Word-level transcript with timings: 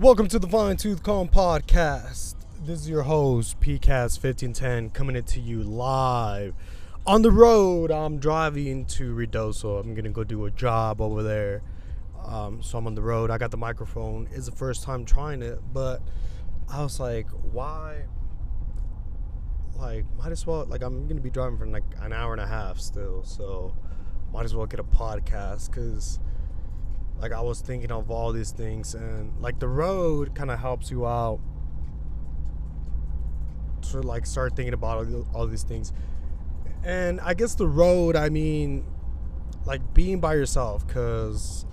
Welcome 0.00 0.26
to 0.28 0.40
the 0.40 0.48
Fine 0.48 0.78
Tooth 0.78 1.04
Comb 1.04 1.28
Podcast. 1.28 2.34
This 2.64 2.80
is 2.80 2.88
your 2.90 3.04
host, 3.04 3.60
PCAS 3.60 4.20
1510, 4.20 4.90
coming 4.90 5.22
to 5.22 5.40
you 5.40 5.62
live 5.62 6.52
on 7.06 7.22
the 7.22 7.30
road. 7.30 7.92
I'm 7.92 8.18
driving 8.18 8.86
to 8.86 9.14
Ruidoso. 9.14 9.78
I'm 9.78 9.94
gonna 9.94 10.10
go 10.10 10.24
do 10.24 10.46
a 10.46 10.50
job 10.50 11.00
over 11.00 11.22
there. 11.22 11.62
Um, 12.24 12.60
so 12.60 12.76
I'm 12.76 12.88
on 12.88 12.96
the 12.96 13.02
road. 13.02 13.30
I 13.30 13.38
got 13.38 13.52
the 13.52 13.56
microphone. 13.56 14.28
It's 14.32 14.46
the 14.46 14.56
first 14.56 14.82
time 14.82 15.04
trying 15.04 15.42
it, 15.42 15.60
but 15.72 16.02
I 16.68 16.82
was 16.82 16.98
like, 16.98 17.28
why? 17.28 18.02
Like, 19.78 20.06
might 20.18 20.32
as 20.32 20.44
well. 20.44 20.64
Like, 20.66 20.82
I'm 20.82 21.06
gonna 21.06 21.20
be 21.20 21.30
driving 21.30 21.56
for 21.56 21.66
like 21.66 21.84
an 22.00 22.12
hour 22.12 22.32
and 22.32 22.40
a 22.40 22.48
half 22.48 22.80
still, 22.80 23.22
so 23.22 23.76
might 24.32 24.44
as 24.44 24.56
well 24.56 24.66
get 24.66 24.80
a 24.80 24.84
podcast 24.84 25.70
because 25.70 26.18
like 27.18 27.32
I 27.32 27.40
was 27.40 27.60
thinking 27.60 27.90
of 27.90 28.10
all 28.10 28.32
these 28.32 28.50
things 28.50 28.94
and 28.94 29.32
like 29.40 29.58
the 29.58 29.68
road 29.68 30.34
kind 30.34 30.50
of 30.50 30.58
helps 30.58 30.90
you 30.90 31.06
out 31.06 31.40
to 33.90 34.00
like 34.00 34.26
start 34.26 34.56
thinking 34.56 34.74
about 34.74 35.06
all, 35.34 35.46
these 35.46 35.62
things. 35.62 35.92
And 36.82 37.20
I 37.20 37.34
guess 37.34 37.54
the 37.54 37.66
road 37.66 38.16
I 38.16 38.28
mean 38.28 38.84
like 39.64 39.94
being 39.94 40.20
by 40.20 40.34
yourself 40.34 40.86
because 40.86 41.64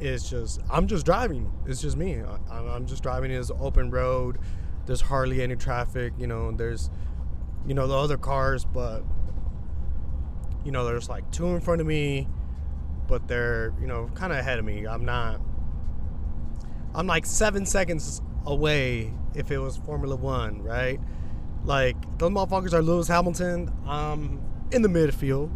it's 0.00 0.28
just 0.28 0.60
I'm 0.70 0.86
just 0.86 1.04
driving. 1.04 1.52
It's 1.66 1.80
just 1.80 1.96
me. 1.96 2.22
I, 2.50 2.56
I'm 2.56 2.86
just 2.86 3.02
driving. 3.02 3.30
It's 3.30 3.50
open 3.58 3.90
road. 3.90 4.38
There's 4.86 5.00
hardly 5.00 5.42
any 5.42 5.56
traffic 5.56 6.12
you 6.18 6.26
know 6.26 6.52
there's 6.52 6.90
you 7.66 7.74
know 7.74 7.86
the 7.86 7.96
other 7.96 8.16
cars 8.16 8.64
but 8.64 9.02
you 10.64 10.70
know 10.70 10.84
there's 10.84 11.08
like 11.08 11.30
two 11.32 11.48
in 11.48 11.60
front 11.60 11.80
of 11.80 11.86
me 11.86 12.28
but 13.08 13.28
they're 13.28 13.72
you 13.80 13.86
know 13.86 14.10
kind 14.14 14.32
of 14.32 14.38
ahead 14.38 14.58
of 14.58 14.64
me. 14.64 14.86
I'm 14.86 15.04
not. 15.04 15.40
I'm 16.94 17.06
like 17.06 17.26
seven 17.26 17.66
seconds 17.66 18.22
away 18.46 19.12
if 19.34 19.50
it 19.50 19.58
was 19.58 19.76
Formula 19.76 20.16
One, 20.16 20.62
right? 20.62 20.98
Like 21.64 21.96
those 22.18 22.30
motherfuckers 22.30 22.72
are 22.72 22.82
Lewis 22.82 23.08
Hamilton. 23.08 23.72
I'm 23.86 24.40
in 24.72 24.82
the 24.82 24.88
midfield. 24.88 25.50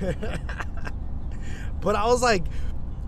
but 1.80 1.96
I 1.96 2.06
was 2.06 2.22
like, 2.22 2.44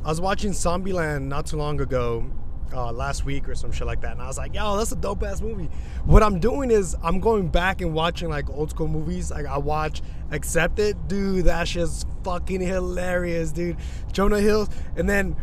I 0.05 0.08
was 0.08 0.20
watching 0.20 0.52
Zombieland 0.52 1.24
not 1.24 1.47
too 1.47 1.56
long 1.56 1.80
ago, 1.80 2.30
uh, 2.72 2.92
last 2.92 3.24
week 3.24 3.48
or 3.48 3.55
some 3.55 3.72
shit 3.72 3.86
like 3.86 4.00
that, 4.00 4.12
and 4.12 4.22
I 4.22 4.27
was 4.27 4.39
like, 4.39 4.55
yo, 4.55 4.77
that's 4.77 4.92
a 4.92 4.97
dope 4.97 5.22
ass 5.22 5.41
movie. 5.41 5.69
What 6.05 6.22
I'm 6.22 6.41
doing 6.41 6.70
is 6.70 6.97
I'm 7.02 7.20
going 7.20 7.48
back 7.48 7.80
and 7.80 7.92
watching 7.94 8.28
like 8.28 8.48
old 8.50 8.70
school 8.70 8.89
movies. 8.89 9.30
Like 9.30 9.47
I 9.47 9.58
watch 9.58 10.02
Accepted, 10.30 11.08
dude, 11.08 11.44
that 11.44 11.69
shit's 11.69 12.05
fucking 12.24 12.60
hilarious, 12.60 13.52
dude. 13.52 13.77
Jonah 14.12 14.41
Hill, 14.41 14.68
and 14.96 15.08
then 15.08 15.36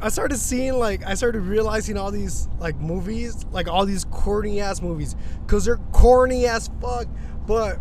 I 0.00 0.08
started 0.08 0.38
seeing 0.38 0.74
like 0.74 1.04
I 1.04 1.14
started 1.14 1.40
realizing 1.40 1.96
all 1.96 2.10
these 2.10 2.48
like 2.58 2.76
movies, 2.76 3.44
like 3.50 3.68
all 3.68 3.84
these 3.84 4.04
corny 4.04 4.60
ass 4.60 4.80
movies, 4.80 5.16
cause 5.46 5.64
they're 5.64 5.76
corny 5.92 6.46
as 6.46 6.70
fuck. 6.80 7.06
But 7.46 7.78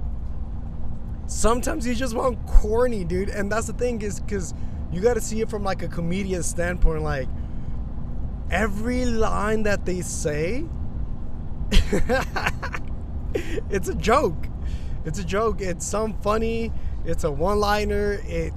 sometimes 1.27 1.85
you 1.87 1.95
just 1.95 2.15
want 2.15 2.45
corny, 2.47 3.03
dude, 3.03 3.29
and 3.29 3.51
that's 3.51 3.67
the 3.67 3.73
thing 3.73 4.01
is 4.01 4.19
cause 4.27 4.53
you 4.91 5.01
got 5.01 5.13
to 5.13 5.21
see 5.21 5.41
it 5.41 5.49
from 5.49 5.63
like 5.63 5.83
a 5.83 5.87
comedian 5.87 6.43
standpoint, 6.43 7.03
like 7.03 7.29
every 8.51 9.05
line 9.05 9.63
that 9.63 9.85
they 9.85 10.01
say 10.01 10.65
it's 13.69 13.87
a 13.87 13.93
joke 13.95 14.47
it's 15.05 15.19
a 15.19 15.23
joke. 15.23 15.61
It's 15.61 15.85
some 15.85 16.13
funny. 16.21 16.71
It's 17.05 17.23
a 17.23 17.31
one 17.31 17.59
liner 17.59 18.19
it 18.25 18.53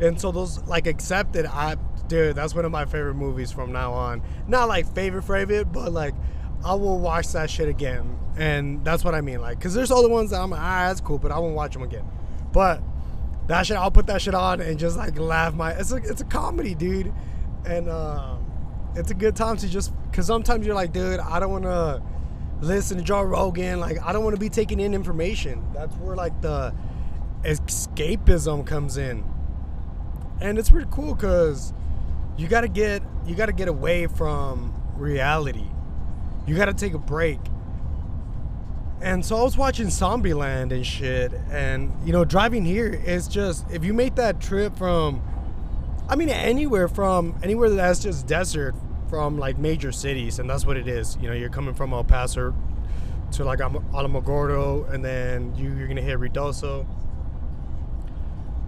and 0.00 0.20
so 0.20 0.30
those 0.30 0.62
like 0.64 0.86
accepted 0.86 1.44
i 1.46 1.76
dude 2.06 2.36
that's 2.36 2.54
one 2.54 2.64
of 2.64 2.70
my 2.70 2.84
favorite 2.84 3.14
movies 3.14 3.50
from 3.50 3.72
now 3.72 3.92
on. 3.92 4.22
Not 4.46 4.68
like 4.68 4.86
favorite 4.94 5.22
favorite 5.22 5.72
but 5.72 5.92
like 5.92 6.14
i 6.64 6.74
will 6.74 6.98
watch 6.98 7.28
that 7.32 7.50
shit 7.50 7.68
again. 7.68 8.18
And 8.36 8.84
that's 8.84 9.04
what 9.04 9.14
i 9.14 9.20
mean 9.20 9.40
like 9.40 9.58
because 9.58 9.74
there's 9.74 9.90
other 9.90 10.08
ones 10.08 10.30
that 10.30 10.40
i'm 10.40 10.50
like 10.50 10.60
ah 10.60 10.86
that's 10.88 11.00
cool 11.00 11.18
but 11.18 11.32
i 11.32 11.38
won't 11.38 11.54
watch 11.54 11.72
them 11.72 11.82
again. 11.82 12.04
But 12.52 12.82
that 13.48 13.66
shit 13.66 13.76
i'll 13.76 13.90
put 13.90 14.06
that 14.06 14.22
shit 14.22 14.34
on 14.34 14.60
and 14.60 14.78
just 14.78 14.96
like 14.96 15.18
laugh 15.18 15.54
my 15.54 15.72
it's 15.72 15.90
a, 15.92 15.96
it's 15.96 16.20
a 16.20 16.26
comedy 16.26 16.74
dude. 16.74 17.12
And 17.66 17.88
um 17.88 18.44
it's 18.94 19.10
a 19.10 19.14
good 19.14 19.36
time 19.36 19.56
to 19.58 19.68
just 19.68 19.92
because 20.10 20.26
sometimes 20.26 20.66
you're 20.66 20.74
like, 20.74 20.92
dude, 20.92 21.20
I 21.20 21.38
don't 21.38 21.50
want 21.52 21.64
to 21.64 22.02
listen 22.60 22.98
to 22.98 23.04
Joe 23.04 23.22
Rogan. 23.22 23.80
Like, 23.80 24.02
I 24.02 24.12
don't 24.12 24.24
want 24.24 24.34
to 24.36 24.40
be 24.40 24.48
taking 24.48 24.80
in 24.80 24.94
information. 24.94 25.64
That's 25.72 25.94
where 25.96 26.16
like 26.16 26.40
the 26.42 26.74
escapism 27.42 28.66
comes 28.66 28.96
in, 28.96 29.24
and 30.40 30.58
it's 30.58 30.70
pretty 30.70 30.88
cool 30.90 31.14
because 31.14 31.72
you 32.36 32.48
gotta 32.48 32.68
get 32.68 33.02
you 33.26 33.34
gotta 33.34 33.52
get 33.52 33.68
away 33.68 34.06
from 34.06 34.74
reality. 34.96 35.66
You 36.46 36.56
gotta 36.56 36.74
take 36.74 36.94
a 36.94 36.98
break. 36.98 37.40
And 39.00 39.24
so 39.24 39.36
I 39.36 39.42
was 39.44 39.56
watching 39.56 39.86
Zombieland 39.86 40.72
and 40.72 40.84
shit, 40.84 41.32
and 41.50 41.92
you 42.04 42.12
know, 42.12 42.24
driving 42.24 42.64
here 42.64 42.88
is 42.88 43.28
just 43.28 43.70
if 43.70 43.84
you 43.84 43.94
make 43.94 44.16
that 44.16 44.40
trip 44.40 44.76
from 44.76 45.22
I 46.08 46.16
mean, 46.16 46.30
anywhere 46.30 46.88
from 46.88 47.38
anywhere 47.42 47.70
that's 47.70 48.00
just 48.00 48.26
desert 48.26 48.74
from 49.08 49.38
like 49.38 49.58
major 49.58 49.92
cities, 49.92 50.38
and 50.38 50.48
that's 50.48 50.66
what 50.66 50.76
it 50.76 50.88
is. 50.88 51.16
You 51.20 51.28
know, 51.28 51.34
you're 51.34 51.48
coming 51.48 51.74
from 51.74 51.92
El 51.92 52.04
Paso 52.04 52.54
to 53.32 53.44
like 53.44 53.58
Alamogordo, 53.58 54.92
and 54.92 55.04
then 55.04 55.54
you, 55.56 55.74
you're 55.74 55.88
gonna 55.88 56.02
hit 56.02 56.18
Ruidoso. 56.18 56.86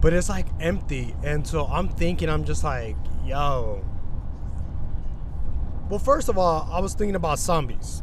But 0.00 0.12
it's 0.12 0.28
like 0.28 0.46
empty, 0.60 1.14
and 1.22 1.46
so 1.46 1.66
I'm 1.66 1.88
thinking, 1.88 2.28
I'm 2.28 2.44
just 2.44 2.64
like, 2.64 2.96
yo. 3.24 3.84
Well, 5.90 5.98
first 5.98 6.28
of 6.28 6.38
all, 6.38 6.68
I 6.72 6.80
was 6.80 6.94
thinking 6.94 7.16
about 7.16 7.38
zombies, 7.38 8.02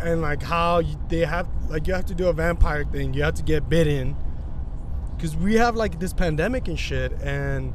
and 0.00 0.22
like 0.22 0.42
how 0.42 0.82
they 1.08 1.20
have, 1.20 1.48
like 1.68 1.86
you 1.86 1.94
have 1.94 2.06
to 2.06 2.14
do 2.14 2.28
a 2.28 2.32
vampire 2.32 2.84
thing. 2.84 3.14
You 3.14 3.22
have 3.22 3.34
to 3.34 3.42
get 3.42 3.68
bitten 3.68 4.16
because 5.18 5.36
we 5.36 5.54
have 5.54 5.74
like 5.74 5.98
this 5.98 6.12
pandemic 6.12 6.68
and 6.68 6.78
shit 6.78 7.12
and 7.22 7.74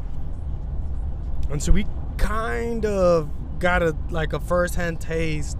and 1.51 1.61
so 1.61 1.73
we 1.73 1.85
kind 2.17 2.85
of 2.85 3.29
got 3.59 3.81
a 3.81 3.95
like 4.09 4.33
a 4.33 4.39
first-hand 4.39 4.99
taste 4.99 5.57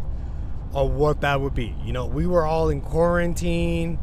of 0.74 0.92
what 0.92 1.22
that 1.22 1.40
would 1.42 1.54
be. 1.54 1.76
You 1.84 1.94
know 1.94 2.06
we 2.06 2.28
were 2.28 2.46
all 2.46 2.70
in 2.70 2.82
quarantine 2.82 4.00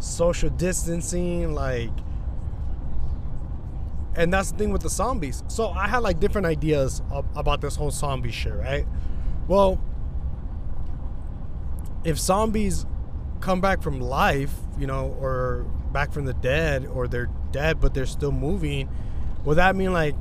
social 0.00 0.50
distancing 0.50 1.54
like 1.54 1.90
and 4.16 4.32
that's 4.32 4.52
the 4.52 4.58
thing 4.58 4.70
with 4.70 4.82
the 4.82 4.90
zombies. 4.90 5.42
So 5.48 5.70
i 5.70 5.88
had 5.88 5.98
like 5.98 6.20
different 6.20 6.46
ideas 6.46 7.02
of, 7.10 7.24
about 7.36 7.60
this 7.60 7.76
whole 7.76 7.90
zombie 7.90 8.30
shit 8.30 8.54
right? 8.54 8.86
Well 9.48 9.80
if 12.04 12.18
zombies 12.18 12.86
come 13.40 13.60
back 13.60 13.82
from 13.82 14.00
life 14.00 14.54
you 14.78 14.86
know 14.86 15.16
or 15.20 15.66
back 15.92 16.12
from 16.12 16.24
the 16.24 16.34
dead 16.34 16.86
or 16.86 17.06
they're 17.06 17.30
dead 17.52 17.80
but 17.80 17.94
they're 17.94 18.06
still 18.06 18.32
moving, 18.32 18.88
would 19.44 19.56
that 19.56 19.76
mean 19.76 19.92
like 19.92 20.16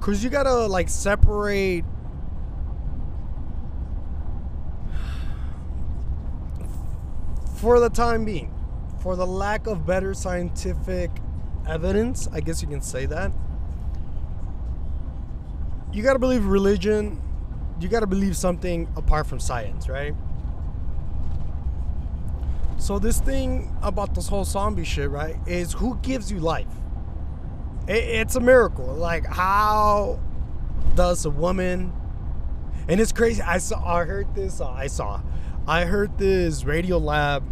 cuz 0.00 0.22
you 0.22 0.30
got 0.30 0.44
to 0.44 0.66
like 0.66 0.88
separate 0.88 1.84
for 7.56 7.80
the 7.80 7.90
time 7.90 8.24
being 8.24 8.52
for 9.00 9.16
the 9.16 9.26
lack 9.26 9.66
of 9.66 9.86
better 9.86 10.12
scientific 10.14 11.10
evidence, 11.68 12.28
I 12.32 12.40
guess 12.40 12.60
you 12.60 12.68
can 12.68 12.80
say 12.80 13.06
that. 13.06 13.32
You 15.92 16.02
got 16.02 16.14
to 16.14 16.18
believe 16.18 16.44
religion, 16.44 17.22
you 17.80 17.88
got 17.88 18.00
to 18.00 18.06
believe 18.06 18.36
something 18.36 18.88
apart 18.96 19.26
from 19.26 19.38
science, 19.38 19.88
right? 19.88 20.14
So 22.78 22.98
this 22.98 23.20
thing 23.20 23.74
about 23.82 24.14
this 24.14 24.28
whole 24.28 24.44
zombie 24.44 24.84
shit, 24.84 25.08
right, 25.08 25.36
is 25.46 25.72
who 25.72 25.96
gives 26.02 26.30
you 26.30 26.40
life? 26.40 26.66
It, 27.88 28.04
it's 28.04 28.36
a 28.36 28.40
miracle. 28.40 28.86
Like 28.86 29.26
how 29.26 30.20
does 30.94 31.24
a 31.24 31.30
woman? 31.30 31.92
And 32.88 33.00
it's 33.00 33.12
crazy. 33.12 33.42
I 33.42 33.58
saw. 33.58 33.84
I 33.84 34.04
heard 34.04 34.34
this. 34.34 34.60
Uh, 34.60 34.70
I 34.70 34.86
saw. 34.86 35.20
I 35.66 35.84
heard 35.84 36.18
this 36.18 36.62
Radiolab 36.62 37.42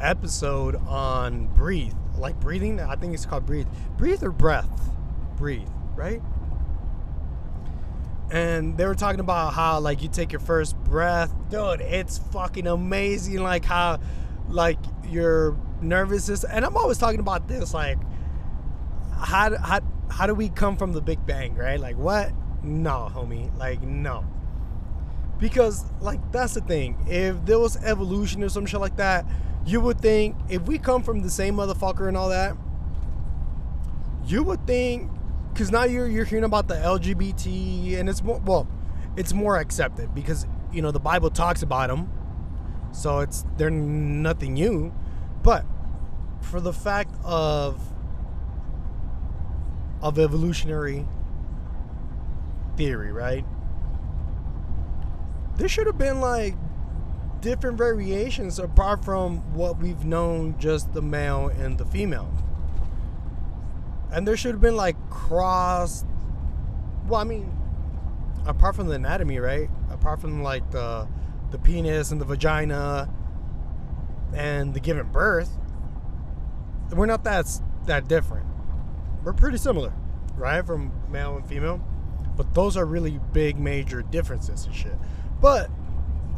episode 0.00 0.76
on 0.86 1.46
breathe, 1.48 1.94
like 2.18 2.38
breathing. 2.40 2.80
I 2.80 2.96
think 2.96 3.14
it's 3.14 3.24
called 3.24 3.46
breathe. 3.46 3.68
Breathe 3.96 4.24
or 4.24 4.32
breath. 4.32 4.90
Breathe, 5.36 5.68
right? 5.94 6.20
and 8.30 8.76
they 8.76 8.86
were 8.86 8.94
talking 8.94 9.20
about 9.20 9.52
how 9.52 9.78
like 9.78 10.02
you 10.02 10.08
take 10.08 10.32
your 10.32 10.40
first 10.40 10.76
breath 10.78 11.32
dude 11.48 11.80
it's 11.80 12.18
fucking 12.18 12.66
amazing 12.66 13.38
like 13.38 13.64
how 13.64 13.98
like 14.48 14.78
your 15.08 15.56
nervous 15.80 16.24
system 16.24 16.50
and 16.52 16.64
i'm 16.64 16.76
always 16.76 16.98
talking 16.98 17.20
about 17.20 17.46
this 17.46 17.72
like 17.72 17.98
how 19.16 19.56
how 19.58 19.80
how 20.10 20.26
do 20.26 20.34
we 20.34 20.48
come 20.48 20.76
from 20.76 20.92
the 20.92 21.00
big 21.00 21.24
bang 21.26 21.54
right? 21.54 21.80
Like 21.80 21.96
what? 21.96 22.32
No 22.62 23.10
homie. 23.12 23.56
Like 23.58 23.82
no. 23.82 24.24
Because 25.38 25.84
like 26.00 26.20
that's 26.32 26.54
the 26.54 26.60
thing. 26.60 26.96
If 27.08 27.44
there 27.44 27.58
was 27.58 27.76
evolution 27.78 28.42
or 28.42 28.48
some 28.48 28.66
shit 28.66 28.80
like 28.80 28.96
that 28.96 29.26
you 29.64 29.80
would 29.80 30.00
think 30.00 30.36
if 30.48 30.62
we 30.62 30.78
come 30.78 31.02
from 31.02 31.22
the 31.22 31.30
same 31.30 31.56
motherfucker 31.56 32.06
and 32.06 32.16
all 32.16 32.28
that 32.28 32.56
you 34.26 34.42
would 34.42 34.66
think 34.66 35.10
because 35.52 35.70
now 35.70 35.84
you're 35.84 36.06
you're 36.06 36.24
hearing 36.24 36.44
about 36.44 36.68
the 36.68 36.74
LGBT, 36.74 37.98
and 37.98 38.10
it's 38.10 38.22
more 38.22 38.40
well, 38.44 38.68
it's 39.16 39.32
more 39.32 39.56
accepted 39.56 40.14
because 40.14 40.46
you 40.70 40.82
know 40.82 40.90
the 40.90 41.00
Bible 41.00 41.30
talks 41.30 41.62
about 41.62 41.88
them, 41.88 42.10
so 42.92 43.20
it's 43.20 43.44
they're 43.56 43.70
nothing 43.70 44.54
new, 44.54 44.92
but 45.42 45.64
for 46.42 46.60
the 46.60 46.72
fact 46.72 47.14
of 47.24 47.80
of 50.08 50.18
evolutionary 50.18 51.04
theory, 52.76 53.10
right? 53.10 53.44
There 55.56 55.68
should 55.68 55.86
have 55.86 55.98
been 55.98 56.20
like 56.20 56.54
different 57.40 57.76
variations 57.76 58.58
apart 58.58 59.04
from 59.04 59.38
what 59.54 59.78
we've 59.78 60.04
known 60.04 60.58
just 60.58 60.92
the 60.92 61.02
male 61.02 61.48
and 61.48 61.76
the 61.76 61.86
female. 61.86 62.32
And 64.12 64.28
there 64.28 64.36
should 64.36 64.52
have 64.52 64.60
been 64.60 64.76
like 64.76 64.96
cross 65.10 66.04
well, 67.08 67.20
I 67.20 67.24
mean, 67.24 67.56
apart 68.46 68.74
from 68.74 68.88
the 68.88 68.94
anatomy, 68.94 69.38
right? 69.38 69.70
Apart 69.90 70.20
from 70.20 70.42
like 70.42 70.70
the 70.70 71.08
the 71.50 71.58
penis 71.58 72.10
and 72.10 72.20
the 72.20 72.24
vagina 72.24 73.08
and 74.34 74.74
the 74.74 74.80
giving 74.80 75.10
birth, 75.12 75.50
we're 76.92 77.06
not 77.06 77.24
that 77.24 77.46
that 77.86 78.08
different. 78.08 78.46
We're 79.26 79.32
pretty 79.32 79.58
similar, 79.58 79.92
right? 80.36 80.64
From 80.64 80.92
male 81.10 81.34
and 81.34 81.44
female. 81.44 81.84
But 82.36 82.54
those 82.54 82.76
are 82.76 82.86
really 82.86 83.18
big 83.32 83.58
major 83.58 84.02
differences 84.02 84.66
and 84.66 84.72
shit. 84.72 84.94
But 85.40 85.68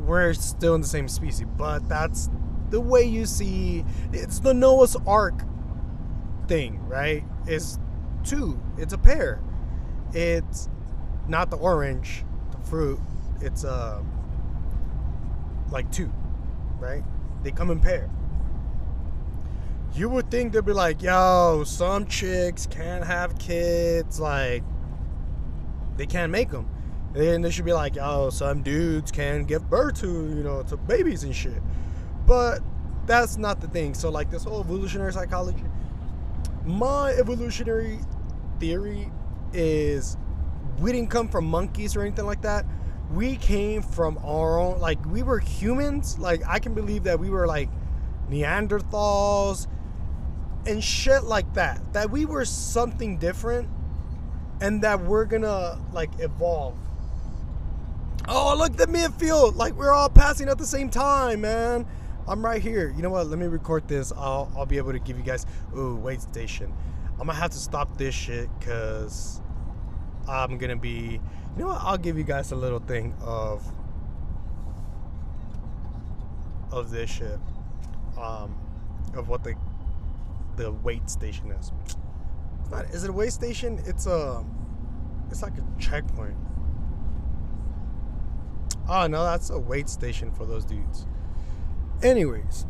we're 0.01 0.33
still 0.33 0.75
in 0.75 0.81
the 0.81 0.87
same 0.87 1.07
species. 1.07 1.47
But 1.59 1.87
that's 1.87 2.31
the 2.71 2.81
way 2.81 3.03
you 3.03 3.27
see 3.27 3.85
it's 4.15 4.41
the 4.41 4.55
Noah's 4.55 4.97
Ark 5.07 5.43
thing, 6.47 6.81
right? 6.89 7.25
It's 7.47 7.79
two. 8.25 8.59
It's 8.79 8.95
a 8.95 8.99
pair. 8.99 9.43
It's 10.15 10.71
not 11.29 11.51
the 11.51 11.59
orange, 11.59 12.25
the 12.53 12.69
fruit. 12.71 13.01
It's 13.43 13.65
uh 13.65 14.03
like 15.71 15.93
two, 15.93 16.11
right? 16.79 17.05
They 17.43 17.51
come 17.51 17.71
in 17.71 17.81
pair. 17.81 18.09
You 19.95 20.09
would 20.09 20.31
think 20.31 20.53
they'd 20.53 20.65
be 20.65 20.73
like, 20.73 21.03
yo, 21.03 21.65
some 21.65 22.07
chicks 22.07 22.67
can't 22.67 23.05
have 23.05 23.39
kids, 23.39 24.21
like 24.21 24.63
they 25.97 26.07
can't 26.07 26.31
make 26.31 26.51
them. 26.51 26.69
And 27.15 27.45
they 27.45 27.51
should 27.51 27.65
be 27.65 27.73
like, 27.73 27.97
oh, 28.01 28.31
some 28.31 28.63
dudes 28.63 29.11
can 29.11 29.45
give 29.45 29.69
birth 29.69 30.01
to, 30.01 30.07
you 30.07 30.43
know, 30.43 30.63
to 30.65 30.77
babies 30.77 31.25
and 31.25 31.35
shit. 31.35 31.61
But 32.27 32.61
that's 33.07 33.37
not 33.39 33.61
the 33.61 33.67
thing. 33.69 33.95
So, 33.95 34.11
like, 34.11 34.31
this 34.31 34.45
whole 34.45 34.61
evolutionary 34.61 35.13
psychology, 35.13 35.65
my 36.65 37.11
evolutionary 37.13 37.99
theory 38.61 39.11
is 39.53 40.17
we 40.79 40.93
didn't 40.93 41.11
come 41.11 41.29
from 41.29 41.47
monkeys 41.47 41.97
or 41.97 42.03
anything 42.03 42.27
like 42.27 42.43
that. 42.43 42.67
We 43.11 43.37
came 43.37 43.83
from 43.83 44.19
our 44.19 44.61
own, 44.61 44.79
like, 44.79 45.05
we 45.07 45.23
were 45.23 45.39
humans. 45.39 46.19
Like, 46.19 46.43
I 46.47 46.59
can 46.59 46.75
believe 46.75 47.05
that 47.05 47.19
we 47.19 47.31
were 47.31 47.47
like 47.47 47.71
Neanderthals 48.31 49.67
and 50.69 50.83
shit 50.83 51.25
like 51.25 51.55
that. 51.55 51.81
That 51.93 52.11
we 52.11 52.25
were 52.25 52.45
something 52.45 53.19
different 53.19 53.69
and 54.61 54.83
that 54.83 55.01
we're 55.01 55.25
gonna, 55.25 55.81
like, 55.93 56.11
evolve 56.19 56.77
Oh, 58.31 58.55
look, 58.59 58.73
at 58.73 58.77
the 58.77 58.87
midfield. 58.87 59.57
Like, 59.57 59.75
we're 59.75 59.93
all 59.93 60.11
passing 60.11 60.51
at 60.51 60.59
the 60.59 60.67
same 60.67 60.91
time, 60.91 61.41
man. 61.41 61.87
I'm 62.27 62.45
right 62.45 62.61
here. 62.61 62.93
You 62.95 63.01
know 63.01 63.09
what? 63.09 63.27
Let 63.27 63.39
me 63.39 63.47
record 63.47 63.89
this. 63.89 64.13
I'll, 64.13 64.53
I'll 64.55 64.67
be 64.67 64.77
able 64.77 64.93
to 64.93 64.99
give 64.99 65.17
you 65.17 65.25
guys. 65.25 65.47
Ooh, 65.75 65.97
wait 65.97 66.21
station. 66.21 66.71
I'm 67.13 67.27
to 67.27 67.33
have 67.33 67.53
to 67.53 67.59
stop 67.59 67.97
this 67.97 68.15
shit 68.15 68.51
because 68.59 69.41
I'm 70.29 70.59
to 70.71 70.77
be. 70.77 71.21
You 71.57 71.63
know 71.63 71.69
what? 71.69 71.81
I'll 71.81 71.97
give 71.97 72.19
you 72.19 72.25
guys 72.25 72.53
a 72.53 72.57
little 72.57 72.81
thing 72.81 73.15
of. 73.23 73.65
Of 76.71 76.91
this 76.91 77.09
shit. 77.09 77.39
Um, 78.21 78.55
of 79.15 79.31
what 79.31 79.43
the 79.43 79.55
the 80.59 80.73
wait 80.73 81.09
station 81.09 81.51
is. 81.53 81.73
It's 81.85 81.97
not. 82.71 82.85
Is 82.87 83.05
it 83.05 83.11
a 83.11 83.13
wait 83.13 83.33
station? 83.33 83.81
It's 83.87 84.07
a. 84.07 84.45
It's 85.31 85.43
like 85.43 85.55
a 85.57 85.81
checkpoint. 85.81 86.37
Oh 88.89 89.07
no, 89.07 89.25
that's 89.25 89.51
a 89.51 89.59
wait 89.59 89.89
station 89.89 90.33
for 90.33 90.45
those 90.45 90.65
dudes. 90.65 91.07
Anyways, 92.03 92.67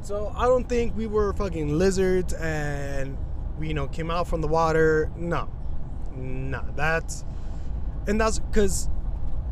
so 0.00 0.32
I 0.36 0.46
don't 0.46 0.68
think 0.68 0.96
we 0.96 1.06
were 1.06 1.32
fucking 1.32 1.76
lizards 1.76 2.32
and 2.34 3.16
we 3.58 3.68
you 3.68 3.74
know 3.74 3.88
came 3.88 4.10
out 4.10 4.26
from 4.26 4.40
the 4.40 4.48
water. 4.48 5.10
No, 5.16 5.48
no, 6.14 6.64
that's 6.76 7.24
and 8.06 8.20
that's 8.20 8.38
because 8.38 8.88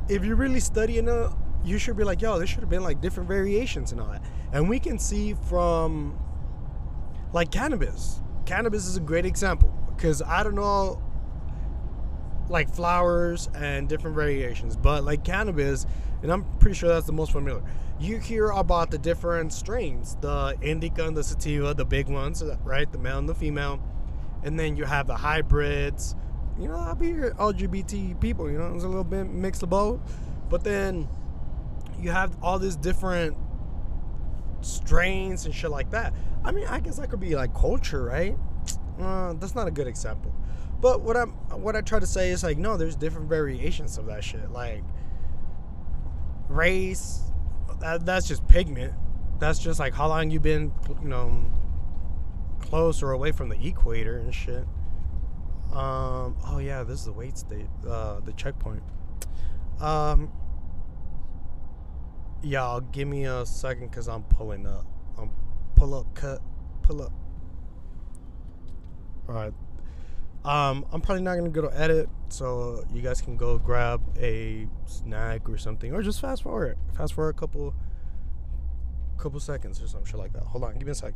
if 0.09 0.25
you're 0.25 0.37
really 0.37 0.61
study 0.61 0.99
enough, 0.99 1.35
you 1.65 1.79
should 1.79 1.97
be 1.97 2.05
like, 2.05 2.23
yo, 2.23 2.39
there 2.39 2.47
should 2.47 2.61
have 2.61 2.71
been 2.71 2.83
like 2.83 3.01
different 3.01 3.29
variations 3.29 3.93
and 3.93 4.01
all 4.01 4.09
that. 4.09 4.23
And 4.53 4.69
we 4.69 4.79
can 4.79 4.99
see 4.99 5.35
from 5.35 6.19
like 7.33 7.51
cannabis. 7.51 8.21
Cannabis 8.47 8.87
is 8.87 8.97
a 8.97 9.01
great 9.01 9.27
example 9.27 9.73
because 9.95 10.23
I 10.23 10.43
don't 10.43 10.55
know 10.55 11.03
like 12.51 12.69
flowers 12.69 13.49
and 13.55 13.89
different 13.89 14.17
variations. 14.17 14.77
But 14.77 15.05
like 15.05 15.25
cannabis, 15.25 15.87
and 16.23 16.33
I'm 16.33 16.45
pretty 16.59 16.75
sure 16.75 16.89
that's 16.89 17.07
the 17.07 17.13
most 17.13 17.33
familiar. 17.33 17.63
You 17.99 18.19
hear 18.19 18.49
about 18.49 18.91
the 18.91 18.99
different 18.99 19.53
strains, 19.53 20.17
the 20.21 20.57
indica 20.61 21.07
and 21.07 21.17
the 21.17 21.23
sativa, 21.23 21.75
the 21.75 21.85
big 21.85 22.09
ones, 22.09 22.43
right? 22.65 22.91
The 22.91 22.99
male 22.99 23.19
and 23.19 23.29
the 23.29 23.35
female. 23.35 23.81
And 24.43 24.59
then 24.59 24.77
you 24.77 24.85
have 24.85 25.07
the 25.07 25.17
hybrids. 25.17 26.17
You 26.59 26.69
know, 26.69 26.77
I'll 26.77 26.95
be 26.95 27.09
here 27.09 27.35
LGBT 27.39 28.21
people, 28.21 28.51
you 28.51 28.59
know, 28.59 28.75
it's 28.75 28.85
a 28.85 28.89
little 28.89 29.05
bit 29.05 29.25
mixed 29.31 29.67
both. 29.69 30.01
But 30.49 30.65
then 30.65 31.09
you 31.99 32.11
have 32.11 32.37
all 32.43 32.59
these 32.59 32.77
different 32.77 33.37
strains 34.63 35.47
and 35.47 35.55
shit 35.55 35.71
like 35.71 35.91
that. 35.91 36.15
I 36.45 36.53
mean, 36.53 36.67
I 36.67 36.81
guess 36.81 36.97
that 36.97 37.11
could 37.11 37.21
be 37.21 37.35
like 37.37 37.55
culture, 37.55 38.05
right? 38.05 38.37
Uh, 39.01 39.35
that's 39.35 39.55
not 39.55 39.67
a 39.67 39.71
good 39.71 39.87
example. 39.87 40.35
But 40.81 41.03
what 41.03 41.17
I'm 41.17 41.31
what 41.63 41.77
I 41.77 41.83
try 41.83 41.99
to 41.99 42.07
say 42.07 42.31
is 42.31 42.43
like 42.43 42.59
no, 42.59 42.77
there's 42.77 42.97
different 42.97 43.29
variations 43.29 43.99
of 43.99 44.07
that 44.07 44.25
shit. 44.25 44.51
Like 44.51 44.83
race, 46.49 47.21
that, 47.81 48.05
that's 48.05 48.27
just 48.27 48.47
pigment. 48.49 48.95
That's 49.39 49.59
just 49.59 49.81
like 49.81 49.95
how 49.95 50.09
long 50.09 50.31
you've 50.31 50.43
been, 50.43 50.73
you 51.03 51.09
know, 51.09 51.45
close 52.61 53.03
or 53.03 53.13
away 53.13 53.33
from 53.33 53.49
the 53.49 53.67
equator 53.67 54.19
and 54.19 54.35
shit. 54.35 54.65
Um, 55.73 56.37
oh 56.47 56.59
yeah, 56.61 56.83
this 56.83 57.01
is 57.01 57.05
the 57.07 57.13
wait 57.13 57.39
state, 57.39 57.69
uh, 57.89 58.21
the 58.21 58.33
checkpoint. 58.33 58.83
Um, 59.81 60.31
y'all 62.43 62.81
give 62.81 63.09
me 63.09 63.25
a 63.25 63.45
second 63.47 63.89
because 63.89 64.09
I'm 64.09 64.23
pulling 64.25 64.67
up. 64.67 64.87
I'm 65.19 65.31
pull 65.77 65.95
up, 65.95 66.15
cut, 66.15 66.41
pull 66.83 67.03
up. 67.03 67.13
All 69.29 69.35
right. 69.35 69.53
Um, 70.45 70.87
I'm 70.91 71.01
probably 71.01 71.23
not 71.23 71.37
gonna 71.37 71.51
go 71.51 71.63
to 71.63 71.79
edit, 71.79 72.09
so 72.31 72.85
you 72.93 73.03
guys 73.03 73.21
can 73.21 73.37
go 73.37 73.59
grab 73.59 74.01
a 74.19 74.67
snack 74.87 75.49
or 75.49 75.59
something, 75.59 75.93
or 75.93 76.03
just 76.03 76.21
fast 76.21 76.43
forward. 76.43 76.79
Fast 76.97 77.13
forward 77.15 77.35
a 77.35 77.39
couple, 77.39 77.75
couple 79.19 79.39
seconds 79.39 79.83
or 79.83 79.87
some 79.87 80.05
shit 80.05 80.17
like 80.17 80.33
that. 80.33 80.45
Hold 80.45 80.65
on, 80.65 80.75
give 80.75 80.87
me 80.87 80.93
a 80.93 80.95
sec. 80.95 81.13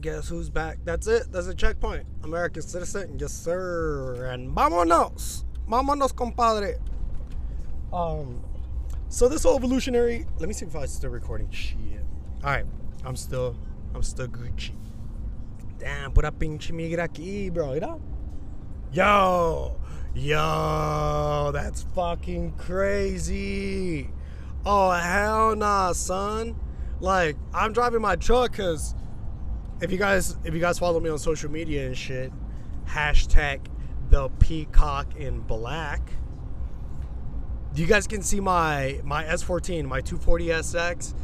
Guess 0.00 0.28
who's 0.28 0.48
back? 0.48 0.78
That's 0.84 1.06
it. 1.06 1.30
That's 1.30 1.46
a 1.46 1.54
checkpoint. 1.54 2.06
American 2.24 2.62
citizen. 2.62 3.18
Yes, 3.18 3.32
sir. 3.32 4.30
And 4.32 4.54
vámonos. 4.54 5.44
Vámonos, 5.68 6.14
compadre. 6.14 6.78
Um, 7.92 8.42
so 9.08 9.28
this 9.28 9.42
whole 9.42 9.56
evolutionary. 9.56 10.26
Let 10.38 10.48
me 10.48 10.54
see 10.54 10.66
if 10.66 10.74
I'm 10.74 10.86
still 10.86 11.10
recording. 11.10 11.50
Shit. 11.50 11.76
All 12.42 12.50
right. 12.50 12.66
I'm 13.04 13.16
still. 13.16 13.56
I'm 13.94 14.02
still 14.02 14.28
Gucci. 14.28 14.72
Damn, 15.78 16.12
pura 16.12 16.30
pinche 16.30 16.72
migra 16.72 17.08
aquí, 17.08 17.52
bro. 17.52 17.74
You 17.74 17.80
know? 17.80 18.00
Yo, 18.92 19.80
Yo, 20.14 21.50
that's 21.52 21.82
fucking 21.94 22.52
crazy. 22.58 24.10
Oh, 24.66 24.90
hell 24.90 25.54
nah, 25.54 25.92
son. 25.92 26.56
Like, 26.98 27.36
I'm 27.54 27.72
driving 27.72 28.02
my 28.02 28.16
truck 28.16 28.50
because 28.50 28.96
if 29.80 29.90
you 29.90 29.98
guys 29.98 30.36
if 30.44 30.54
you 30.54 30.60
guys 30.60 30.78
follow 30.78 31.00
me 31.00 31.10
on 31.10 31.18
social 31.18 31.50
media 31.50 31.86
and 31.86 31.96
shit, 31.96 32.32
hashtag 32.86 33.60
the 34.10 34.28
peacock 34.38 35.16
in 35.16 35.40
black. 35.40 36.12
You 37.74 37.86
guys 37.86 38.06
can 38.06 38.22
see 38.22 38.40
my 38.40 39.00
my 39.04 39.24
S14, 39.24 39.84
my 39.84 40.00
240SX, 40.02 41.14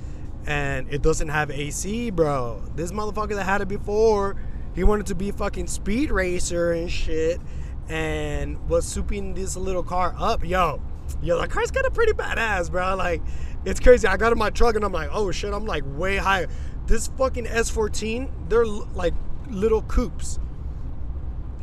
and 0.47 0.93
it 0.93 1.03
doesn't 1.03 1.29
have 1.29 1.51
AC, 1.51 2.11
bro. 2.11 2.63
This 2.77 2.93
motherfucker 2.93 3.35
that 3.35 3.45
had 3.45 3.61
it 3.61 3.69
before, 3.69 4.37
he 4.75 4.85
wanted 4.85 5.07
to 5.07 5.15
be 5.15 5.33
fucking 5.33 5.67
speed 5.67 6.11
racer 6.11 6.73
and 6.73 6.91
shit, 6.91 7.41
and 7.89 8.69
was 8.69 8.87
souping 8.87 9.35
this 9.35 9.57
little 9.57 9.83
car 9.83 10.15
up. 10.17 10.45
Yo, 10.45 10.81
yo, 11.21 11.41
the 11.41 11.49
car's 11.49 11.71
kind 11.71 11.85
of 11.85 11.93
pretty 11.93 12.13
badass, 12.13 12.71
bro. 12.71 12.95
Like, 12.95 13.23
it's 13.65 13.81
crazy. 13.81 14.07
I 14.07 14.17
got 14.17 14.31
in 14.31 14.39
my 14.39 14.51
truck 14.51 14.77
and 14.77 14.85
I'm 14.85 14.93
like, 14.93 15.11
oh 15.13 15.33
shit, 15.33 15.53
I'm 15.53 15.67
like 15.67 15.83
way 15.85 16.17
higher. 16.17 16.47
This 16.87 17.09
fucking 17.09 17.47
S14, 17.47 18.49
they're 18.49 18.67
like 18.67 19.15
little 19.49 19.83
coupes. 19.83 20.39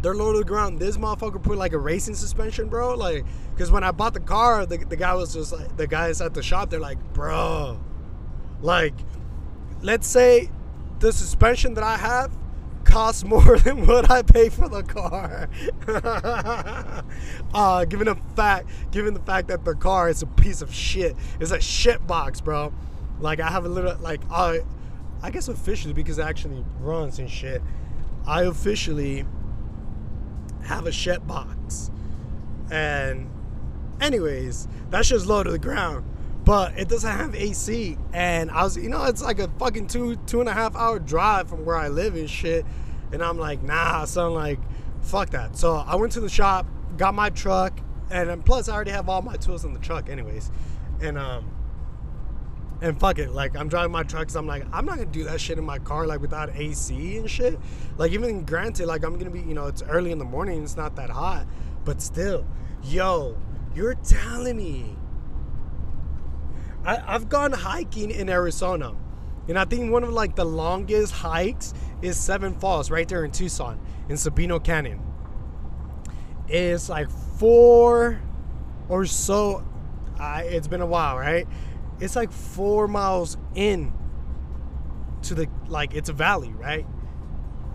They're 0.02 0.14
low 0.14 0.34
to 0.34 0.40
the 0.40 0.46
ground. 0.46 0.80
This 0.80 0.98
motherfucker 0.98 1.42
put 1.42 1.58
like 1.58 1.72
a 1.72 1.80
racing 1.80 2.16
suspension, 2.16 2.68
bro. 2.68 2.96
Like, 2.96 3.26
because 3.54 3.72
when 3.72 3.86
I 3.86 3.92
bought 3.92 4.14
the 4.14 4.20
car, 4.20 4.66
the, 4.66 4.78
the 4.78 4.98
guy 4.98 5.14
was 5.16 5.34
just 5.34 5.54
like, 5.54 5.78
the 5.78 5.88
guys 5.88 6.20
at 6.20 6.34
the 6.34 6.44
shop, 6.44 6.70
they're 6.70 6.80
like, 6.80 6.98
bro, 7.14 7.80
like, 8.62 8.94
let's 9.82 10.08
say 10.08 10.50
the 11.00 11.14
suspension 11.14 11.74
that 11.76 11.86
I 11.86 11.96
have 11.98 12.36
costs 12.84 13.24
more 13.26 13.58
than 13.60 13.88
what 13.88 14.12
I 14.12 14.24
pay 14.24 14.50
for 14.50 14.68
the 14.68 14.84
car. 14.84 15.50
uh, 17.54 17.86
given 17.86 18.08
the 18.08 18.18
fact, 18.36 18.68
given 18.92 19.14
the 19.14 19.22
fact 19.22 19.48
that 19.48 19.64
the 19.64 19.76
car 19.76 20.10
is 20.10 20.22
a 20.22 20.28
piece 20.28 20.62
of 20.62 20.74
shit, 20.74 21.16
it's 21.40 21.52
a 21.52 21.62
shit 21.62 22.06
box, 22.06 22.42
bro. 22.42 22.74
Like 23.20 23.40
I 23.40 23.50
have 23.50 23.64
a 23.64 23.70
little, 23.70 23.96
like 24.00 24.22
I, 24.30 24.64
I 25.24 25.32
guess 25.32 25.48
officially 25.48 25.94
because 25.94 26.20
it 26.20 26.26
actually 26.26 26.64
runs 26.80 27.18
and 27.18 27.30
shit. 27.30 27.64
I 28.28 28.44
officially 28.44 29.26
have 30.66 30.86
a 30.86 30.92
shit 30.92 31.26
box, 31.26 31.90
and 32.70 33.30
anyways, 34.00 34.68
that 34.92 35.06
shit's 35.06 35.26
low 35.26 35.42
to 35.42 35.50
the 35.50 35.60
ground 35.60 36.06
but 36.46 36.78
it 36.78 36.90
doesn't 36.90 37.12
have 37.12 37.36
AC. 37.36 37.98
And 38.12 38.52
I 38.52 38.64
was, 38.64 38.76
you 38.78 38.90
know, 38.90 39.06
it's 39.06 39.22
like 39.22 39.40
a 39.40 39.48
fucking 39.60 39.88
two, 39.88 40.16
two 40.28 40.40
and 40.40 40.50
a 40.50 40.54
half 40.54 40.76
hour 40.76 41.00
drive 41.00 41.50
from 41.50 41.66
where 41.66 41.78
I 41.78 41.88
live 41.88 42.16
and 42.16 42.30
shit. 42.30 42.66
And 43.12 43.24
I'm 43.24 43.38
like, 43.38 43.62
nah, 43.64 44.06
so 44.06 44.28
I'm 44.28 44.34
like, 44.34 44.60
fuck 45.02 45.30
that. 45.32 45.56
So 45.58 45.76
I 45.76 45.96
went 45.96 46.12
to 46.14 46.20
the 46.20 46.30
shop, 46.30 46.66
got 46.98 47.14
my 47.14 47.30
truck, 47.30 47.80
and 48.10 48.44
plus 48.46 48.68
I 48.68 48.74
already 48.74 48.92
have 48.92 49.08
all 49.08 49.22
my 49.22 49.38
tools 49.38 49.64
in 49.64 49.74
the 49.74 49.80
truck, 49.80 50.10
anyways. 50.10 50.52
And 51.02 51.18
um, 51.18 51.50
and 52.84 53.00
fuck 53.00 53.18
it, 53.18 53.32
like 53.32 53.56
I'm 53.56 53.70
driving 53.70 53.94
my 53.94 54.04
truck, 54.04 54.24
because 54.24 54.36
I'm 54.36 54.46
like, 54.46 54.66
I'm 54.74 54.86
not 54.86 54.98
gonna 54.98 55.10
do 55.10 55.24
that 55.24 55.40
shit 55.40 55.58
in 55.58 55.64
my 55.64 55.80
car, 55.80 56.06
like 56.06 56.20
without 56.20 56.54
AC 56.54 57.18
and 57.18 57.30
shit. 57.30 57.58
Like 57.98 58.12
even 58.12 58.44
granted, 58.44 58.88
like 58.88 59.06
I'm 59.06 59.18
gonna 59.18 59.32
be, 59.32 59.40
you 59.40 59.54
know, 59.54 59.68
it's 59.68 59.82
early 59.84 60.12
in 60.12 60.20
the 60.20 60.26
morning, 60.26 60.62
it's 60.64 60.76
not 60.76 60.98
that 60.98 61.10
hot, 61.10 61.48
but 61.86 62.02
still, 62.02 62.46
yo, 62.84 63.38
you're 63.74 63.96
telling 63.96 64.58
me 64.58 64.98
I, 66.86 67.16
I've 67.16 67.30
gone 67.30 67.54
hiking 67.54 68.12
in 68.12 68.30
Arizona, 68.30 68.94
and 69.48 69.58
I 69.58 69.64
think 69.64 69.90
one 69.90 70.04
of 70.04 70.10
like 70.10 70.36
the 70.36 70.46
longest 70.46 71.14
hikes 71.14 71.74
is 72.02 72.20
Seven 72.20 72.54
Falls, 72.54 72.92
right 72.92 73.08
there 73.08 73.24
in 73.24 73.32
Tucson, 73.32 73.80
in 74.10 74.18
Sabino 74.18 74.62
Canyon. 74.62 75.00
It's 76.50 76.90
like 76.90 77.10
four 77.38 78.22
or 78.90 79.06
so. 79.06 79.66
Uh, 80.20 80.42
it's 80.44 80.68
been 80.68 80.82
a 80.82 80.86
while, 80.86 81.18
right? 81.18 81.48
It's 82.04 82.16
like 82.16 82.32
four 82.32 82.88
miles 82.88 83.38
in 83.56 83.94
to 85.24 85.36
the 85.36 85.48
like 85.68 85.94
it's 85.94 86.10
a 86.10 86.14
valley, 86.14 86.54
right? 86.54 86.86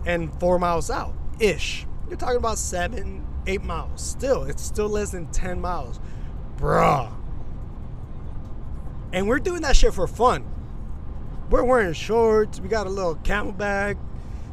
And 0.05 0.33
four 0.39 0.59
miles 0.59 0.89
out 0.89 1.15
ish. 1.39 1.85
You're 2.07 2.17
talking 2.17 2.37
about 2.37 2.57
seven, 2.57 3.25
eight 3.47 3.63
miles. 3.63 4.01
Still, 4.01 4.43
it's 4.43 4.63
still 4.63 4.89
less 4.89 5.11
than 5.11 5.27
ten 5.31 5.59
miles, 5.59 5.99
bruh 6.57 7.11
and 9.11 9.27
we're 9.27 9.39
doing 9.39 9.61
that 9.61 9.75
shit 9.75 9.93
for 9.93 10.07
fun. 10.07 10.45
We're 11.49 11.63
wearing 11.63 11.93
shorts. 11.93 12.59
We 12.59 12.69
got 12.69 12.85
a 12.87 12.89
little 12.89 13.15
CamelBak. 13.15 13.97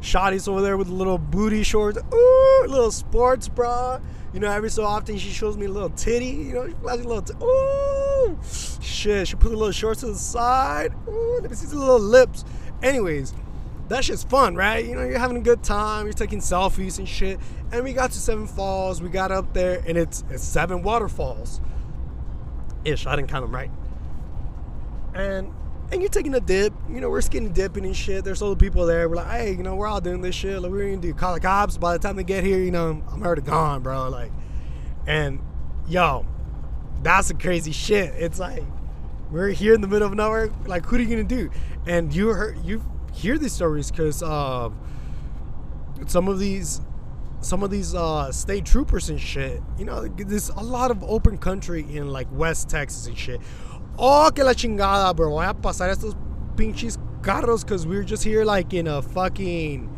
Shotty's 0.01 0.47
over 0.47 0.61
there 0.61 0.77
with 0.77 0.89
a 0.89 0.93
little 0.93 1.17
booty 1.17 1.63
shorts. 1.63 1.99
Ooh, 2.13 2.65
little 2.67 2.91
sports 2.91 3.47
bra. 3.47 3.99
You 4.37 4.41
know, 4.41 4.51
every 4.51 4.69
so 4.69 4.83
often 4.83 5.17
she 5.17 5.31
shows 5.31 5.57
me 5.57 5.65
a 5.65 5.69
little 5.71 5.89
titty. 5.89 6.27
You 6.27 6.53
know, 6.53 6.67
she 6.67 6.75
flashes 6.75 7.05
a 7.05 7.07
little. 7.07 7.23
T- 7.23 7.43
Ooh, 7.43 8.37
shit. 8.83 9.27
She 9.27 9.35
put 9.35 9.51
a 9.51 9.57
little 9.57 9.71
shorts 9.71 10.01
to 10.01 10.05
the 10.05 10.13
side. 10.13 10.93
Ooh, 11.07 11.39
let 11.41 11.49
me 11.49 11.55
see 11.55 11.65
the 11.65 11.75
little 11.75 11.97
lips. 11.99 12.45
Anyways, 12.83 13.33
that 13.87 14.05
shit's 14.05 14.23
fun, 14.23 14.53
right? 14.53 14.85
You 14.85 14.93
know, 14.93 15.03
you're 15.05 15.17
having 15.17 15.37
a 15.37 15.41
good 15.41 15.63
time. 15.63 16.05
You're 16.05 16.13
taking 16.13 16.37
selfies 16.37 16.99
and 16.99 17.09
shit. 17.09 17.39
And 17.71 17.83
we 17.83 17.93
got 17.93 18.11
to 18.11 18.19
Seven 18.19 18.45
Falls. 18.45 19.01
We 19.01 19.09
got 19.09 19.31
up 19.31 19.55
there, 19.55 19.81
and 19.87 19.97
it's, 19.97 20.23
it's 20.29 20.43
seven 20.43 20.83
waterfalls. 20.83 21.59
Ish. 22.85 23.07
I 23.07 23.15
didn't 23.15 23.29
count 23.29 23.43
them 23.43 23.55
right 23.55 23.71
and 25.17 25.51
and 25.91 26.01
you're 26.01 26.09
taking 26.09 26.33
a 26.35 26.39
dip. 26.39 26.73
You 26.89 26.99
know, 26.99 27.09
we're 27.09 27.21
skinny 27.21 27.49
dipping 27.49 27.85
and 27.85 27.95
shit. 27.95 28.23
There's 28.23 28.41
other 28.41 28.55
people 28.55 28.85
there. 28.85 29.07
We're 29.07 29.15
like, 29.15 29.27
hey, 29.27 29.51
you 29.51 29.63
know, 29.63 29.75
we're 29.75 29.87
all 29.87 30.01
doing 30.01 30.21
this 30.21 30.35
shit. 30.35 30.61
Like, 30.61 30.71
we're 30.71 30.89
gonna 30.89 30.97
do 30.97 31.13
call 31.13 31.33
the 31.33 31.39
cops. 31.39 31.77
By 31.77 31.93
the 31.93 31.99
time 31.99 32.15
they 32.15 32.23
get 32.23 32.43
here, 32.43 32.59
you 32.59 32.71
know, 32.71 33.01
I'm 33.11 33.23
already 33.23 33.41
gone, 33.41 33.83
bro. 33.83 34.09
Like, 34.09 34.31
and 35.05 35.39
yo, 35.87 36.25
that's 37.03 37.29
a 37.29 37.33
crazy 37.33 37.71
shit. 37.71 38.13
It's 38.15 38.39
like 38.39 38.63
we're 39.31 39.49
here 39.49 39.73
in 39.73 39.81
the 39.81 39.87
middle 39.87 40.07
of 40.07 40.13
nowhere. 40.13 40.51
Like, 40.65 40.91
what 40.91 40.99
are 40.99 41.03
you 41.03 41.09
gonna 41.09 41.23
do? 41.23 41.49
And 41.85 42.13
you 42.13 42.29
heard 42.29 42.57
you 42.65 42.83
hear 43.13 43.37
these 43.37 43.53
stories 43.53 43.89
because 43.89 44.21
uh, 44.21 44.69
some 46.07 46.27
of 46.27 46.39
these 46.39 46.81
some 47.39 47.63
of 47.63 47.69
these 47.69 47.95
uh, 47.95 48.31
state 48.31 48.65
troopers 48.65 49.09
and 49.09 49.21
shit. 49.21 49.61
You 49.77 49.85
know, 49.85 50.07
there's 50.07 50.49
a 50.49 50.61
lot 50.61 50.91
of 50.91 51.03
open 51.03 51.37
country 51.37 51.81
in 51.81 52.09
like 52.09 52.27
West 52.31 52.69
Texas 52.69 53.07
and 53.07 53.17
shit 53.17 53.39
Oh, 53.99 54.29
que 54.33 54.43
la 54.43 54.53
chingada, 54.53 55.15
bro. 55.15 55.31
Voy 55.31 55.45
a 55.45 55.53
pasar 55.53 55.89
estos 55.89 56.15
pinches 56.55 56.99
carros 57.21 57.63
because 57.63 57.87
we're 57.87 58.03
just 58.03 58.23
here 58.23 58.45
like 58.45 58.73
in 58.73 58.87
a 58.87 59.01
fucking 59.01 59.89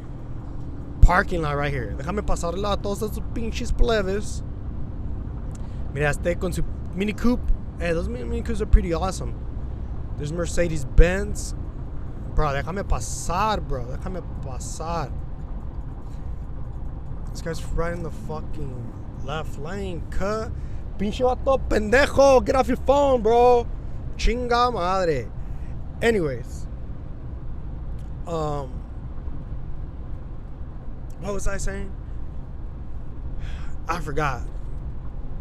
parking 1.01 1.41
lot 1.41 1.58
right 1.58 1.74
here. 1.74 1.94
Déjame 1.98 2.22
pasarla 2.22 2.74
a 2.74 2.77
todos 2.77 3.01
estos 3.01 3.22
pinches 3.34 3.74
plebes. 3.74 4.41
Mira, 5.94 6.10
este 6.10 6.39
con 6.39 6.53
su 6.53 6.63
Mini 6.96 7.12
Coupe. 7.12 7.41
Hey, 7.79 7.91
those 7.91 8.08
Mini 8.08 8.41
Coupes 8.41 8.62
are 8.62 8.65
pretty 8.65 8.94
awesome. 8.94 9.34
There's 10.18 10.32
Mercedes 10.32 10.86
Benz. 10.86 11.53
Bro, 12.36 12.53
déjame 12.53 12.84
pasar, 12.84 13.60
bro. 13.68 13.86
Déjame 13.86 14.24
pasar. 14.41 15.12
This 17.32 17.41
guy's 17.41 17.63
right 17.65 17.94
in 17.94 18.03
the 18.03 18.12
fucking 18.12 18.94
left 19.25 19.60
lane, 19.60 20.01
cut. 20.10 20.51
Pinche 20.98 21.20
vato 21.20 21.60
pendejo. 21.68 22.46
Get 22.46 22.56
off 22.56 22.70
your 22.70 22.77
phone, 22.77 23.22
bro. 23.22 23.68
Chinga 24.19 24.73
madre. 24.73 25.27
Anyways, 26.01 26.67
um, 28.27 28.69
what 31.21 31.33
was 31.33 31.47
I 31.47 31.57
saying? 31.57 31.91
I 33.88 33.99
forgot. 34.01 34.41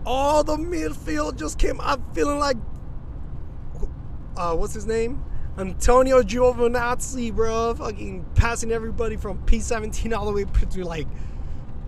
All 0.07 0.45
the 0.45 0.57
midfield 0.57 1.37
just 1.37 1.59
came. 1.59 1.81
I'm 1.81 2.03
feeling 2.15 2.39
like, 2.39 2.57
uh, 4.37 4.55
what's 4.55 4.75
his 4.75 4.87
name? 4.87 5.25
Antonio 5.59 6.23
Giovinazzi, 6.23 7.35
bro. 7.35 7.75
Fucking 7.75 8.25
passing 8.37 8.71
everybody 8.71 9.17
from 9.17 9.39
P17 9.45 10.17
all 10.17 10.25
the 10.25 10.33
way 10.33 10.45
to 10.45 10.85
like 10.85 11.09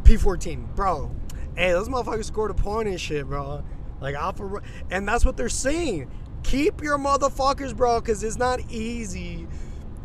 P14, 0.02 0.75
bro. 0.75 1.14
Hey, 1.56 1.70
those 1.70 1.88
motherfuckers 1.88 2.25
scored 2.25 2.50
a 2.50 2.54
point 2.54 2.88
and 2.88 3.00
shit, 3.00 3.26
bro. 3.26 3.62
Like 4.00 4.16
Alfa, 4.16 4.61
and 4.90 5.06
that's 5.06 5.25
what 5.25 5.37
they're 5.37 5.49
saying 5.49 6.11
keep 6.42 6.82
your 6.82 6.99
motherfuckers, 6.99 7.76
bro, 7.76 8.00
because 8.00 8.23
it's 8.23 8.37
not 8.37 8.61
easy 8.70 9.47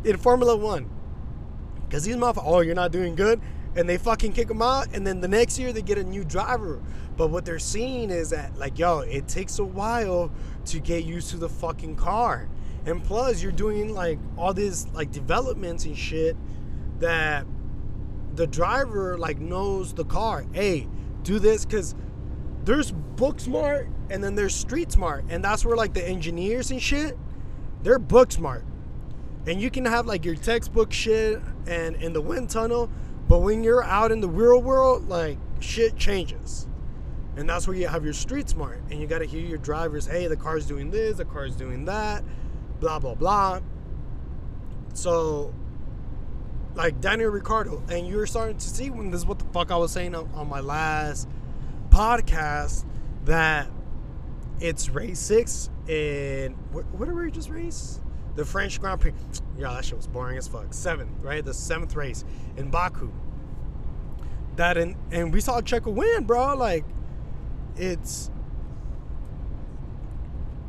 in 0.04 0.16
Formula 0.16 0.56
One. 0.56 0.90
Because 1.84 2.04
these 2.04 2.16
motherfuckers, 2.16 2.44
oh, 2.44 2.60
you're 2.60 2.74
not 2.74 2.92
doing 2.92 3.14
good, 3.14 3.40
and 3.74 3.88
they 3.88 3.98
fucking 3.98 4.32
kick 4.32 4.48
them 4.48 4.62
out, 4.62 4.88
and 4.94 5.06
then 5.06 5.20
the 5.20 5.28
next 5.28 5.58
year 5.58 5.72
they 5.72 5.82
get 5.82 5.98
a 5.98 6.04
new 6.04 6.24
driver. 6.24 6.82
But 7.16 7.28
what 7.28 7.44
they're 7.44 7.58
seeing 7.58 8.10
is 8.10 8.30
that, 8.30 8.56
like, 8.58 8.78
yo, 8.78 9.00
it 9.00 9.28
takes 9.28 9.58
a 9.58 9.64
while 9.64 10.30
to 10.66 10.80
get 10.80 11.04
used 11.04 11.30
to 11.30 11.36
the 11.36 11.48
fucking 11.48 11.96
car. 11.96 12.48
And 12.84 13.02
plus, 13.02 13.42
you're 13.42 13.52
doing 13.52 13.94
like 13.94 14.18
all 14.36 14.54
these 14.54 14.86
like 14.88 15.10
developments 15.10 15.84
and 15.86 15.98
shit 15.98 16.36
that 17.00 17.44
the 18.34 18.46
driver 18.46 19.18
like 19.18 19.40
knows 19.40 19.92
the 19.92 20.04
car. 20.04 20.44
Hey, 20.52 20.86
do 21.24 21.40
this 21.40 21.64
because 21.64 21.96
there's 22.66 22.92
book 22.92 23.40
smart 23.40 23.88
and 24.10 24.22
then 24.22 24.36
there's 24.36 24.54
street 24.54 24.92
smart 24.92 25.24
and 25.30 25.42
that's 25.42 25.64
where 25.64 25.76
like 25.76 25.94
the 25.94 26.06
engineers 26.06 26.70
and 26.70 26.82
shit 26.82 27.18
they're 27.82 27.98
book 27.98 28.32
smart 28.32 28.64
and 29.46 29.62
you 29.62 29.70
can 29.70 29.86
have 29.86 30.06
like 30.06 30.24
your 30.26 30.36
textbook 30.36 30.92
shit 30.92 31.40
and 31.66 31.96
in 31.96 32.12
the 32.12 32.22
wind 32.22 32.50
tunnel 32.50 32.90
but 33.28 33.40
when 33.40 33.64
you're 33.64 33.84
out 33.84 34.12
in 34.12 34.20
the 34.20 34.28
real 34.28 34.62
world 34.62 35.08
like 35.08 35.38
shit 35.60 35.96
changes 35.96 36.66
And 37.36 37.48
that's 37.48 37.68
where 37.68 37.76
you 37.76 37.86
have 37.88 38.04
your 38.04 38.14
street 38.14 38.48
smart. 38.48 38.80
And 38.90 39.00
you 39.00 39.06
got 39.06 39.18
to 39.18 39.26
hear 39.26 39.42
your 39.46 39.58
drivers, 39.58 40.06
hey, 40.06 40.26
the 40.26 40.36
car's 40.36 40.66
doing 40.66 40.90
this, 40.90 41.18
the 41.18 41.24
car's 41.26 41.54
doing 41.54 41.84
that, 41.86 42.24
blah, 42.80 42.98
blah, 42.98 43.14
blah. 43.14 43.60
So, 44.94 45.54
like 46.74 47.00
Daniel 47.00 47.30
Ricciardo, 47.30 47.82
and 47.90 48.08
you're 48.08 48.26
starting 48.26 48.56
to 48.58 48.68
see 48.68 48.90
when 48.90 49.10
this 49.10 49.20
is 49.20 49.26
what 49.26 49.38
the 49.38 49.44
fuck 49.46 49.70
I 49.70 49.76
was 49.76 49.92
saying 49.92 50.14
on, 50.14 50.30
on 50.34 50.48
my 50.48 50.60
last 50.60 51.28
podcast 51.96 52.84
that 53.24 53.70
it's 54.60 54.90
race 54.90 55.18
six 55.18 55.70
in 55.88 56.52
what, 56.70 56.84
what 56.88 57.06
did 57.06 57.14
we 57.14 57.30
just 57.30 57.48
race? 57.48 58.00
The 58.34 58.44
French 58.44 58.78
Grand 58.78 59.00
Prix. 59.00 59.14
Yeah, 59.56 59.72
that 59.72 59.82
shit 59.86 59.96
was 59.96 60.06
boring 60.06 60.36
as 60.36 60.46
fuck. 60.46 60.74
Seventh, 60.74 61.10
right? 61.22 61.42
The 61.42 61.54
seventh 61.54 61.96
race 61.96 62.22
in 62.58 62.68
Baku. 62.68 63.10
That 64.56 64.76
and 64.76 64.94
and 65.10 65.32
we 65.32 65.40
saw 65.40 65.62
Checo 65.62 65.90
win, 65.90 66.24
bro. 66.24 66.54
Like 66.54 66.84
it's 67.76 68.30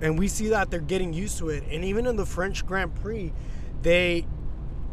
and 0.01 0.17
we 0.17 0.29
see 0.29 0.47
that 0.49 0.71
they're 0.71 0.79
getting 0.79 1.11
used 1.11 1.39
to 1.39 1.49
it. 1.49 1.65
And 1.69 1.83
even 1.83 2.07
in 2.07 2.15
the 2.15 2.25
French 2.25 2.65
Grand 2.65 2.95
Prix, 2.95 3.33
they 3.81 4.25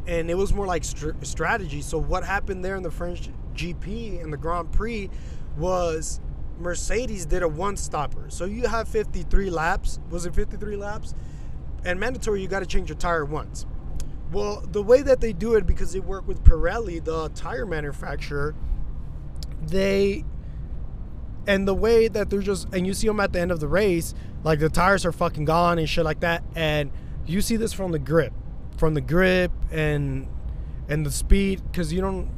and 0.08 0.28
it 0.28 0.34
was 0.34 0.52
more 0.52 0.66
like 0.66 0.82
st- 0.82 1.24
strategy. 1.24 1.80
So 1.80 1.96
what 1.96 2.24
happened 2.24 2.64
there 2.64 2.74
in 2.74 2.82
the 2.82 2.90
French 2.90 3.30
GP 3.54 4.20
and 4.20 4.32
the 4.32 4.36
Grand 4.36 4.72
Prix 4.72 5.10
was 5.56 6.20
Mercedes 6.58 7.26
did 7.26 7.42
a 7.42 7.48
one 7.48 7.76
stopper. 7.76 8.26
So 8.28 8.44
you 8.44 8.66
have 8.66 8.88
53 8.88 9.50
laps. 9.50 9.98
Was 10.10 10.26
it 10.26 10.34
53 10.34 10.76
laps? 10.76 11.14
And 11.84 12.00
mandatory, 12.00 12.40
you 12.40 12.48
got 12.48 12.60
to 12.60 12.66
change 12.66 12.88
your 12.88 12.96
tire 12.96 13.24
once. 13.24 13.66
Well, 14.32 14.64
the 14.66 14.82
way 14.82 15.02
that 15.02 15.20
they 15.20 15.32
do 15.32 15.54
it, 15.54 15.66
because 15.66 15.92
they 15.92 16.00
work 16.00 16.26
with 16.26 16.42
Pirelli, 16.44 17.04
the 17.04 17.28
tire 17.30 17.66
manufacturer, 17.66 18.54
they 19.62 20.24
and 21.46 21.68
the 21.68 21.74
way 21.74 22.08
that 22.08 22.30
they're 22.30 22.40
just 22.40 22.66
and 22.72 22.86
you 22.86 22.94
see 22.94 23.06
them 23.06 23.20
at 23.20 23.32
the 23.32 23.40
end 23.40 23.52
of 23.52 23.60
the 23.60 23.68
race, 23.68 24.14
like 24.42 24.60
the 24.60 24.68
tires 24.68 25.04
are 25.04 25.12
fucking 25.12 25.44
gone 25.44 25.78
and 25.78 25.88
shit 25.88 26.04
like 26.04 26.20
that, 26.20 26.42
and 26.54 26.90
you 27.26 27.40
see 27.40 27.56
this 27.56 27.72
from 27.72 27.92
the 27.92 27.98
grip, 27.98 28.32
from 28.76 28.94
the 28.94 29.00
grip 29.00 29.52
and 29.70 30.26
and 30.88 31.04
the 31.04 31.10
speed, 31.10 31.62
because 31.70 31.92
you 31.92 32.00
don't, 32.00 32.30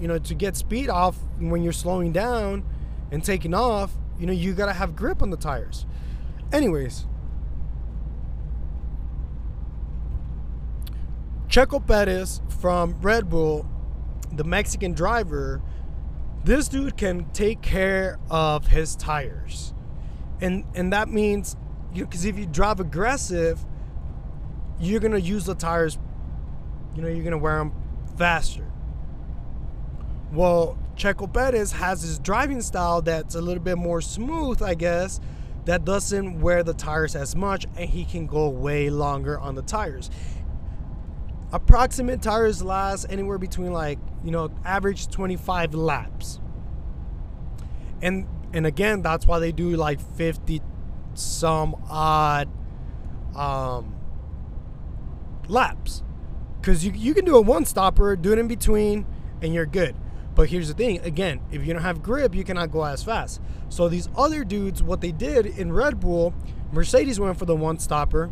you 0.00 0.08
know, 0.08 0.18
to 0.18 0.34
get 0.34 0.56
speed 0.56 0.88
off 0.88 1.18
when 1.38 1.62
you're 1.62 1.72
slowing 1.72 2.12
down 2.12 2.64
and 3.12 3.22
taking 3.22 3.54
off, 3.54 3.92
you 4.18 4.26
know, 4.26 4.32
you 4.32 4.52
gotta 4.54 4.72
have 4.72 4.96
grip 4.96 5.22
on 5.22 5.30
the 5.30 5.36
tires. 5.36 5.86
Anyways, 6.52 7.06
Checo 11.46 11.86
Perez 11.86 12.42
from 12.60 13.00
Red 13.00 13.30
Bull, 13.30 13.68
the 14.32 14.42
Mexican 14.42 14.92
driver, 14.92 15.62
this 16.42 16.66
dude 16.66 16.96
can 16.96 17.30
take 17.32 17.62
care 17.62 18.18
of 18.28 18.66
his 18.66 18.96
tires. 18.96 19.72
And 20.40 20.64
and 20.74 20.92
that 20.92 21.08
means 21.08 21.56
you 21.94 22.06
cuz 22.06 22.24
if 22.24 22.36
you 22.36 22.46
drive 22.46 22.80
aggressive, 22.80 23.64
you're 24.80 24.98
going 24.98 25.12
to 25.12 25.20
use 25.20 25.44
the 25.44 25.54
tires 25.54 25.96
you 26.94 27.02
know, 27.02 27.08
you're 27.08 27.22
going 27.24 27.32
to 27.32 27.38
wear 27.38 27.58
them 27.58 27.72
faster. 28.16 28.70
Well, 30.32 30.78
Checo 30.96 31.32
Perez 31.32 31.72
has 31.72 32.02
his 32.02 32.18
driving 32.18 32.60
style 32.60 33.02
that's 33.02 33.34
a 33.34 33.40
little 33.40 33.62
bit 33.62 33.78
more 33.78 34.00
smooth, 34.00 34.62
I 34.62 34.74
guess, 34.74 35.20
that 35.64 35.84
doesn't 35.84 36.40
wear 36.40 36.62
the 36.62 36.74
tires 36.74 37.14
as 37.14 37.36
much 37.36 37.66
and 37.76 37.88
he 37.88 38.04
can 38.04 38.26
go 38.26 38.48
way 38.48 38.90
longer 38.90 39.38
on 39.38 39.54
the 39.54 39.62
tires. 39.62 40.10
Approximate 41.52 42.22
tires 42.22 42.62
last 42.62 43.06
anywhere 43.10 43.38
between 43.38 43.72
like 43.72 43.98
you 44.24 44.30
know 44.30 44.50
average 44.64 45.08
25 45.08 45.74
laps. 45.74 46.40
And 48.00 48.26
and 48.52 48.66
again 48.66 49.02
that's 49.02 49.26
why 49.26 49.38
they 49.38 49.52
do 49.52 49.76
like 49.76 50.00
50 50.00 50.62
some 51.14 51.76
odd 51.88 52.48
um 53.36 53.94
laps. 55.48 56.02
Because 56.60 56.84
you, 56.84 56.92
you 56.92 57.12
can 57.14 57.24
do 57.24 57.36
a 57.36 57.40
one 57.40 57.64
stopper 57.64 58.16
do 58.16 58.32
it 58.32 58.38
in 58.38 58.48
between 58.48 59.06
and 59.40 59.54
you're 59.54 59.66
good 59.66 59.94
but 60.34 60.48
here's 60.48 60.68
the 60.68 60.74
thing 60.74 60.98
again 61.00 61.40
if 61.50 61.66
you 61.66 61.72
don't 61.72 61.82
have 61.82 62.02
grip 62.02 62.34
you 62.34 62.44
cannot 62.44 62.70
go 62.70 62.84
as 62.84 63.02
fast. 63.02 63.40
So 63.68 63.88
these 63.88 64.08
other 64.16 64.44
dudes 64.44 64.82
what 64.82 65.00
they 65.00 65.12
did 65.12 65.46
in 65.46 65.72
red 65.72 66.00
bull 66.00 66.34
mercedes 66.72 67.20
went 67.20 67.38
for 67.38 67.44
the 67.44 67.56
one 67.56 67.78
stopper. 67.78 68.30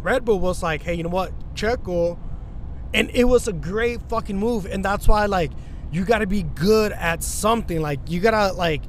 Red 0.00 0.24
Bull 0.24 0.38
was 0.38 0.62
like, 0.62 0.82
hey, 0.82 0.94
you 0.94 1.02
know 1.02 1.08
what, 1.08 1.32
Checo, 1.54 2.18
and 2.94 3.10
it 3.10 3.24
was 3.24 3.48
a 3.48 3.52
great 3.52 4.00
fucking 4.08 4.38
move, 4.38 4.64
and 4.66 4.84
that's 4.84 5.08
why 5.08 5.26
like 5.26 5.50
you 5.90 6.04
got 6.04 6.18
to 6.18 6.26
be 6.26 6.42
good 6.42 6.92
at 6.92 7.22
something. 7.22 7.80
Like 7.80 8.00
you 8.08 8.20
gotta 8.20 8.52
like 8.52 8.82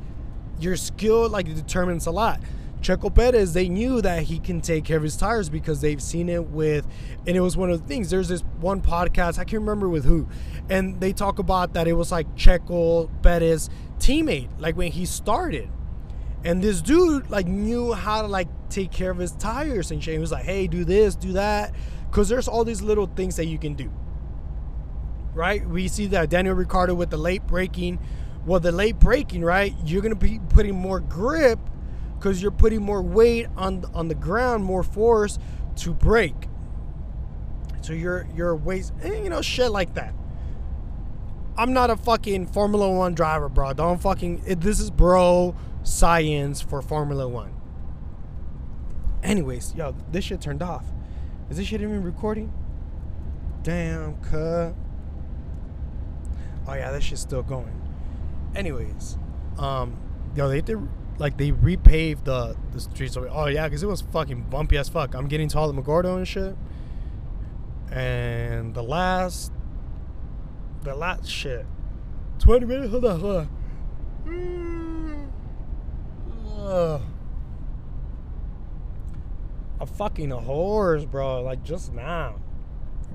your 0.60 0.76
skill 0.76 1.30
like 1.30 1.45
determines 1.45 2.06
a 2.06 2.12
lot. 2.12 2.41
Checo 2.82 3.13
Perez, 3.13 3.54
they 3.54 3.68
knew 3.68 4.02
that 4.02 4.24
he 4.24 4.39
can 4.39 4.62
take 4.62 4.86
care 4.86 4.98
of 4.98 5.04
his 5.04 5.18
tires 5.18 5.50
because 5.50 5.82
they've 5.82 6.02
seen 6.02 6.30
it 6.30 6.48
with, 6.48 6.88
and 7.28 7.36
it 7.36 7.42
was 7.42 7.58
one 7.58 7.70
of 7.70 7.82
the 7.82 7.88
things. 7.88 8.10
There's 8.10 8.30
this 8.30 8.42
one 8.60 8.82
podcast, 8.82 9.38
I 9.38 9.44
can't 9.44 9.62
remember 9.62 9.89
with 9.89 10.06
who, 10.06 10.28
and 10.70 11.00
they 11.02 11.12
talk 11.12 11.39
about 11.39 11.74
that 11.74 11.88
it 11.88 11.94
was 11.94 12.12
like 12.12 12.34
Checo 12.36 13.10
Perez 13.22 13.70
teammate, 14.00 14.50
like 14.60 14.78
when 14.78 14.92
he 14.92 15.06
started. 15.06 15.70
And 16.44 16.62
this 16.62 16.82
dude 16.82 17.30
like 17.30 17.48
knew 17.48 17.94
how 17.94 18.22
to 18.22 18.28
like 18.28 18.48
take 18.70 18.92
care 18.92 19.12
of 19.12 19.18
his 19.18 19.34
tires 19.34 19.92
and 19.92 20.02
shit. 20.02 20.13
He 20.13 20.20
was 20.20 20.32
like, 20.32 20.46
hey, 20.46 20.68
do 20.68 20.86
this, 20.86 21.15
do 21.15 21.34
that. 21.34 21.74
Cause 22.12 22.30
there's 22.30 22.48
all 22.48 22.63
these 22.63 22.82
little 22.82 23.08
things 23.08 23.36
that 23.36 23.46
you 23.46 23.60
can 23.60 23.74
do. 23.74 23.92
Right? 25.34 25.68
We 25.68 25.89
see 25.89 26.08
that 26.08 26.30
Daniel 26.30 26.56
Ricciardo 26.56 26.96
with 26.96 27.10
the 27.10 27.18
late 27.18 27.46
braking. 27.46 28.00
Well, 28.46 28.62
the 28.62 28.72
late 28.72 29.00
braking, 29.00 29.44
right? 29.44 29.76
You're 29.86 30.02
gonna 30.02 30.15
be 30.15 30.39
putting 30.50 30.76
more 30.76 31.02
grip 31.02 31.60
because 32.19 32.41
you're 32.41 32.51
putting 32.51 32.82
more 32.82 33.01
weight 33.01 33.47
on 33.55 33.86
on 33.93 34.10
the 34.10 34.15
ground, 34.15 34.63
more 34.63 34.84
force 34.84 35.39
to 35.77 35.93
brake. 35.93 36.47
So 37.82 37.93
your 37.93 38.27
your 38.36 38.55
weight, 38.55 38.91
eh, 39.01 39.23
you 39.23 39.29
know, 39.29 39.41
shit 39.41 39.71
like 39.71 39.93
that. 39.95 40.13
I'm 41.58 41.73
not 41.73 41.89
a 41.89 41.95
fucking 41.95 42.47
Formula 42.47 42.91
One 42.91 43.15
driver, 43.15 43.49
bro. 43.49 43.73
Don't 43.73 44.01
fucking. 44.01 44.43
It, 44.45 44.62
this 44.62 44.79
is 44.79 44.91
bro 44.91 45.55
science 45.84 46.62
for 46.62 46.82
Formula 46.82 47.27
One. 47.27 47.53
Anyways, 49.23 49.73
yo, 49.75 49.95
this 50.12 50.25
shit 50.25 50.41
turned 50.41 50.62
off. 50.62 50.86
Is 51.49 51.58
this 51.58 51.67
shit 51.67 51.82
even 51.82 52.03
recording? 52.03 52.53
Damn, 53.63 54.21
cut. 54.21 54.75
Oh 56.67 56.73
yeah, 56.73 56.91
this 56.91 57.03
shit's 57.03 57.21
still 57.21 57.43
going. 57.43 57.82
Anyways, 58.55 59.17
um, 59.58 59.97
yo, 60.36 60.47
they 60.47 60.62
did 60.62 60.77
like 61.19 61.38
they 61.38 61.51
repaved 61.51 62.23
the 62.23 62.55
the 62.71 62.79
streets. 62.79 63.15
Over. 63.15 63.29
Oh 63.29 63.45
yeah, 63.47 63.67
because 63.67 63.84
it 63.84 63.88
was 63.88 64.01
fucking 64.01 64.43
bumpy 64.49 64.77
as 64.77 64.89
fuck. 64.89 65.13
I'm 65.13 65.27
getting 65.27 65.49
to 65.49 65.58
McGordo 65.58 66.17
and 66.17 66.27
shit. 66.27 66.55
And 67.91 68.73
the 68.73 68.84
last, 68.84 69.51
the 70.84 70.95
last 70.95 71.27
shit. 71.27 71.65
20 72.39 72.65
minutes? 72.65 72.91
Hold 72.91 73.05
on, 73.05 73.19
hold 73.19 73.36
on. 73.36 73.49
Mm. 74.25 75.29
Ugh. 76.58 77.01
A 79.82 79.86
fucking 79.86 80.29
horse, 80.29 81.05
bro. 81.05 81.41
Like 81.41 81.63
just 81.63 81.93
now. 81.93 82.39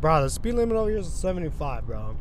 Bro, 0.01 0.25
the 0.25 0.31
speed 0.31 0.55
limit 0.55 0.77
over 0.77 0.91
here 0.91 0.99
is 0.99 1.13
75, 1.13 1.87
bro. 1.87 2.17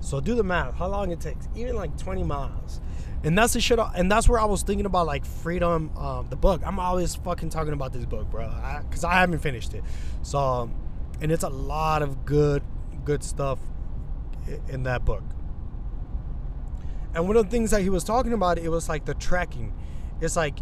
So 0.00 0.20
do 0.20 0.34
the 0.34 0.44
math. 0.44 0.74
How 0.74 0.86
long 0.88 1.10
it 1.10 1.20
takes? 1.20 1.48
Even 1.56 1.76
like 1.76 1.96
20 1.96 2.22
miles. 2.24 2.80
And 3.24 3.36
that's 3.36 3.54
the 3.54 3.60
shit. 3.60 3.78
And 3.96 4.10
that's 4.10 4.28
where 4.28 4.38
I 4.38 4.44
was 4.44 4.62
thinking 4.62 4.86
about 4.86 5.06
like 5.06 5.24
freedom, 5.24 5.96
um, 5.96 6.28
the 6.28 6.36
book. 6.36 6.62
I'm 6.64 6.78
always 6.78 7.14
fucking 7.16 7.48
talking 7.48 7.72
about 7.72 7.92
this 7.92 8.04
book, 8.04 8.30
bro, 8.30 8.52
because 8.88 9.02
I, 9.02 9.12
I, 9.12 9.20
haven't 9.20 9.38
finished 9.38 9.74
it. 9.74 9.82
So, 10.22 10.38
um, 10.38 10.74
and 11.20 11.32
it's 11.32 11.42
a 11.42 11.48
lot 11.48 12.02
of 12.02 12.26
good, 12.26 12.62
good 13.04 13.24
stuff 13.24 13.58
in 14.68 14.82
that 14.82 15.04
book. 15.04 15.22
And 17.14 17.26
one 17.26 17.36
of 17.36 17.44
the 17.44 17.50
things 17.50 17.70
that 17.70 17.80
he 17.80 17.90
was 17.90 18.04
talking 18.04 18.32
about, 18.32 18.58
it 18.58 18.68
was 18.68 18.88
like 18.88 19.06
the 19.06 19.14
tracking. 19.14 19.72
It's 20.20 20.36
like 20.36 20.58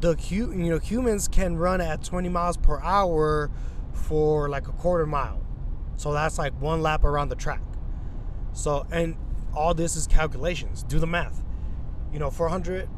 the 0.00 0.16
you 0.28 0.46
know 0.46 0.78
humans 0.78 1.28
can 1.28 1.56
run 1.56 1.80
at 1.80 2.02
20 2.04 2.28
miles 2.28 2.56
per 2.56 2.80
hour 2.80 3.50
for 3.92 4.48
like 4.48 4.68
a 4.68 4.72
quarter 4.72 5.06
mile 5.06 5.42
so 5.96 6.12
that's 6.12 6.38
like 6.38 6.58
one 6.60 6.82
lap 6.82 7.04
around 7.04 7.28
the 7.28 7.34
track 7.34 7.62
so 8.52 8.86
and 8.90 9.16
all 9.54 9.72
this 9.72 9.96
is 9.96 10.06
calculations 10.06 10.82
do 10.82 10.98
the 10.98 11.06
math 11.06 11.42
you 12.16 12.20
know 12.20 12.30
400 12.30 12.88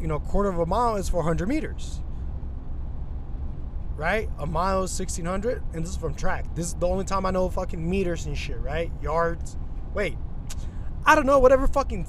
you 0.00 0.06
know 0.06 0.18
quarter 0.18 0.48
of 0.48 0.58
a 0.58 0.64
mile 0.64 0.96
is 0.96 1.06
400 1.06 1.46
meters 1.46 2.00
right 3.96 4.30
a 4.38 4.46
mile 4.46 4.84
is 4.84 4.98
1600 4.98 5.62
and 5.74 5.84
this 5.84 5.90
is 5.90 5.96
from 5.98 6.14
track 6.14 6.46
this 6.54 6.68
is 6.68 6.74
the 6.76 6.88
only 6.88 7.04
time 7.04 7.26
i 7.26 7.30
know 7.30 7.50
fucking 7.50 7.90
meters 7.90 8.24
and 8.24 8.38
shit 8.38 8.58
right 8.60 8.90
yards 9.02 9.58
wait 9.92 10.16
i 11.04 11.14
don't 11.14 11.26
know 11.26 11.38
whatever 11.38 11.66
fucking 11.66 12.06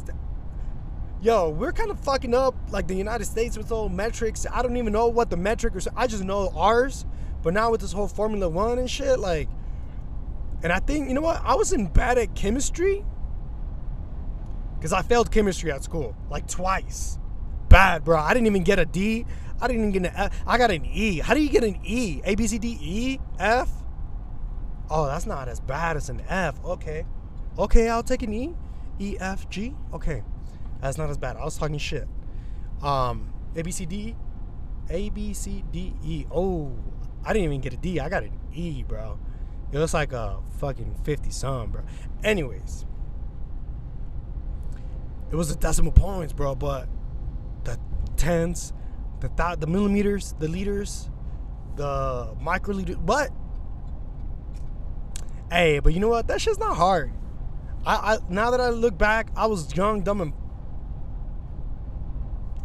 yo, 1.21 1.49
we're 1.49 1.71
kind 1.71 1.89
of 1.89 1.97
fucking 2.02 2.36
up 2.36 2.54
like 2.71 2.86
the 2.86 2.95
United 2.95 3.23
States 3.23 3.58
with 3.58 3.71
all 3.71 3.88
metrics. 3.88 4.45
I 4.52 4.62
don't 4.62 4.76
even 4.76 4.91
know 4.91 5.08
what 5.08 5.30
the 5.30 5.38
metric 5.38 5.73
is. 5.73 5.88
I 5.95 6.06
just 6.06 6.21
know 6.21 6.52
ours. 6.54 7.06
But 7.41 7.54
now 7.54 7.71
with 7.71 7.80
this 7.80 7.93
whole 7.93 8.10
Formula 8.10 8.49
One 8.49 8.78
and 8.78 8.91
shit, 8.91 9.19
like, 9.19 9.47
and 10.63 10.73
I 10.73 10.80
think 10.80 11.08
you 11.08 11.13
know 11.13 11.21
what? 11.21 11.41
I 11.45 11.56
was 11.56 11.71
in 11.71 11.88
bad 11.88 12.17
at 12.17 12.36
chemistry 12.36 13.06
because 14.84 14.91
I 14.91 15.02
failed 15.02 15.32
chemistry 15.32 15.72
at 15.72 15.82
school 15.82 16.13
like 16.30 16.46
twice. 16.46 17.17
bad, 17.69 18.04
bro. 18.04 18.19
I 18.19 18.34
didn't 18.34 18.48
even 18.48 18.63
get 18.63 18.80
a 18.80 18.86
D. 18.86 19.26
I 19.62 19.67
didn't 19.67 19.88
even 19.88 19.91
get 19.93 20.12
an 20.12 20.17
F. 20.17 20.43
I 20.46 20.58
got 20.58 20.72
an 20.72 20.86
E. 20.86 21.19
How 21.19 21.34
do 21.34 21.41
you 21.41 21.48
get 21.48 21.63
an 21.63 21.80
E? 21.86 22.19
A, 22.26 22.36
B, 22.36 22.46
C, 22.48 22.60
D, 22.60 22.78
E, 22.82 23.19
F? 23.39 23.69
Oh, 24.89 25.06
that's 25.06 25.26
not 25.26 25.48
as 25.48 25.62
bad 25.62 25.96
as 25.96 26.10
an 26.10 26.22
F. 26.28 26.62
Okay. 26.65 27.06
Okay, 27.58 27.88
I'll 27.88 28.04
take 28.04 28.24
an 28.24 28.34
E. 28.34 28.56
E, 29.00 29.15
F, 29.22 29.50
G. 29.50 29.74
Okay. 29.93 30.22
That's 30.82 30.98
not 30.98 31.10
as 31.10 31.17
bad. 31.17 31.38
I 31.38 31.46
was 31.46 31.58
talking 31.58 31.78
shit. 31.78 32.06
Um, 32.82 33.34
A, 33.56 33.62
B, 33.62 33.72
C, 33.72 33.86
D. 33.86 34.17
A, 34.89 35.10
B, 35.12 35.34
C, 35.34 35.63
D, 35.72 35.93
E. 36.04 36.26
Oh, 36.30 36.78
I 37.24 37.32
didn't 37.32 37.46
even 37.46 37.62
get 37.62 37.72
a 37.72 37.78
D. 37.78 38.02
I 38.02 38.10
got 38.10 38.24
an 38.24 38.38
E, 38.52 38.84
bro. 38.84 39.17
It 39.72 39.78
was 39.78 39.93
like 39.93 40.12
a 40.12 40.39
fucking 40.60 41.00
50 41.06 41.30
some, 41.30 41.72
bro. 41.72 41.84
Anyways, 42.22 42.86
it 45.34 45.36
was 45.36 45.50
the 45.50 45.56
decimal 45.56 45.91
points, 45.91 46.32
bro, 46.32 46.54
but 46.54 46.88
the 47.63 47.80
tens, 48.17 48.72
the 49.19 49.30
th- 49.30 49.58
the 49.60 49.65
millimeters, 49.65 50.36
the 50.38 50.48
liters, 50.48 51.10
the 51.76 52.36
microliter, 52.39 53.04
but 53.04 53.32
hey, 55.50 55.80
but 55.80 55.91
you 55.91 56.00
know 56.00 56.08
what? 56.08 56.28
That 56.28 56.39
shit's 56.39 56.60
not 56.60 56.78
hard. 56.78 57.12
I, 57.84 58.13
I 58.13 58.17
now 58.30 58.52
that 58.52 58.62
I 58.62 58.69
look 58.69 58.96
back, 58.96 59.32
I 59.36 59.48
was 59.48 59.76
young, 59.76 60.04
dumb, 60.04 60.22
and 60.22 60.34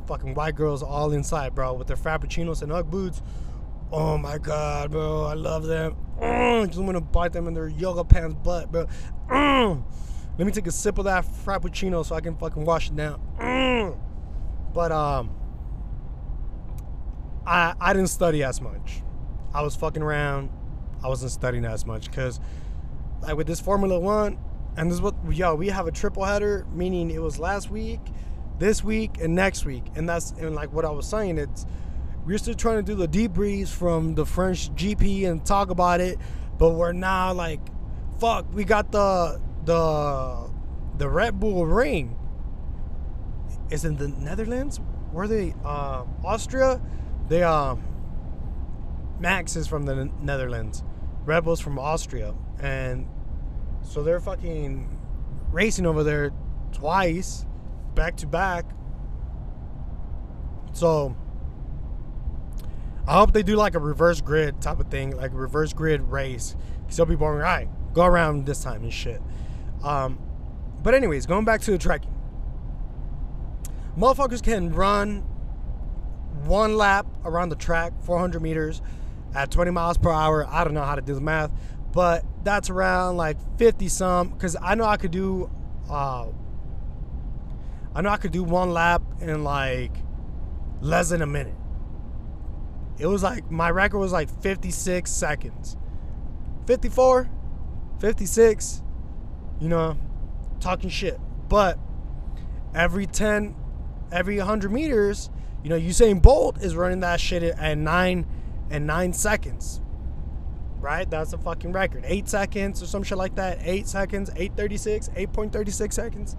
fucking 0.06 0.34
white 0.34 0.54
girls 0.54 0.82
all 0.82 1.12
inside, 1.12 1.54
bro, 1.54 1.72
with 1.72 1.86
their 1.86 1.96
frappuccinos 1.96 2.60
and 2.60 2.70
UGG 2.70 2.90
boots. 2.90 3.22
Oh 3.90 4.18
my 4.18 4.36
god, 4.36 4.90
bro, 4.90 5.22
I 5.22 5.32
love 5.32 5.64
them. 5.64 5.96
Mm, 6.20 6.66
just 6.66 6.80
want 6.80 6.96
to 6.96 7.00
bite 7.00 7.32
them 7.32 7.48
in 7.48 7.54
their 7.54 7.68
yoga 7.68 8.04
pants 8.04 8.36
butt, 8.44 8.70
bro. 8.70 8.86
Mm. 9.30 9.84
Let 10.38 10.46
me 10.46 10.52
take 10.52 10.68
a 10.68 10.72
sip 10.72 10.98
of 10.98 11.04
that 11.06 11.24
frappuccino 11.24 12.06
so 12.06 12.14
I 12.14 12.20
can 12.20 12.36
fucking 12.36 12.64
wash 12.64 12.88
it 12.88 12.96
down. 12.96 13.20
Mm. 13.40 13.98
But 14.72 14.92
um, 14.92 15.30
I 17.44 17.74
I 17.80 17.92
didn't 17.92 18.10
study 18.10 18.44
as 18.44 18.60
much. 18.60 19.02
I 19.52 19.62
was 19.62 19.74
fucking 19.74 20.02
around. 20.02 20.50
I 21.02 21.08
wasn't 21.08 21.32
studying 21.32 21.64
as 21.64 21.84
much 21.84 22.08
because, 22.08 22.38
like 23.20 23.36
with 23.36 23.48
this 23.48 23.60
Formula 23.60 23.98
One, 23.98 24.38
and 24.76 24.88
this 24.88 24.96
is 24.96 25.02
what 25.02 25.16
yo 25.28 25.56
we 25.56 25.68
have 25.68 25.88
a 25.88 25.92
triple 25.92 26.24
header, 26.24 26.64
meaning 26.72 27.10
it 27.10 27.20
was 27.20 27.40
last 27.40 27.68
week, 27.68 28.00
this 28.60 28.84
week, 28.84 29.18
and 29.20 29.34
next 29.34 29.64
week, 29.64 29.84
and 29.96 30.08
that's 30.08 30.30
and 30.32 30.54
like 30.54 30.72
what 30.72 30.84
I 30.84 30.90
was 30.90 31.08
saying, 31.08 31.38
it's 31.38 31.66
we're 32.24 32.38
still 32.38 32.54
trying 32.54 32.76
to 32.76 32.82
do 32.82 32.94
the 32.94 33.08
debriefs 33.08 33.70
from 33.70 34.14
the 34.14 34.24
French 34.24 34.72
GP 34.74 35.28
and 35.28 35.44
talk 35.44 35.70
about 35.70 36.00
it, 36.00 36.18
but 36.58 36.74
we're 36.74 36.92
now 36.92 37.32
like, 37.32 37.60
fuck, 38.20 38.46
we 38.52 38.62
got 38.62 38.92
the 38.92 39.40
the 39.68 40.50
the 40.96 41.08
Red 41.08 41.38
Bull 41.38 41.66
Ring. 41.66 42.16
Is 43.70 43.84
in 43.84 43.96
the 43.96 44.08
Netherlands? 44.08 44.80
Were 45.12 45.28
they 45.28 45.54
uh, 45.62 46.04
Austria? 46.24 46.80
They 47.28 47.42
um 47.42 47.82
Max 49.20 49.56
is 49.56 49.66
from 49.66 49.84
the 49.84 50.10
Netherlands. 50.22 50.82
Red 51.26 51.44
Bull's 51.44 51.60
from 51.60 51.78
Austria, 51.78 52.34
and 52.60 53.06
so 53.82 54.02
they're 54.02 54.20
fucking 54.20 54.98
racing 55.50 55.84
over 55.84 56.02
there 56.02 56.30
twice, 56.72 57.44
back 57.94 58.16
to 58.16 58.26
back. 58.26 58.64
So 60.72 61.14
I 63.06 63.14
hope 63.14 63.34
they 63.34 63.42
do 63.42 63.56
like 63.56 63.74
a 63.74 63.80
reverse 63.80 64.22
grid 64.22 64.62
type 64.62 64.80
of 64.80 64.88
thing, 64.90 65.14
like 65.14 65.32
a 65.32 65.36
reverse 65.36 65.74
grid 65.74 66.00
race. 66.02 66.56
Cause 66.86 66.96
they'll 66.96 67.04
be 67.04 67.16
boring. 67.16 67.40
All 67.40 67.44
right, 67.44 67.68
go 67.92 68.04
around 68.04 68.46
this 68.46 68.62
time 68.62 68.82
and 68.82 68.92
shit. 68.92 69.20
Um, 69.82 70.18
but 70.82 70.94
anyways, 70.94 71.26
going 71.26 71.44
back 71.44 71.60
to 71.62 71.70
the 71.70 71.78
trekking, 71.78 72.14
motherfuckers 73.96 74.42
can 74.42 74.72
run 74.72 75.20
one 76.44 76.76
lap 76.76 77.06
around 77.24 77.48
the 77.50 77.56
track, 77.56 77.92
400 78.02 78.40
meters, 78.40 78.80
at 79.34 79.50
20 79.50 79.70
miles 79.70 79.98
per 79.98 80.10
hour. 80.10 80.46
I 80.48 80.64
don't 80.64 80.74
know 80.74 80.84
how 80.84 80.94
to 80.94 81.02
do 81.02 81.14
the 81.14 81.20
math, 81.20 81.50
but 81.92 82.24
that's 82.44 82.70
around 82.70 83.16
like 83.16 83.36
50 83.58 83.88
some. 83.88 84.28
Because 84.30 84.56
I 84.60 84.74
know 84.74 84.84
I 84.84 84.96
could 84.96 85.10
do, 85.10 85.50
uh, 85.90 86.26
I 87.94 88.00
know 88.00 88.10
I 88.10 88.16
could 88.16 88.32
do 88.32 88.44
one 88.44 88.72
lap 88.72 89.02
in 89.20 89.44
like 89.44 89.92
less 90.80 91.10
than 91.10 91.22
a 91.22 91.26
minute. 91.26 91.54
It 92.98 93.06
was 93.06 93.22
like 93.22 93.50
my 93.50 93.70
record 93.70 93.98
was 93.98 94.12
like 94.12 94.28
56 94.42 95.10
seconds. 95.10 95.76
54, 96.66 97.30
56, 98.00 98.82
you 99.60 99.68
know, 99.68 99.96
talking 100.60 100.90
shit. 100.90 101.18
But 101.48 101.78
every 102.74 103.06
10, 103.06 103.54
every 104.12 104.38
100 104.38 104.70
meters, 104.70 105.30
you 105.62 105.70
know, 105.70 105.78
Usain 105.78 106.20
Bolt 106.22 106.62
is 106.62 106.76
running 106.76 107.00
that 107.00 107.20
shit 107.20 107.42
at 107.42 107.78
9 107.78 108.26
and 108.70 108.86
9 108.86 109.12
seconds. 109.12 109.80
Right? 110.80 111.10
That's 111.10 111.32
a 111.32 111.38
fucking 111.38 111.72
record. 111.72 112.04
8 112.06 112.28
seconds 112.28 112.82
or 112.82 112.86
some 112.86 113.02
shit 113.02 113.18
like 113.18 113.34
that. 113.34 113.58
8 113.62 113.88
seconds, 113.88 114.30
836, 114.36 115.08
8.36 115.08 115.92
seconds. 115.92 116.36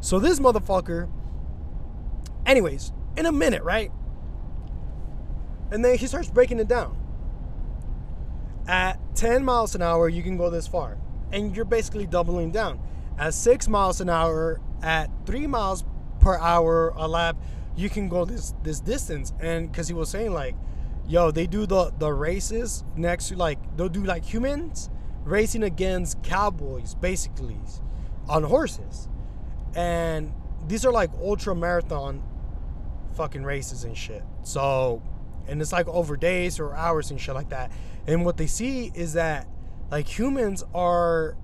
So 0.00 0.18
this 0.18 0.40
motherfucker 0.40 1.08
anyways, 2.46 2.92
in 3.16 3.26
a 3.26 3.32
minute, 3.32 3.62
right? 3.62 3.90
And 5.70 5.84
then 5.84 5.96
he 5.96 6.06
starts 6.06 6.30
breaking 6.30 6.58
it 6.58 6.68
down. 6.68 6.96
At 8.66 8.98
10 9.16 9.44
miles 9.44 9.74
an 9.74 9.82
hour, 9.82 10.08
you 10.08 10.22
can 10.22 10.36
go 10.36 10.50
this 10.50 10.66
far. 10.66 10.98
And 11.32 11.54
you're 11.56 11.64
basically 11.64 12.06
doubling 12.06 12.50
down. 12.50 12.80
At 13.18 13.34
6 13.34 13.68
miles 13.68 14.00
an 14.00 14.08
hour, 14.08 14.60
at 14.82 15.10
3 15.26 15.46
miles 15.46 15.84
per 16.20 16.38
hour 16.38 16.92
a 16.96 17.08
lap, 17.08 17.36
you 17.76 17.88
can 17.88 18.08
go 18.08 18.24
this 18.24 18.54
this 18.62 18.80
distance. 18.80 19.32
And 19.40 19.70
because 19.70 19.88
he 19.88 19.94
was 19.94 20.08
saying, 20.08 20.32
like, 20.32 20.54
yo, 21.06 21.30
they 21.30 21.46
do 21.46 21.66
the, 21.66 21.92
the 21.98 22.12
races 22.12 22.84
next 22.96 23.28
to, 23.28 23.36
like, 23.36 23.58
they'll 23.76 23.88
do, 23.88 24.04
like, 24.04 24.24
humans 24.24 24.90
racing 25.24 25.62
against 25.62 26.22
cowboys, 26.22 26.94
basically, 26.94 27.58
on 28.28 28.42
horses. 28.42 29.08
And 29.74 30.32
these 30.68 30.84
are, 30.84 30.92
like, 30.92 31.10
ultra 31.20 31.54
marathon 31.54 32.22
fucking 33.14 33.44
races 33.44 33.84
and 33.84 33.96
shit. 33.96 34.22
So 34.42 35.02
and 35.48 35.60
it's 35.60 35.72
like 35.72 35.88
over 35.88 36.16
days 36.16 36.58
or 36.60 36.74
hours 36.74 37.10
and 37.10 37.20
shit 37.20 37.34
like 37.34 37.50
that. 37.50 37.70
And 38.06 38.24
what 38.24 38.36
they 38.36 38.46
see 38.46 38.92
is 38.94 39.14
that 39.14 39.46
like 39.92 40.08
humans 40.08 40.64
are 40.74 41.36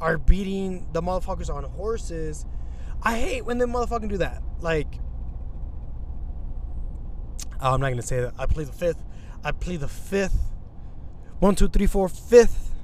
are 0.00 0.18
beating 0.18 0.88
the 0.92 1.00
motherfuckers 1.00 1.48
on 1.48 1.62
horses. 1.62 2.44
I 3.02 3.16
hate 3.16 3.46
when 3.46 3.58
they 3.58 3.64
motherfucking 3.64 4.08
do 4.08 4.18
that. 4.18 4.42
Like 4.60 4.98
oh, 7.60 7.74
I'm 7.74 7.80
not 7.80 7.90
gonna 7.90 8.02
say 8.02 8.20
that. 8.20 8.34
I 8.36 8.46
play 8.46 8.64
the 8.64 8.72
fifth. 8.72 9.02
I 9.44 9.52
play 9.52 9.76
the 9.76 9.86
fifth. 9.86 10.36
One, 11.38 11.54
two, 11.54 11.68
three, 11.68 11.86
four, 11.86 12.08
fifth. 12.08 12.74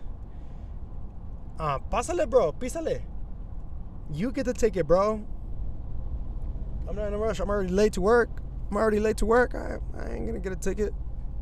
Uh, 1.59 1.81
pásale, 1.90 2.29
bro. 2.31 2.53
Písale. 2.53 3.03
You 4.12 4.31
get 4.31 4.44
the 4.44 4.55
ticket, 4.55 4.87
bro. 4.87 5.27
I'm 6.88 6.94
not 6.94 7.09
in 7.09 7.14
a 7.14 7.18
rush. 7.18 7.40
I'm 7.40 7.51
already 7.51 7.70
late 7.70 7.94
to 7.94 8.01
work. 8.01 8.31
I'm 8.70 8.77
already 8.77 9.01
late 9.01 9.16
to 9.18 9.27
work. 9.27 9.57
I, 9.57 9.79
I 9.98 10.12
ain't 10.12 10.27
gonna 10.27 10.38
get 10.38 10.53
a 10.53 10.57
ticket. 10.57 10.94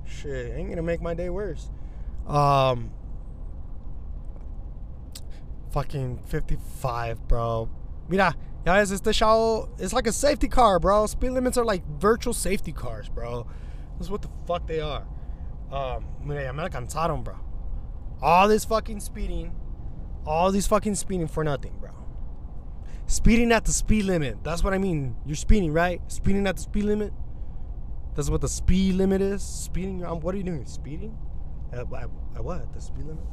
Shit, 0.07 0.57
ain't 0.57 0.71
gonna 0.71 0.83
make 0.83 1.03
my 1.03 1.13
day 1.13 1.29
worse. 1.29 1.69
Um, 2.27 2.93
fucking 5.73 6.23
55, 6.27 7.29
bro. 7.29 7.69
Mira, 8.09 8.35
guys, 8.65 8.91
it's 8.91 9.01
the 9.01 9.13
show. 9.13 9.69
It's 9.79 9.93
like 9.93 10.07
a 10.07 10.13
safety 10.13 10.49
car, 10.49 10.79
bro. 10.79 11.07
Speed 11.07 11.31
limits 11.31 11.57
are 11.57 11.65
like 11.65 11.85
virtual 11.99 12.33
safety 12.33 12.73
cars, 12.73 13.09
bro. 13.09 13.47
That's 13.99 14.11
what 14.11 14.23
the 14.23 14.31
fuck 14.47 14.67
they 14.67 14.81
are. 14.81 15.07
Um, 15.71 16.07
mira, 16.25 16.45
ya 16.45 16.53
me 16.53 16.65
alcanzaron, 16.65 17.23
bro. 17.23 17.37
All 18.23 18.49
this 18.49 18.65
fucking 18.65 19.01
speeding, 19.01 19.55
all 20.27 20.51
these 20.51 20.67
fucking 20.67 20.95
speeding 20.97 21.29
for 21.29 21.45
nothing, 21.45 21.75
bro. 21.81 21.91
Speeding 23.07 23.51
at 23.53 23.65
the 23.65 23.73
speed 23.73 24.05
limit. 24.05 24.45
That's 24.45 24.63
what 24.63 24.73
I 24.73 24.79
mean. 24.79 25.17
You're 25.27 25.37
speeding, 25.37 25.73
right? 25.73 26.01
Speeding 26.09 26.47
at 26.47 26.57
the 26.57 26.63
speed 26.63 26.85
limit. 26.85 27.13
That's 28.15 28.31
what 28.31 28.41
the 28.41 28.49
speed 28.49 28.97
limit 28.97 29.21
is. 29.21 29.43
Speeding. 29.43 30.05
Um, 30.05 30.21
what 30.21 30.35
are 30.35 30.39
you 30.39 30.45
doing? 30.45 30.67
Speeding? 30.67 31.17
At, 31.73 31.93
at, 31.93 32.11
at 32.37 32.45
what? 32.45 32.73
The 32.73 32.81
speed 32.81 33.07
limit? 33.07 33.25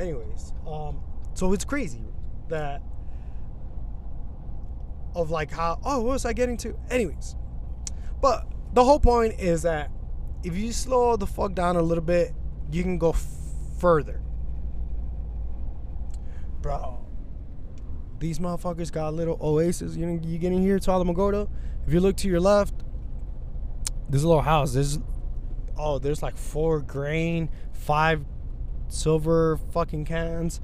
Anyways, 0.00 0.52
um, 0.66 1.00
so 1.34 1.52
it's 1.52 1.64
crazy 1.64 2.04
that 2.48 2.82
of 5.14 5.30
like 5.30 5.50
how 5.50 5.78
oh 5.84 6.00
what 6.00 6.12
was 6.12 6.24
I 6.24 6.32
getting 6.32 6.56
to? 6.58 6.78
Anyways, 6.90 7.36
but 8.20 8.46
the 8.72 8.84
whole 8.84 9.00
point 9.00 9.34
is 9.38 9.62
that 9.62 9.90
if 10.44 10.56
you 10.56 10.72
slow 10.72 11.16
the 11.16 11.26
fuck 11.26 11.54
down 11.54 11.76
a 11.76 11.82
little 11.82 12.04
bit, 12.04 12.32
you 12.70 12.82
can 12.82 12.98
go 12.98 13.10
f- 13.10 13.26
further, 13.78 14.22
bro 16.60 16.98
these 18.18 18.38
motherfuckers 18.38 18.90
got 18.90 19.14
little 19.14 19.38
oasis. 19.40 19.96
You 19.96 20.06
know 20.06 20.20
you 20.22 20.38
get 20.38 20.52
in 20.52 20.62
here 20.62 20.78
to 20.78 20.90
Alamogordo. 20.90 21.48
If 21.86 21.92
you 21.92 22.00
look 22.00 22.16
to 22.18 22.28
your 22.28 22.40
left, 22.40 22.74
there's 24.08 24.22
a 24.22 24.28
little 24.28 24.42
house. 24.42 24.74
There's 24.74 24.98
oh, 25.76 25.98
there's 25.98 26.22
like 26.22 26.36
four 26.36 26.80
grain, 26.80 27.50
five 27.72 28.24
silver 28.88 29.58
fucking 29.72 30.04
cans. 30.04 30.60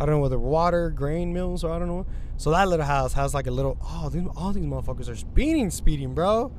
I 0.00 0.06
don't 0.06 0.14
know 0.14 0.20
whether 0.20 0.38
water, 0.38 0.88
grain 0.88 1.34
mills, 1.34 1.62
or 1.62 1.74
I 1.74 1.78
don't 1.78 1.86
know. 1.86 2.06
So 2.38 2.52
that 2.52 2.66
little 2.68 2.86
house 2.86 3.12
has 3.12 3.34
like 3.34 3.46
a 3.46 3.50
little. 3.50 3.76
Oh, 3.82 4.08
these, 4.08 4.26
all 4.34 4.50
these 4.50 4.64
motherfuckers 4.64 5.10
are 5.10 5.14
speeding, 5.14 5.68
speeding, 5.68 6.14
bro. 6.14 6.50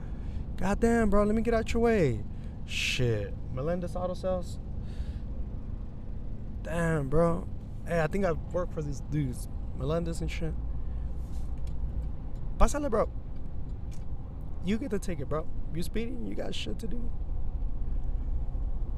Goddamn, 0.57 1.09
bro. 1.09 1.23
Let 1.23 1.33
me 1.33 1.41
get 1.41 1.55
out 1.55 1.73
your 1.73 1.81
way. 1.81 2.23
Shit. 2.67 3.33
Melendez 3.51 3.95
Auto 3.95 4.13
Sales. 4.13 4.59
Damn, 6.61 7.09
bro. 7.09 7.47
Hey, 7.87 8.01
I 8.01 8.05
think 8.05 8.25
I 8.25 8.33
work 8.33 8.71
for 8.71 8.83
these 8.83 9.01
dudes. 9.09 9.47
Melendez 9.75 10.21
and 10.21 10.29
shit. 10.29 10.53
Pásale, 12.59 12.91
bro. 12.91 13.09
You 14.63 14.77
get 14.77 14.91
the 14.91 14.99
ticket, 14.99 15.27
bro. 15.27 15.47
You 15.73 15.81
speeding? 15.81 16.27
You 16.27 16.35
got 16.35 16.53
shit 16.53 16.77
to 16.77 16.87
do. 16.87 17.09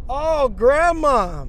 Oh, 0.10 0.50
grandma. 0.50 1.46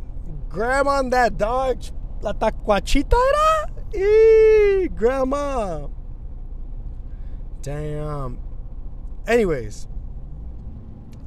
Grandma 0.48 1.00
and 1.00 1.12
that 1.12 1.36
dog. 1.36 1.82
La 2.24 2.32
tacuachita 2.32 3.16
era? 3.18 3.82
Eee, 3.92 4.88
grandma. 4.88 5.88
Damn. 7.60 8.38
Anyways, 9.26 9.86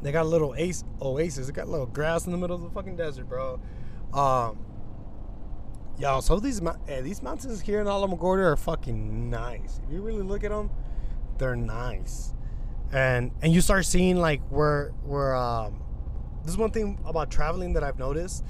they 0.02 0.12
got 0.12 0.26
a 0.26 0.28
little 0.28 0.56
ace 0.58 0.84
oasis. 1.00 1.46
They 1.46 1.54
got 1.54 1.68
a 1.68 1.70
little 1.70 1.86
grass 1.86 2.26
in 2.26 2.32
the 2.32 2.38
middle 2.40 2.56
of 2.56 2.64
the 2.64 2.72
fucking 2.72 2.96
desert, 2.96 3.30
bro. 3.30 3.60
Um, 4.12 4.58
y'all. 6.00 6.24
so 6.24 6.40
these 6.40 6.64
eh, 6.88 7.02
these 7.02 7.22
mountains 7.22 7.62
here 7.62 7.80
in 7.80 7.86
Alamogordo 7.86 8.40
are 8.40 8.58
fucking 8.58 9.30
nice. 9.30 9.80
If 9.86 9.94
you 9.94 10.02
really 10.02 10.24
look 10.24 10.44
at 10.44 10.50
them, 10.50 10.72
they're 11.38 11.56
nice, 11.56 12.34
and 12.92 13.30
and 13.44 13.54
you 13.54 13.62
start 13.62 13.86
seeing 13.86 14.18
like 14.18 14.42
where 14.50 14.94
where 15.06 15.36
um, 15.36 15.80
this 16.42 16.54
is 16.54 16.58
one 16.58 16.72
thing 16.72 16.98
about 17.06 17.30
traveling 17.30 17.74
that 17.74 17.84
I've 17.84 18.00
noticed 18.00 18.44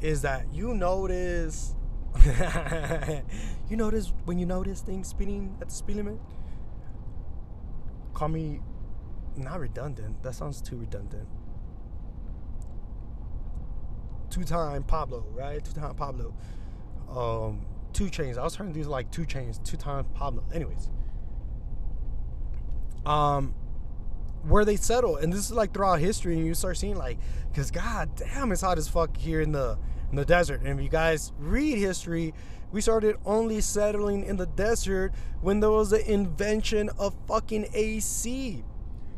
is 0.00 0.22
that 0.22 0.52
you 0.52 0.74
notice 0.74 1.76
you 3.68 3.76
notice 3.76 4.12
when 4.24 4.38
you 4.38 4.46
notice 4.46 4.80
things 4.80 5.08
spinning 5.08 5.56
at 5.60 5.68
the 5.68 5.74
speed 5.74 5.96
limit. 5.96 6.18
Call 8.14 8.28
me 8.28 8.60
not 9.36 9.60
redundant. 9.60 10.22
That 10.22 10.34
sounds 10.34 10.60
too 10.60 10.76
redundant. 10.76 11.28
Two 14.30 14.44
time 14.44 14.82
Pablo, 14.84 15.24
right? 15.34 15.64
Two 15.64 15.72
time 15.72 15.94
Pablo 15.94 16.34
um, 17.16 17.64
2 17.92 18.04
Chainz. 18.04 18.38
I 18.38 18.42
was 18.42 18.56
trying 18.56 18.72
to 18.72 18.82
do 18.82 18.88
like 18.88 19.10
2 19.10 19.22
Chainz, 19.22 19.62
two 19.62 19.76
times 19.76 20.06
Pablo. 20.14 20.44
Anyways, 20.52 20.88
um, 23.04 23.54
where 24.42 24.64
they 24.64 24.76
settle, 24.76 25.16
and 25.16 25.32
this 25.32 25.40
is 25.40 25.52
like 25.52 25.74
throughout 25.74 26.00
history, 26.00 26.34
and 26.36 26.46
you 26.46 26.54
start 26.54 26.76
seeing 26.76 26.96
like, 26.96 27.18
because 27.50 27.70
god 27.70 28.14
damn, 28.16 28.52
it's 28.52 28.62
hot 28.62 28.78
as 28.78 28.88
fuck 28.88 29.16
here 29.16 29.40
in 29.40 29.52
the 29.52 29.78
in 30.12 30.16
the 30.16 30.24
desert. 30.24 30.60
And 30.60 30.78
if 30.78 30.84
you 30.84 30.88
guys 30.88 31.32
read 31.38 31.78
history, 31.78 32.32
we 32.70 32.80
started 32.80 33.16
only 33.26 33.60
settling 33.60 34.24
in 34.24 34.36
the 34.36 34.46
desert 34.46 35.12
when 35.40 35.58
there 35.58 35.70
was 35.70 35.90
the 35.90 36.08
invention 36.08 36.88
of 36.98 37.16
fucking 37.26 37.66
AC. 37.74 38.62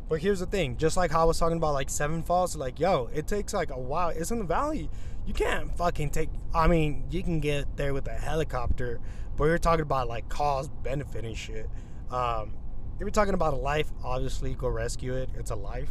But 0.09 0.21
here's 0.21 0.39
the 0.39 0.47
thing, 0.47 0.77
just 0.77 0.97
like 0.97 1.11
how 1.11 1.21
I 1.21 1.25
was 1.25 1.37
talking 1.37 1.57
about 1.57 1.73
like 1.73 1.89
Seven 1.89 2.23
Falls, 2.23 2.55
like 2.55 2.79
yo, 2.79 3.09
it 3.13 3.27
takes 3.27 3.53
like 3.53 3.69
a 3.69 3.79
while. 3.79 4.09
It's 4.09 4.31
in 4.31 4.39
the 4.39 4.45
valley 4.45 4.89
you 5.25 5.33
can't 5.33 5.75
fucking 5.75 6.11
take. 6.11 6.29
I 6.53 6.67
mean, 6.67 7.05
you 7.09 7.23
can 7.23 7.39
get 7.39 7.77
there 7.77 7.93
with 7.93 8.07
a 8.07 8.13
helicopter, 8.13 8.99
but 9.35 9.45
you're 9.45 9.57
talking 9.57 9.81
about 9.81 10.07
like 10.07 10.29
cause 10.29 10.69
benefit 10.69 11.25
and 11.25 11.35
shit. 11.35 11.69
Um, 12.11 12.53
if 12.95 13.01
you're 13.01 13.09
talking 13.09 13.33
about 13.33 13.53
a 13.53 13.57
life, 13.57 13.91
obviously 14.03 14.53
go 14.53 14.67
rescue 14.67 15.15
it. 15.15 15.29
It's 15.35 15.51
a 15.51 15.55
life. 15.55 15.89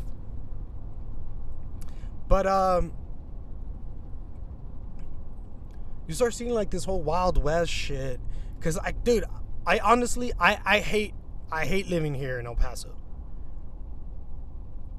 But 2.28 2.46
um, 2.46 2.92
you 6.06 6.14
start 6.14 6.34
seeing 6.34 6.52
like 6.52 6.70
this 6.70 6.84
whole 6.84 7.02
Wild 7.02 7.42
West 7.42 7.72
shit. 7.72 8.20
Cause 8.60 8.78
I, 8.78 8.92
dude, 8.92 9.24
I 9.66 9.78
honestly, 9.78 10.32
I, 10.38 10.58
I 10.64 10.78
hate, 10.80 11.14
I 11.52 11.66
hate 11.66 11.88
living 11.88 12.14
here 12.14 12.38
in 12.38 12.46
El 12.46 12.54
Paso. 12.54 12.96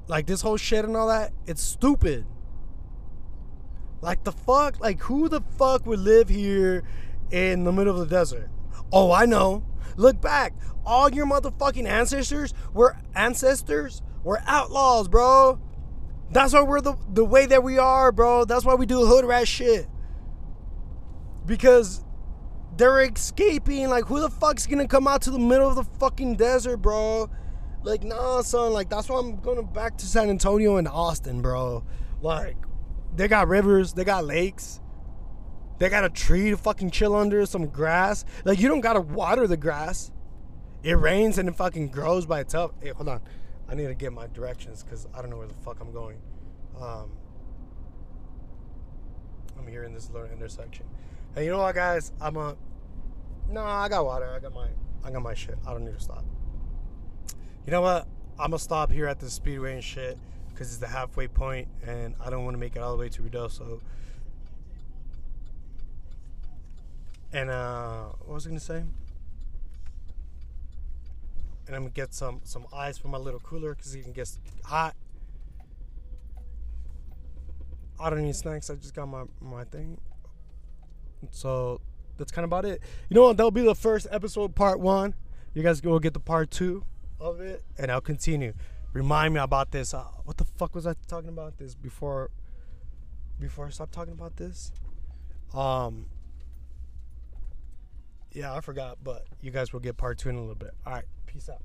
Like 0.08 0.26
this 0.26 0.42
whole 0.42 0.56
shit 0.56 0.84
and 0.84 0.96
all 0.96 1.08
that, 1.08 1.32
it's 1.46 1.62
stupid. 1.62 2.26
Like 4.00 4.24
the 4.24 4.32
fuck? 4.32 4.80
Like 4.80 5.00
who 5.02 5.28
the 5.28 5.40
fuck 5.58 5.86
would 5.86 5.98
live 6.00 6.28
here 6.28 6.84
in 7.30 7.64
the 7.64 7.72
middle 7.72 8.00
of 8.00 8.08
the 8.08 8.14
desert? 8.14 8.50
Oh, 8.92 9.10
I 9.10 9.26
know. 9.26 9.64
Look 9.96 10.20
back. 10.20 10.54
All 10.84 11.10
your 11.10 11.26
motherfucking 11.26 11.86
ancestors 11.86 12.54
were 12.72 12.96
ancestors 13.14 14.02
were 14.22 14.40
outlaws, 14.46 15.08
bro. 15.08 15.60
That's 16.30 16.52
why 16.52 16.62
we're 16.62 16.80
the 16.80 16.96
the 17.12 17.24
way 17.24 17.46
that 17.46 17.62
we 17.62 17.78
are, 17.78 18.12
bro. 18.12 18.44
That's 18.44 18.64
why 18.64 18.74
we 18.74 18.86
do 18.86 19.06
hood 19.06 19.24
rat 19.24 19.48
shit. 19.48 19.88
Because 21.46 22.04
they're 22.76 23.02
escaping. 23.02 23.88
Like, 23.88 24.04
who 24.04 24.20
the 24.20 24.30
fuck's 24.30 24.66
gonna 24.66 24.88
come 24.88 25.06
out 25.08 25.22
to 25.22 25.30
the 25.30 25.38
middle 25.38 25.68
of 25.68 25.76
the 25.76 25.84
fucking 25.98 26.36
desert, 26.36 26.78
bro? 26.78 27.30
Like, 27.82 28.02
nah, 28.02 28.42
son. 28.42 28.72
Like, 28.72 28.90
that's 28.90 29.08
why 29.08 29.18
I'm 29.18 29.36
going 29.36 29.64
back 29.66 29.96
to 29.98 30.06
San 30.06 30.28
Antonio 30.28 30.76
and 30.76 30.88
Austin, 30.88 31.40
bro. 31.40 31.84
Like, 32.20 32.56
they 33.14 33.28
got 33.28 33.48
rivers, 33.48 33.94
they 33.94 34.04
got 34.04 34.24
lakes. 34.24 34.80
They 35.78 35.88
got 35.90 36.04
a 36.04 36.10
tree 36.10 36.50
to 36.50 36.56
fucking 36.56 36.90
chill 36.90 37.14
under, 37.14 37.44
some 37.44 37.66
grass. 37.66 38.24
Like 38.44 38.60
you 38.60 38.68
don't 38.68 38.80
gotta 38.80 39.00
water 39.00 39.46
the 39.46 39.56
grass. 39.56 40.10
It 40.82 40.92
rains 40.92 41.38
and 41.38 41.48
it 41.48 41.56
fucking 41.56 41.88
grows 41.88 42.26
by 42.26 42.40
itself. 42.40 42.72
Hey, 42.80 42.90
hold 42.90 43.08
on. 43.08 43.20
I 43.68 43.74
need 43.74 43.86
to 43.88 43.94
get 43.94 44.12
my 44.12 44.26
directions 44.28 44.82
because 44.82 45.06
I 45.14 45.20
don't 45.20 45.30
know 45.30 45.38
where 45.38 45.48
the 45.48 45.54
fuck 45.54 45.80
I'm 45.80 45.92
going. 45.92 46.18
Um, 46.80 47.10
I'm 49.58 49.66
here 49.66 49.84
in 49.84 49.92
this 49.92 50.10
little 50.10 50.30
intersection. 50.30 50.86
And 51.36 51.44
you 51.44 51.50
know 51.50 51.58
what, 51.58 51.74
guys? 51.74 52.12
I'm 52.20 52.36
a. 52.36 52.56
No, 53.50 53.62
I 53.62 53.88
got 53.90 54.06
water. 54.06 54.32
I 54.34 54.38
got 54.38 54.54
my. 54.54 54.68
I 55.04 55.10
got 55.10 55.22
my 55.22 55.34
shit. 55.34 55.56
I 55.66 55.72
don't 55.72 55.84
need 55.84 55.94
to 55.94 56.00
stop. 56.00 56.24
You 57.66 57.72
know 57.72 57.82
what? 57.82 58.08
I'm 58.38 58.50
gonna 58.50 58.58
stop 58.58 58.90
here 58.90 59.06
at 59.06 59.20
the 59.20 59.28
speedway 59.28 59.74
and 59.74 59.84
shit 59.84 60.18
because 60.48 60.68
it's 60.68 60.78
the 60.78 60.88
halfway 60.88 61.28
point 61.28 61.68
and 61.86 62.14
I 62.24 62.30
don't 62.30 62.44
want 62.44 62.54
to 62.54 62.58
make 62.58 62.76
it 62.76 62.80
all 62.80 62.92
the 62.92 62.98
way 62.98 63.08
to 63.10 63.22
Ruidoso. 63.22 63.80
And 67.32 67.50
uh, 67.50 68.04
what 68.24 68.34
was 68.34 68.46
I 68.46 68.50
gonna 68.50 68.60
say? 68.60 68.84
And 71.66 71.76
I'm 71.76 71.82
gonna 71.82 71.90
get 71.90 72.14
some 72.14 72.40
some 72.44 72.66
ice 72.72 72.96
for 72.96 73.08
my 73.08 73.18
little 73.18 73.40
cooler 73.40 73.74
because 73.74 73.94
it 73.94 74.02
can 74.02 74.12
get 74.12 74.30
hot. 74.64 74.94
I 77.98 78.10
don't 78.10 78.22
need 78.22 78.36
snacks. 78.36 78.70
I 78.70 78.74
just 78.76 78.94
got 78.94 79.06
my 79.06 79.24
my 79.40 79.64
thing. 79.64 79.98
So 81.30 81.80
that's 82.18 82.32
kind 82.32 82.44
of 82.44 82.48
about 82.48 82.64
it. 82.64 82.80
You 83.08 83.14
know 83.14 83.24
what? 83.24 83.36
That'll 83.36 83.50
be 83.50 83.62
the 83.62 83.74
first 83.74 84.06
episode, 84.10 84.54
part 84.54 84.80
one. 84.80 85.14
You 85.54 85.62
guys 85.62 85.82
will 85.82 85.98
get 85.98 86.14
the 86.14 86.20
part 86.20 86.50
two 86.50 86.84
of 87.18 87.40
it, 87.40 87.62
and 87.78 87.90
I'll 87.90 88.00
continue 88.00 88.52
remind 88.96 89.34
me 89.34 89.40
about 89.40 89.70
this. 89.72 89.92
Uh, 89.92 90.04
what 90.24 90.38
the 90.38 90.44
fuck 90.44 90.74
was 90.74 90.86
I 90.86 90.94
talking 91.06 91.28
about 91.28 91.58
this 91.58 91.74
before? 91.74 92.30
Before 93.38 93.66
I 93.66 93.70
stop 93.70 93.90
talking 93.90 94.14
about 94.14 94.36
this, 94.36 94.72
um, 95.52 96.06
yeah, 98.32 98.54
I 98.54 98.62
forgot, 98.62 98.96
but 99.04 99.26
you 99.42 99.50
guys 99.50 99.74
will 99.74 99.80
get 99.80 99.98
part 99.98 100.16
two 100.16 100.30
in 100.30 100.36
a 100.36 100.40
little 100.40 100.54
bit. 100.54 100.70
All 100.86 100.94
right, 100.94 101.04
peace 101.26 101.50
out. 101.50 101.62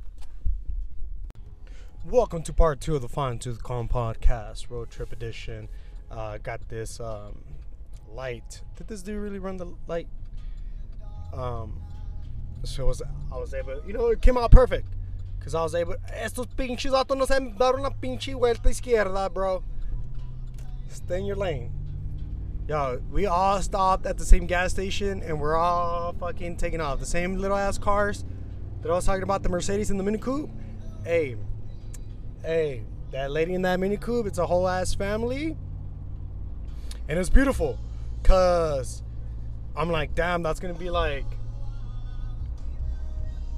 Welcome 2.04 2.44
to 2.44 2.52
part 2.52 2.82
two 2.82 2.96
of 2.96 3.02
the 3.02 3.08
Fine 3.08 3.40
Tooth 3.40 3.64
Comb 3.64 3.88
podcast, 3.88 4.70
road 4.70 4.90
trip 4.90 5.14
edition. 5.14 5.70
Uh, 6.10 6.40
got 6.40 6.68
this 6.68 7.00
um, 7.00 7.42
light. 8.14 8.62
Did 8.78 8.88
this 8.88 9.02
dude 9.02 9.22
really 9.22 9.40
run 9.40 9.58
the 9.58 9.74
light? 9.88 10.08
Um, 11.34 11.82
so 12.64 12.86
was 12.86 13.02
I 13.32 13.38
was 13.38 13.54
able, 13.54 13.82
you 13.86 13.94
know, 13.94 14.08
it 14.08 14.22
came 14.22 14.38
out 14.38 14.52
perfect. 14.52 14.88
Because 15.40 15.56
I 15.56 15.64
was 15.64 15.74
able. 15.74 15.96
Estos 16.14 16.48
pinches 16.56 16.94
autos 16.94 17.18
no 17.18 17.26
saben 17.26 17.58
dar 17.58 17.74
una 17.74 17.90
pinche 17.90 18.34
vuelta 18.36 18.70
izquierda, 18.70 19.34
bro. 19.34 19.64
Stay 20.90 21.20
in 21.20 21.26
your 21.26 21.36
lane. 21.36 21.72
Yo, 22.68 23.02
we 23.12 23.26
all 23.26 23.60
stopped 23.62 24.06
at 24.06 24.20
the 24.20 24.24
same 24.24 24.46
gas 24.46 24.72
station 24.72 25.24
and 25.24 25.42
we're 25.42 25.56
all 25.56 26.14
fucking 26.14 26.58
taking 26.58 26.80
off. 26.80 27.00
The 27.00 27.08
same 27.08 27.38
little 27.38 27.58
ass 27.58 27.80
cars 27.80 28.24
that 28.82 28.92
I 28.92 28.94
was 28.94 29.06
talking 29.06 29.24
about, 29.24 29.42
the 29.42 29.50
Mercedes 29.50 29.90
and 29.90 30.00
the 30.00 30.04
Mini 30.04 30.20
Coupe. 30.20 30.50
Hey, 31.04 31.38
hey, 32.44 32.84
that 33.12 33.32
lady 33.32 33.56
in 33.56 33.64
that 33.64 33.80
Mini 33.80 33.98
Coupe, 33.98 34.28
it's 34.28 34.38
a 34.38 34.46
whole 34.46 34.68
ass 34.68 34.94
family. 34.94 35.58
And 37.10 37.18
it's 37.18 37.30
beautiful. 37.30 37.80
Cause 38.32 39.04
I'm 39.76 39.92
like, 39.92 40.16
damn, 40.16 40.42
that's 40.42 40.62
gonna 40.62 40.74
be 40.74 40.90
like 40.90 41.26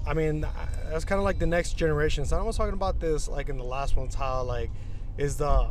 I 0.07 0.15
mean, 0.15 0.47
that's 0.89 1.05
kind 1.05 1.19
of 1.19 1.25
like 1.25 1.37
the 1.37 1.45
next 1.45 1.77
generation. 1.77 2.25
So 2.25 2.39
I 2.39 2.41
was 2.41 2.57
talking 2.57 2.73
about 2.73 2.99
this 2.99 3.27
like 3.27 3.49
in 3.49 3.57
the 3.57 3.63
last 3.63 3.95
one's 3.95 4.15
how 4.15 4.41
like 4.41 4.71
is 5.15 5.37
the 5.37 5.69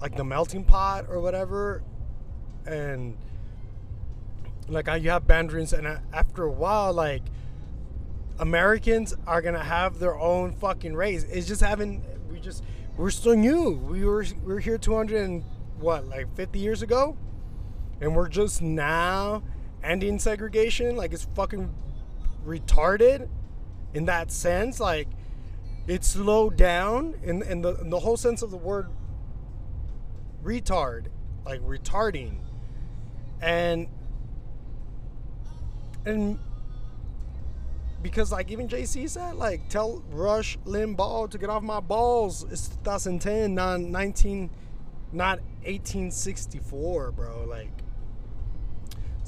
like 0.00 0.16
the 0.16 0.24
melting 0.24 0.64
pot 0.64 1.06
or 1.08 1.20
whatever, 1.20 1.84
and 2.66 3.16
like 4.68 4.88
you 5.00 5.10
have 5.10 5.28
boundaries, 5.28 5.72
and 5.72 5.86
uh, 5.86 5.98
after 6.12 6.42
a 6.42 6.50
while, 6.50 6.92
like 6.92 7.22
Americans 8.40 9.14
are 9.28 9.40
gonna 9.40 9.62
have 9.62 10.00
their 10.00 10.18
own 10.18 10.54
fucking 10.54 10.94
race. 10.94 11.22
It's 11.30 11.46
just 11.46 11.60
having 11.60 12.02
we 12.28 12.40
just 12.40 12.64
we're 12.96 13.10
still 13.10 13.36
new. 13.36 13.70
We 13.70 14.04
were 14.04 14.26
we 14.44 14.54
are 14.54 14.58
here 14.58 14.76
200 14.76 15.22
and 15.22 15.44
what 15.78 16.08
like 16.08 16.34
50 16.34 16.58
years 16.58 16.82
ago, 16.82 17.16
and 18.00 18.16
we're 18.16 18.28
just 18.28 18.62
now 18.62 19.42
ending 19.82 20.18
segregation. 20.18 20.96
Like 20.96 21.12
it's 21.12 21.26
fucking 21.34 21.72
retarded 22.44 23.28
in 23.94 24.06
that 24.06 24.30
sense. 24.30 24.80
Like 24.80 25.08
it 25.86 26.04
slowed 26.04 26.56
down 26.56 27.14
in, 27.22 27.42
in 27.42 27.62
the 27.62 27.74
in 27.80 27.90
the 27.90 28.00
whole 28.00 28.16
sense 28.16 28.42
of 28.42 28.50
the 28.50 28.56
word 28.56 28.88
retard, 30.42 31.06
like 31.44 31.60
retarding. 31.62 32.38
And 33.40 33.88
and 36.04 36.38
because 38.02 38.32
like 38.32 38.50
even 38.50 38.68
JC 38.68 39.08
said, 39.08 39.34
like 39.34 39.68
tell 39.68 40.02
Rush 40.10 40.58
Limbaugh 40.64 41.30
to 41.30 41.38
get 41.38 41.50
off 41.50 41.62
my 41.62 41.80
balls. 41.80 42.44
It's 42.50 42.68
2010, 42.68 43.54
not 43.54 43.80
19, 43.80 44.50
not 45.12 45.40
1864, 45.64 47.12
bro. 47.12 47.44
Like, 47.46 47.79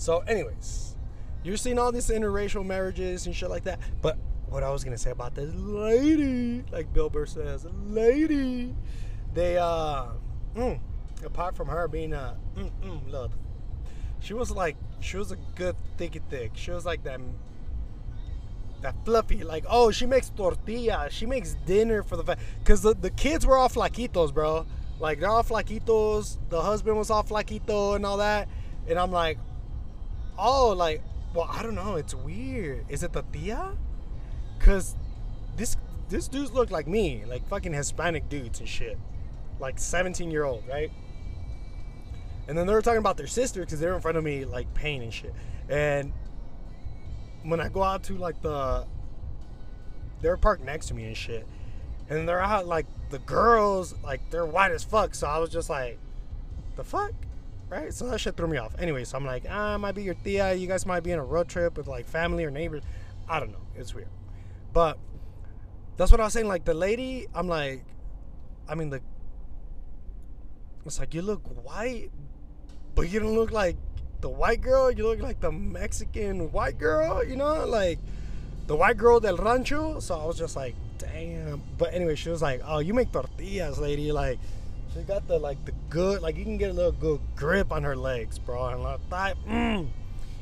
so 0.03 0.19
anyways, 0.27 0.97
you're 1.45 1.57
seeing 1.57 1.79
all 1.79 1.93
these 1.93 2.09
interracial 2.09 2.67
marriages 2.67 3.27
and 3.27 3.37
shit 3.37 3.49
like 3.49 3.62
that. 3.62 3.79
But 4.01 4.19
what 4.49 4.65
I 4.65 4.71
was 4.71 4.83
gonna 4.83 4.99
say 4.99 5.12
about 5.12 5.37
this 5.37 5.55
lady, 5.55 6.65
like 6.73 6.93
Bill 6.93 7.09
Burr 7.09 7.25
says, 7.25 7.69
lady, 7.87 8.75
they 9.33 9.59
uh, 9.59 10.07
mm, 10.57 10.81
apart 11.25 11.55
from 11.55 11.69
her 11.69 11.87
being 11.87 12.12
a 12.15 12.37
mm, 12.57 12.69
mm, 12.83 13.12
love, 13.12 13.33
she 14.19 14.35
was 14.35 14.51
like 14.51 14.77
she 14.99 15.19
was 15.19 15.31
a 15.31 15.37
good 15.55 15.77
thicky 15.99 16.21
thick. 16.29 16.51
She 16.55 16.73
was 16.73 16.85
like 16.85 17.05
that 17.05 17.21
that 18.81 18.97
fluffy, 19.05 19.45
like, 19.45 19.65
oh, 19.69 19.93
she 19.93 20.07
makes 20.07 20.31
tortilla, 20.31 21.07
she 21.12 21.27
makes 21.27 21.55
dinner 21.65 22.03
for 22.03 22.17
the 22.17 22.25
fa-. 22.25 22.38
Cause 22.65 22.83
the, 22.83 22.95
the 22.95 23.11
kids 23.11 23.47
were 23.47 23.57
all 23.57 23.69
flaquitos, 23.69 24.35
bro. 24.35 24.67
Like 24.99 25.21
they're 25.21 25.29
all 25.29 25.45
flaquitos. 25.45 26.38
The 26.49 26.61
husband 26.61 26.97
was 26.99 27.09
all 27.09 27.23
flaquito 27.23 27.95
and 27.95 28.05
all 28.05 28.17
that. 28.17 28.49
And 28.88 28.99
I'm 28.99 29.12
like, 29.12 29.38
oh, 30.42 30.70
like, 30.70 31.00
well, 31.33 31.48
I 31.50 31.62
don't 31.62 31.74
know. 31.74 31.96
It's 31.96 32.14
weird. 32.14 32.85
Is 32.88 33.02
it 33.02 33.12
the 33.12 33.22
tia? 33.33 33.76
Cause 34.59 34.94
this 35.57 35.76
this 36.09 36.28
dudes 36.28 36.52
look 36.52 36.70
like 36.70 36.87
me, 36.87 37.24
like 37.26 37.46
fucking 37.48 37.72
Hispanic 37.72 38.28
dudes 38.28 38.61
and 38.61 38.68
shit, 38.68 38.98
like 39.59 39.78
17 39.78 40.31
year 40.31 40.44
old, 40.44 40.64
right? 40.68 40.90
And 42.48 42.59
then 42.59 42.66
they 42.66 42.74
were 42.74 42.83
talking 42.83 42.98
about 42.98 43.16
their 43.16 43.26
sister 43.26 43.61
because 43.61 43.81
they're 43.81 43.94
in 43.94 44.00
front 44.00 44.18
of 44.18 44.24
me, 44.24 44.44
like 44.44 44.72
pain 44.74 45.02
and 45.02 45.12
shit. 45.12 45.33
And 45.68 46.12
when 47.44 47.61
I 47.61 47.68
go 47.68 47.83
out 47.83 48.02
to 48.05 48.14
like 48.14 48.40
the 48.42 48.87
they're 50.20 50.37
parked 50.37 50.64
next 50.64 50.87
to 50.87 50.94
me 50.94 51.05
and 51.05 51.16
shit. 51.16 51.46
And 52.09 52.28
they're 52.28 52.40
out 52.40 52.66
like 52.66 52.87
the 53.11 53.18
girls, 53.18 53.94
like 54.02 54.20
they're 54.31 54.46
white 54.46 54.70
as 54.70 54.85
fuck. 54.85 55.14
So 55.14 55.26
I 55.26 55.38
was 55.38 55.50
just 55.50 55.68
like, 55.68 55.98
the 56.76 56.85
fuck? 56.85 57.12
Right? 57.72 57.94
So 57.94 58.06
that 58.11 58.20
shit 58.20 58.37
threw 58.37 58.48
me 58.48 58.58
off. 58.58 58.74
Anyway, 58.78 59.02
so 59.04 59.16
I'm 59.16 59.24
like, 59.24 59.44
ah, 59.48 59.78
might 59.78 59.94
be 59.94 60.02
your 60.02 60.12
tia. 60.12 60.52
You 60.52 60.66
guys 60.66 60.85
might 60.85 61.00
be 61.00 61.11
in 61.11 61.18
a 61.18 61.24
road 61.24 61.48
trip 61.48 61.78
with 61.78 61.87
like 61.87 62.06
family 62.06 62.44
or 62.44 62.50
neighbors. 62.50 62.82
I 63.26 63.40
don't 63.40 63.50
know. 63.50 63.66
It's 63.74 63.94
weird. 63.94 64.11
But 64.74 64.98
that's 65.96 66.11
what 66.11 66.20
I 66.20 66.24
was 66.24 66.35
saying. 66.35 66.48
Like 66.48 66.66
the 66.66 66.74
lady, 66.74 67.28
I'm 67.35 67.48
like, 67.48 67.87
I 68.68 68.74
mean 68.74 68.90
the 68.90 69.00
it's 70.85 70.98
like 70.98 71.14
you 71.14 71.22
look 71.22 71.40
white, 71.64 72.11
but 72.94 73.08
you 73.08 73.20
don't 73.20 73.35
look 73.35 73.52
like 73.52 73.76
the 74.20 74.28
white 74.28 74.61
girl, 74.61 74.90
you 74.90 75.04
look 75.04 75.20
like 75.20 75.40
the 75.40 75.50
Mexican 75.50 76.52
white 76.52 76.78
girl, 76.78 77.24
you 77.24 77.37
know, 77.37 77.64
like 77.64 77.98
the 78.66 78.76
white 78.76 78.98
girl 78.98 79.18
del 79.18 79.38
rancho. 79.38 79.98
So 80.00 80.20
I 80.20 80.26
was 80.26 80.37
just 80.37 80.56
like, 80.56 80.74
damn. 80.98 81.62
But 81.78 81.94
anyway, 81.94 82.16
she 82.16 82.28
was 82.28 82.42
like, 82.42 82.61
oh, 82.66 82.80
you 82.80 82.92
make 82.92 83.12
tortillas, 83.12 83.78
lady. 83.78 84.12
Like, 84.12 84.38
she 84.94 85.00
got 85.02 85.26
the 85.26 85.38
like 85.38 85.64
the 85.64 85.72
good, 85.90 86.22
like 86.22 86.37
you 86.37 86.44
can 86.44 86.57
get 86.57 86.70
a 86.70 86.72
little 86.72 86.92
good 86.92 87.20
grip 87.37 87.72
on 87.72 87.83
her 87.83 87.96
legs, 87.96 88.38
bro. 88.38 88.66
And 88.68 88.83
like 88.83 89.00
thigh, 89.09 89.35
mm. 89.48 89.88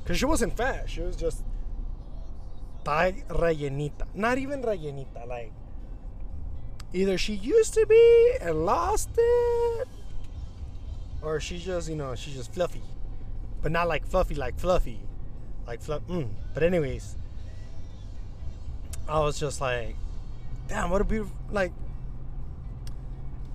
cause 0.05 0.19
she 0.19 0.25
wasn't 0.25 0.57
fat. 0.57 0.89
She 0.89 1.01
was 1.01 1.17
just 1.17 1.43
thigh 2.85 3.25
rellenita. 3.29 4.07
Not 4.15 4.39
even 4.39 4.63
rellenita. 4.63 5.27
Like 5.27 5.53
either 6.93 7.19
she 7.19 7.35
used 7.35 7.75
to 7.75 7.87
be 7.87 8.33
and 8.41 8.67
lost 8.67 9.11
it, 9.17 9.89
or 11.23 11.41
she 11.41 11.59
just, 11.59 11.89
you 11.89 11.97
know, 11.97 12.15
she's 12.15 12.35
just 12.35 12.53
fluffy 12.53 12.83
but 13.63 13.73
not 13.73 13.89
like 13.89 14.07
fluffy, 14.07 14.35
like 14.35 14.59
fluffy, 14.59 15.01
like 15.67 15.83
fluff. 15.83 16.03
Mm. 16.09 16.29
But 16.55 16.63
anyways, 16.63 17.17
I 19.09 19.21
was 19.21 19.39
just 19.39 19.61
like, 19.61 19.97
damn, 20.69 20.91
what 20.91 21.01
a 21.01 21.05
beautiful, 21.05 21.37
like, 21.51 21.73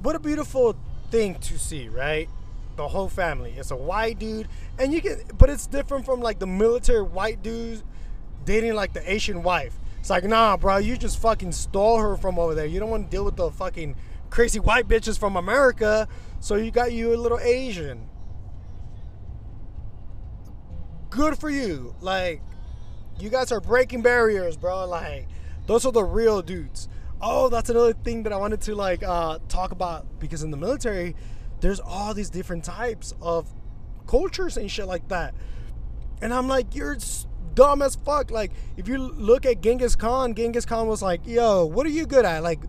what 0.06 0.16
a 0.16 0.20
beautiful 0.20 0.76
thing 1.12 1.36
to 1.36 1.58
see, 1.58 1.90
right? 1.90 2.30
The 2.76 2.88
whole 2.88 3.10
family. 3.10 3.54
It's 3.58 3.72
a 3.72 3.76
white 3.76 4.20
dude, 4.20 4.48
and 4.80 4.94
you 4.94 5.02
can, 5.02 5.22
but 5.38 5.50
it's 5.50 5.68
different 5.68 6.06
from 6.06 6.22
like 6.22 6.40
the 6.40 6.48
military 6.48 7.02
white 7.04 7.42
dudes 7.42 7.84
dating 8.44 8.76
like 8.76 8.94
the 8.94 9.12
Asian 9.12 9.44
wife. 9.44 9.80
It's 10.00 10.10
like, 10.10 10.24
nah, 10.24 10.56
bro, 10.58 10.78
you 10.78 10.98
just 10.98 11.20
fucking 11.20 11.52
stole 11.52 12.00
her 12.00 12.16
from 12.16 12.38
over 12.38 12.54
there. 12.54 12.66
You 12.66 12.80
don't 12.80 12.92
want 12.92 13.10
to 13.10 13.16
deal 13.16 13.26
with 13.26 13.36
the 13.36 13.50
fucking 13.50 13.96
crazy 14.30 14.60
white 14.60 14.88
bitches 14.88 15.18
from 15.18 15.36
America, 15.36 16.08
so 16.40 16.56
you 16.56 16.70
got 16.70 16.92
you 16.92 17.14
a 17.14 17.18
little 17.18 17.40
Asian 17.40 18.08
good 21.16 21.38
for 21.40 21.50
you. 21.50 21.96
Like, 22.02 22.42
you 23.20 23.30
guys 23.30 23.52
are 23.52 23.62
breaking 23.62 24.02
barriers, 24.02 24.58
bro. 24.58 24.86
Like, 24.86 25.28
those 25.66 25.86
are 25.86 25.92
the 25.92 26.04
real 26.04 26.42
dudes. 26.42 26.90
Oh, 27.22 27.50
that's 27.50 27.70
another 27.70 27.94
thing 27.94 28.24
that 28.24 28.34
I 28.34 28.38
wanted 28.38 28.62
to 28.62 28.76
like 28.76 29.04
uh, 29.04 29.40
talk 29.48 29.72
about 29.72 30.20
because 30.20 30.44
in 30.44 30.52
the 30.52 30.58
military, 30.58 31.16
there's 31.62 31.80
all 31.80 32.14
these 32.14 32.30
different 32.30 32.64
types 32.64 33.14
of 33.22 33.52
cultures 34.08 34.58
and 34.58 34.70
shit 34.70 34.88
like 34.88 35.08
that. 35.10 35.34
And 36.22 36.34
I'm 36.34 36.48
like, 36.48 36.76
you're 36.76 36.98
dumb 37.56 37.82
as 37.82 37.96
fuck. 37.96 38.32
Like, 38.32 38.52
if 38.78 38.88
you 38.88 38.98
look 38.98 39.46
at 39.46 39.62
Genghis 39.62 39.96
Khan, 39.96 40.36
Genghis 40.36 40.66
Khan 40.66 40.88
was 40.88 41.02
like, 41.02 41.22
yo, 41.26 41.66
what 41.66 41.86
are 41.86 41.90
you 41.90 42.06
good 42.06 42.26
at? 42.26 42.44
Like, 42.44 42.60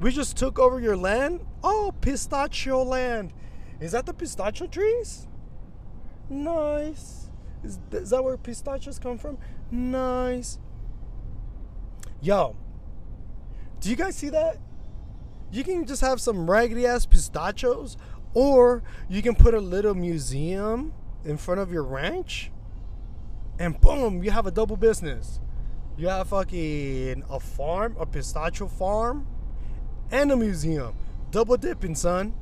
we 0.00 0.12
just 0.12 0.36
took 0.36 0.58
over 0.58 0.80
your 0.80 0.96
land. 0.96 1.40
Oh, 1.62 1.92
pistachio 2.00 2.82
land. 2.82 3.32
Is 3.80 3.92
that 3.92 4.06
the 4.06 4.14
pistachio 4.14 4.66
trees? 4.66 5.26
Nice. 6.28 7.30
Is, 7.62 7.78
is 7.92 8.10
that 8.10 8.22
where 8.22 8.36
pistachios 8.36 8.98
come 8.98 9.18
from? 9.18 9.38
Nice. 9.70 10.58
Yo, 12.20 12.56
do 13.84 13.90
you 13.90 13.96
guys 13.96 14.16
see 14.16 14.30
that? 14.30 14.56
You 15.52 15.62
can 15.62 15.84
just 15.84 16.00
have 16.00 16.18
some 16.18 16.50
raggedy 16.50 16.86
ass 16.86 17.04
pistachios, 17.04 17.98
or 18.32 18.82
you 19.10 19.20
can 19.20 19.34
put 19.34 19.52
a 19.52 19.60
little 19.60 19.94
museum 19.94 20.94
in 21.22 21.36
front 21.36 21.60
of 21.60 21.70
your 21.70 21.82
ranch, 21.82 22.50
and 23.58 23.78
boom, 23.78 24.22
you 24.22 24.30
have 24.30 24.46
a 24.46 24.50
double 24.50 24.78
business. 24.78 25.38
You 25.98 26.08
have 26.08 26.30
fucking 26.30 27.24
a 27.28 27.38
farm, 27.38 27.94
a 28.00 28.06
pistachio 28.06 28.68
farm, 28.68 29.26
and 30.10 30.32
a 30.32 30.36
museum. 30.36 30.96
Double 31.30 31.58
dipping, 31.58 31.94
son. 31.94 32.32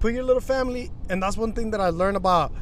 Put 0.00 0.14
your 0.14 0.24
little 0.24 0.42
family, 0.42 0.90
and 1.08 1.22
that's 1.22 1.36
one 1.36 1.52
thing 1.52 1.70
that 1.70 1.80
I 1.80 1.90
learned 1.90 2.16
about 2.16 2.52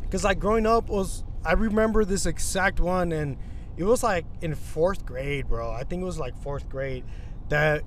because 0.00 0.22
like 0.22 0.38
growing 0.38 0.66
up 0.66 0.88
was 0.88 1.24
I 1.44 1.54
remember 1.54 2.04
this 2.04 2.24
exact 2.24 2.78
one 2.78 3.10
and 3.10 3.36
it 3.76 3.84
was 3.84 4.02
like 4.02 4.26
in 4.40 4.54
fourth 4.54 5.04
grade, 5.06 5.48
bro. 5.48 5.70
I 5.70 5.84
think 5.84 6.02
it 6.02 6.04
was 6.04 6.18
like 6.18 6.36
fourth 6.42 6.68
grade 6.68 7.04
that 7.48 7.82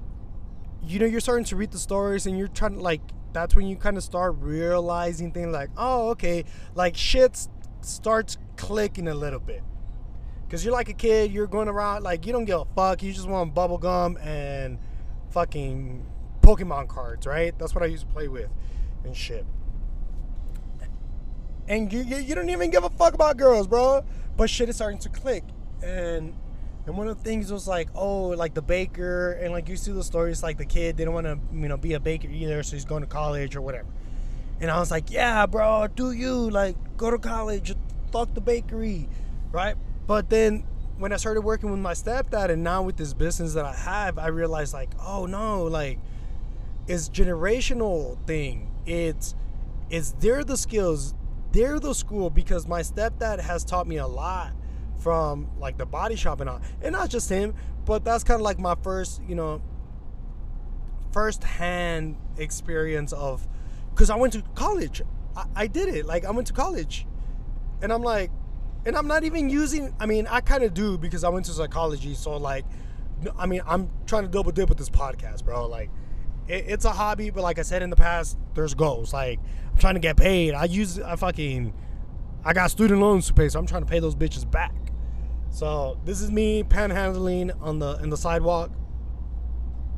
you 0.84 1.00
know 1.00 1.06
you're 1.06 1.20
starting 1.20 1.46
to 1.46 1.56
read 1.56 1.72
the 1.72 1.80
stories 1.80 2.26
and 2.26 2.38
you're 2.38 2.48
trying 2.48 2.76
to 2.76 2.82
like 2.82 3.02
that's 3.34 3.56
when 3.56 3.68
you 3.68 3.76
kind 3.76 3.98
of 3.98 4.04
start 4.04 4.36
realizing 4.40 5.32
things 5.32 5.52
like 5.52 5.70
oh 5.78 6.10
okay 6.10 6.46
like 6.76 6.96
shit 6.96 7.48
starts 7.82 8.38
clicking 8.56 9.08
a 9.08 9.16
little 9.16 9.40
bit 9.40 9.64
because 10.46 10.64
you're 10.64 10.74
like 10.74 10.88
a 10.88 10.94
kid 10.94 11.32
you're 11.32 11.48
going 11.48 11.68
around 11.68 12.04
like 12.04 12.26
you 12.26 12.32
don't 12.32 12.46
give 12.46 12.60
a 12.60 12.66
fuck 12.76 13.02
you 13.02 13.12
just 13.12 13.28
want 13.28 13.54
bubble 13.54 13.80
gum 13.80 14.16
and 14.18 14.78
fucking 15.32 16.06
pokemon 16.42 16.88
cards 16.88 17.26
right 17.26 17.58
that's 17.58 17.74
what 17.74 17.84
i 17.84 17.88
used 17.88 18.08
to 18.08 18.14
play 18.14 18.28
with 18.28 18.50
and 19.04 19.18
shit 19.18 19.46
and 21.68 21.92
you, 21.92 22.02
you, 22.02 22.18
you 22.18 22.36
don't 22.36 22.50
even 22.50 22.70
give 22.70 22.84
a 22.84 22.90
fuck 22.90 23.14
about 23.14 23.38
girls, 23.38 23.68
bro. 23.68 24.04
But 24.38 24.50
shit 24.50 24.70
is 24.70 24.76
starting 24.76 25.00
to 25.00 25.10
click, 25.10 25.44
and 25.84 26.34
and 26.86 26.96
one 26.96 27.08
of 27.08 27.18
the 27.18 27.24
things 27.24 27.52
was 27.52 27.68
like, 27.68 27.90
oh, 27.96 28.28
like 28.28 28.54
the 28.54 28.62
baker, 28.62 29.32
and 29.32 29.52
like 29.52 29.68
you 29.68 29.76
see 29.76 29.92
the 29.92 30.04
stories, 30.04 30.44
like 30.44 30.58
the 30.58 30.66
kid 30.66 30.98
didn't 30.98 31.14
want 31.14 31.26
to, 31.26 31.40
you 31.52 31.68
know, 31.68 31.78
be 31.78 31.94
a 31.94 32.00
baker 32.00 32.28
either, 32.28 32.62
so 32.62 32.76
he's 32.76 32.86
going 32.86 33.02
to 33.02 33.08
college 33.08 33.56
or 33.56 33.62
whatever. 33.62 33.88
And 34.62 34.70
I 34.70 34.80
was 34.80 34.92
like, 34.92 35.10
yeah, 35.10 35.46
bro, 35.48 35.88
do 35.88 36.12
you 36.12 36.50
like 36.50 36.76
go 36.96 37.10
to 37.10 37.18
college, 37.18 37.74
fuck 38.12 38.34
the 38.36 38.42
bakery, 38.42 39.10
right? 39.52 39.76
But 40.06 40.30
then 40.30 40.66
when 40.98 41.12
I 41.12 41.18
started 41.18 41.42
working 41.42 41.72
with 41.72 41.80
my 41.80 41.94
stepdad, 41.94 42.50
and 42.52 42.64
now 42.64 42.84
with 42.84 42.98
this 42.98 43.14
business 43.14 43.54
that 43.56 43.66
I 43.66 43.74
have, 43.74 44.20
I 44.20 44.28
realized 44.28 44.74
like, 44.74 44.92
oh 45.04 45.26
no, 45.26 45.64
like 45.64 45.98
it's 46.88 47.10
generational 47.10 48.24
thing. 48.28 48.72
It's 48.86 49.34
it's 49.90 50.12
they're 50.20 50.44
the 50.44 50.58
skills 50.58 51.16
they're 51.56 51.80
the 51.80 51.94
school 51.96 52.30
because 52.30 52.68
my 52.68 52.82
stepdad 52.82 53.40
has 53.40 53.64
taught 53.64 53.88
me 53.88 53.96
a 53.96 54.06
lot 54.06 54.52
from 55.06 55.48
like 55.60 55.78
the 55.78 55.86
body 55.86 56.16
shop 56.16 56.42
and 56.42 56.50
all. 56.50 56.60
And 56.82 56.94
not 56.94 57.12
just 57.12 57.30
him, 57.30 57.54
but 57.86 58.04
that's 58.04 58.24
kind 58.24 58.42
of 58.42 58.44
like 58.44 58.58
my 58.58 58.74
first, 58.74 59.22
you 59.28 59.36
know, 59.36 59.62
first 61.12 61.44
hand 61.44 62.18
experience 62.38 63.14
of 63.14 63.48
because 63.92 64.10
I 64.10 64.16
went 64.16 64.34
to 64.34 64.42
college. 64.56 65.04
I, 65.38 65.46
I, 65.56 65.68
did 65.68 65.90
it. 65.90 66.08
Like 66.08 66.26
I 66.26 66.32
went 66.32 66.48
to 66.48 66.54
college. 66.54 67.06
and 67.84 67.94
I'm 67.94 68.02
like, 68.02 68.32
and 68.84 68.98
I'm 68.98 69.06
not 69.06 69.24
even 69.24 69.48
using. 69.48 69.94
I 70.00 70.08
mean, 70.08 70.26
I 70.26 70.42
kind 70.42 70.64
of 70.64 70.74
do 70.74 70.98
because 70.98 71.24
I 71.24 71.30
went 71.30 71.46
to 71.46 71.52
psychology, 71.52 72.16
so 72.16 72.38
like, 72.38 72.66
I 73.38 73.46
mean, 73.46 73.62
I'm 73.68 73.92
trying 74.08 74.24
to 74.24 74.30
double 74.30 74.52
dip 74.52 74.70
with 74.70 74.80
this 74.80 74.90
podcast, 74.90 75.46
bro. 75.46 75.68
Like, 75.68 75.92
it, 76.48 76.66
it's 76.68 76.86
a 76.86 76.92
hobby, 76.92 77.30
but 77.30 77.44
like 77.44 77.60
I 77.60 77.62
said 77.62 77.84
in 77.84 77.92
the 77.92 77.96
past, 77.96 78.40
there's 78.56 78.74
goals. 78.74 79.14
Like, 79.14 79.40
I'm 79.72 79.78
trying 79.78 79.94
to 79.94 80.00
get 80.00 80.18
paid. 80.18 80.56
I 80.56 80.66
use, 80.66 81.00
I 81.00 81.16
fucking, 81.16 81.76
I 82.44 82.54
got 82.54 82.72
student 82.72 83.02
loans 83.02 83.28
to 83.28 83.36
pay, 83.36 83.50
so 83.50 83.60
I'm 83.60 83.68
trying 83.68 83.84
to 83.84 83.90
pay 83.90 84.00
those 84.00 84.16
bitches 84.16 84.50
back. 84.50 84.74
So 85.56 85.98
this 86.04 86.20
is 86.20 86.30
me 86.32 86.64
panhandling 86.64 87.50
on 87.62 87.80
the 87.80 87.98
in 88.04 88.10
the 88.10 88.18
sidewalk. 88.18 88.72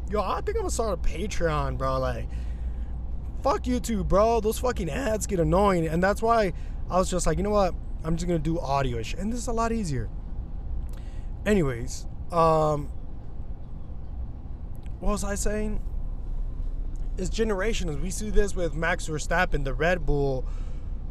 Yo, 0.07 0.21
I 0.21 0.35
think 0.41 0.49
I'm 0.49 0.57
gonna 0.57 0.69
start 0.69 0.93
a 0.93 1.01
Patreon, 1.01 1.79
bro. 1.79 1.97
Like, 1.97 2.29
fuck 3.41 3.63
YouTube, 3.63 4.07
bro. 4.07 4.39
Those 4.39 4.59
fucking 4.59 4.87
ads 4.87 5.25
get 5.25 5.39
annoying, 5.39 5.87
and 5.87 6.01
that's 6.01 6.21
why 6.21 6.53
I 6.91 6.99
was 6.99 7.09
just 7.09 7.25
like, 7.25 7.37
you 7.37 7.43
know 7.43 7.49
what? 7.49 7.73
I'm 8.03 8.17
just 8.17 8.27
gonna 8.27 8.37
do 8.37 8.59
audio 8.59 8.99
ish. 8.99 9.15
and 9.15 9.33
this 9.33 9.39
is 9.39 9.47
a 9.47 9.51
lot 9.51 9.71
easier. 9.71 10.11
Anyways, 11.43 12.05
um, 12.31 12.91
what 14.99 15.09
was 15.09 15.23
I 15.23 15.33
saying? 15.33 15.81
It's 17.17 17.31
generations. 17.31 17.97
We 17.97 18.11
see 18.11 18.29
this 18.29 18.55
with 18.55 18.75
Max 18.75 19.07
Verstappen, 19.07 19.63
the 19.63 19.73
Red 19.73 20.05
Bull 20.05 20.45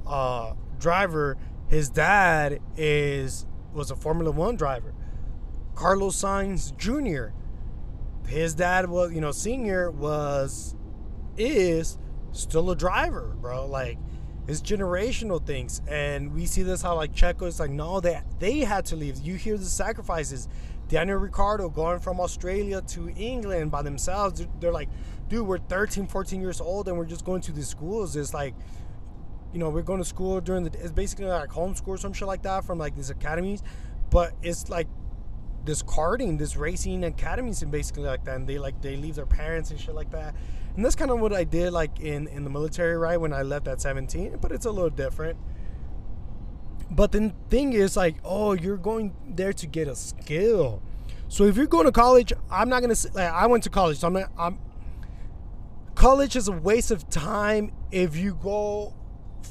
uh, 0.06 0.52
driver. 0.78 1.36
His 1.66 1.88
dad 1.90 2.60
is 2.76 3.44
was 3.76 3.90
a 3.90 3.96
Formula 3.96 4.30
One 4.30 4.56
driver. 4.56 4.94
Carlos 5.74 6.16
Sainz 6.16 6.76
Jr. 6.76 7.34
His 8.26 8.54
dad 8.54 8.88
was, 8.88 9.12
you 9.12 9.20
know, 9.20 9.30
senior 9.30 9.90
was 9.90 10.74
is 11.36 11.98
still 12.32 12.70
a 12.70 12.76
driver, 12.76 13.36
bro. 13.40 13.66
Like 13.66 13.98
it's 14.48 14.60
generational 14.60 15.44
things, 15.44 15.82
and 15.88 16.32
we 16.32 16.46
see 16.46 16.62
this 16.62 16.82
how 16.82 16.96
like 16.96 17.12
Checo 17.12 17.46
is 17.46 17.60
like, 17.60 17.70
no, 17.70 18.00
they 18.00 18.20
they 18.38 18.60
had 18.60 18.86
to 18.86 18.96
leave. 18.96 19.18
You 19.18 19.34
hear 19.34 19.56
the 19.56 19.64
sacrifices. 19.64 20.48
Daniel 20.88 21.18
Ricciardo 21.18 21.68
going 21.68 21.98
from 21.98 22.20
Australia 22.20 22.80
to 22.80 23.10
England 23.16 23.72
by 23.72 23.82
themselves. 23.82 24.46
They're 24.60 24.72
like, 24.72 24.88
dude, 25.28 25.44
we're 25.44 25.58
13, 25.58 26.06
14 26.06 26.40
years 26.40 26.60
old, 26.60 26.86
and 26.86 26.96
we're 26.96 27.06
just 27.06 27.24
going 27.24 27.40
to 27.42 27.52
these 27.52 27.66
schools. 27.66 28.14
It's 28.14 28.32
like, 28.32 28.54
you 29.56 29.60
know, 29.60 29.70
we're 29.70 29.80
going 29.80 30.00
to 30.00 30.04
school 30.04 30.38
during 30.42 30.64
the. 30.64 30.78
It's 30.78 30.92
basically 30.92 31.24
like 31.24 31.48
homeschool 31.48 31.88
or 31.88 31.96
some 31.96 32.12
shit 32.12 32.28
like 32.28 32.42
that 32.42 32.64
from 32.64 32.78
like 32.78 32.94
these 32.94 33.08
academies, 33.08 33.62
but 34.10 34.34
it's 34.42 34.68
like 34.68 34.86
this 35.64 35.82
karting, 35.82 36.38
this 36.38 36.56
racing 36.56 37.04
academies, 37.04 37.62
and 37.62 37.72
basically 37.72 38.02
like 38.04 38.24
that. 38.26 38.36
And 38.36 38.46
they 38.46 38.58
like 38.58 38.82
they 38.82 38.96
leave 38.96 39.14
their 39.14 39.24
parents 39.24 39.70
and 39.70 39.80
shit 39.80 39.94
like 39.94 40.10
that 40.10 40.34
and 40.76 40.84
that's 40.84 40.94
kind 40.94 41.10
of 41.10 41.20
what 41.20 41.32
I 41.32 41.44
did 41.44 41.72
like 41.72 42.00
in 42.00 42.28
in 42.28 42.44
the 42.44 42.50
military, 42.50 42.96
right? 42.96 43.18
When 43.18 43.32
I 43.32 43.42
left 43.42 43.66
at 43.66 43.80
17, 43.80 44.36
but 44.40 44.52
it's 44.52 44.66
a 44.66 44.70
little 44.70 44.90
different. 44.90 45.38
But 46.90 47.12
the 47.12 47.32
thing 47.48 47.72
is, 47.72 47.96
like, 47.96 48.16
oh, 48.22 48.52
you're 48.52 48.76
going 48.76 49.14
there 49.26 49.54
to 49.54 49.66
get 49.66 49.88
a 49.88 49.96
skill. 49.96 50.82
So 51.28 51.44
if 51.44 51.56
you're 51.56 51.66
going 51.66 51.86
to 51.86 51.92
college, 51.92 52.32
I'm 52.50 52.68
not 52.68 52.82
gonna. 52.82 52.94
Like, 53.14 53.32
I 53.32 53.46
went 53.46 53.64
to 53.64 53.70
college, 53.70 53.98
so 53.98 54.06
I'm 54.06 54.12
not. 54.12 54.30
I'm. 54.38 54.58
College 55.94 56.36
is 56.36 56.46
a 56.46 56.52
waste 56.52 56.90
of 56.90 57.08
time 57.08 57.72
if 57.90 58.14
you 58.14 58.34
go 58.34 58.94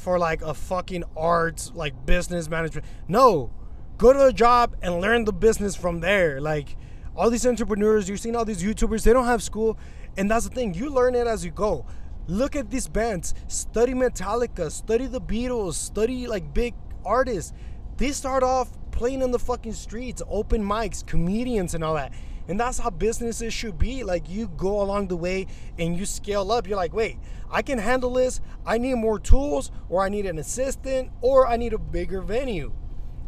for 0.06 0.20
like 0.20 0.43
a 0.43 0.53
fucking 0.53 1.03
arts, 1.18 1.72
like 1.74 2.06
business 2.06 2.47
management. 2.47 2.86
No, 3.08 3.49
go 3.97 4.14
to 4.14 4.28
a 4.28 4.32
job 4.32 4.76
and 4.84 5.01
learn 5.01 5.26
the 5.26 5.34
business 5.34 5.76
from 5.76 5.99
there. 5.99 6.39
Like 6.39 6.78
all 7.16 7.32
these 7.32 7.47
entrepreneurs, 7.47 8.08
you're 8.08 8.20
seeing 8.20 8.36
all 8.36 8.45
these 8.45 8.62
YouTubers, 8.62 9.01
they 9.01 9.14
don't 9.14 9.26
have 9.26 9.41
school. 9.41 9.80
And 10.16 10.30
that's 10.30 10.47
the 10.47 10.53
thing, 10.53 10.76
you 10.76 10.91
learn 10.91 11.16
it 11.16 11.26
as 11.26 11.43
you 11.43 11.49
go. 11.49 11.88
Look 12.28 12.56
at 12.56 12.70
these 12.70 12.88
bands, 12.88 13.34
study 13.47 13.95
Metallica, 13.95 14.72
study 14.72 15.08
the 15.08 15.20
Beatles, 15.20 15.74
study 15.74 16.28
like 16.28 16.53
big 16.53 16.76
artists. 17.03 17.51
They 17.97 18.12
start 18.12 18.43
off 18.43 18.70
playing 18.91 19.24
in 19.24 19.32
the 19.32 19.39
fucking 19.39 19.74
streets, 19.74 20.22
open 20.30 20.64
mics, 20.64 21.03
comedians, 21.03 21.74
and 21.74 21.84
all 21.84 21.95
that. 21.95 22.14
And 22.47 22.59
that's 22.59 22.77
how 22.77 22.89
businesses 22.89 23.53
should 23.53 23.77
be. 23.77 24.03
Like 24.03 24.29
you 24.29 24.47
go 24.49 24.81
along 24.81 25.07
the 25.07 25.17
way 25.17 25.47
and 25.79 25.97
you 25.97 26.05
scale 26.05 26.51
up. 26.51 26.67
You're 26.67 26.77
like, 26.77 26.93
wait, 26.93 27.17
I 27.49 27.61
can 27.61 27.77
handle 27.77 28.13
this. 28.13 28.41
I 28.65 28.77
need 28.77 28.95
more 28.95 29.19
tools, 29.19 29.71
or 29.89 30.03
I 30.03 30.09
need 30.09 30.25
an 30.25 30.37
assistant, 30.37 31.11
or 31.21 31.47
I 31.47 31.57
need 31.57 31.73
a 31.73 31.77
bigger 31.77 32.21
venue. 32.21 32.73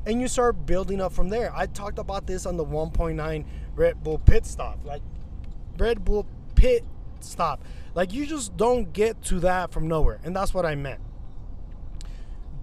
And 0.06 0.22
you 0.22 0.28
start 0.28 0.66
building 0.66 1.02
up 1.02 1.12
from 1.12 1.30
there. 1.30 1.54
I 1.56 1.66
talked 1.66 2.00
about 2.00 2.28
this 2.28 2.46
on 2.46 2.58
the 2.58 2.66
1.9 2.66 3.46
Red 3.76 4.04
Bull 4.04 4.20
pit 4.20 4.46
stop. 4.46 4.86
Like 4.86 5.02
Red 5.78 6.06
Bull 6.06 6.26
pit 6.56 6.86
stop. 7.20 7.64
Like 7.94 8.14
you 8.14 8.26
just 8.26 8.56
don't 8.56 8.94
get 8.94 9.22
to 9.24 9.40
that 9.42 9.72
from 9.72 9.88
nowhere. 9.88 10.20
And 10.24 10.36
that's 10.36 10.54
what 10.54 10.66
I 10.66 10.76
meant. 10.76 11.02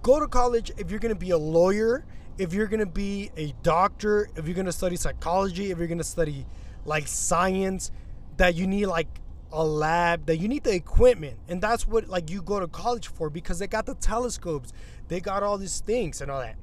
Go 0.01 0.19
to 0.19 0.27
college 0.27 0.71
if 0.77 0.91
you're 0.91 0.99
to 0.99 1.15
be 1.15 1.31
a 1.31 1.37
lawyer, 1.37 2.05
if 2.37 2.53
you're 2.53 2.67
going 2.67 2.79
to 2.79 2.85
be 2.85 3.31
a 3.37 3.53
doctor, 3.63 4.29
if 4.35 4.45
you're 4.45 4.55
going 4.55 4.65
to 4.65 4.71
study 4.71 4.95
psychology, 4.95 5.71
if 5.71 5.77
you're 5.77 5.87
going 5.87 5.97
to 5.97 6.03
study 6.03 6.45
like 6.85 7.07
science 7.07 7.91
that 8.37 8.55
you 8.55 8.67
need 8.67 8.87
like 8.87 9.07
a 9.51 9.63
lab, 9.63 10.25
that 10.25 10.37
you 10.37 10.47
need 10.47 10.63
the 10.63 10.73
equipment. 10.73 11.37
And 11.47 11.61
that's 11.61 11.87
what 11.87 12.07
like 12.07 12.29
you 12.29 12.41
go 12.41 12.59
to 12.59 12.67
college 12.67 13.07
for 13.07 13.29
because 13.29 13.59
they 13.59 13.67
got 13.67 13.85
the 13.85 13.95
telescopes. 13.95 14.73
They 15.07 15.19
got 15.19 15.43
all 15.43 15.57
these 15.57 15.79
things 15.79 16.21
and 16.21 16.29
all 16.29 16.41
that. 16.41 16.57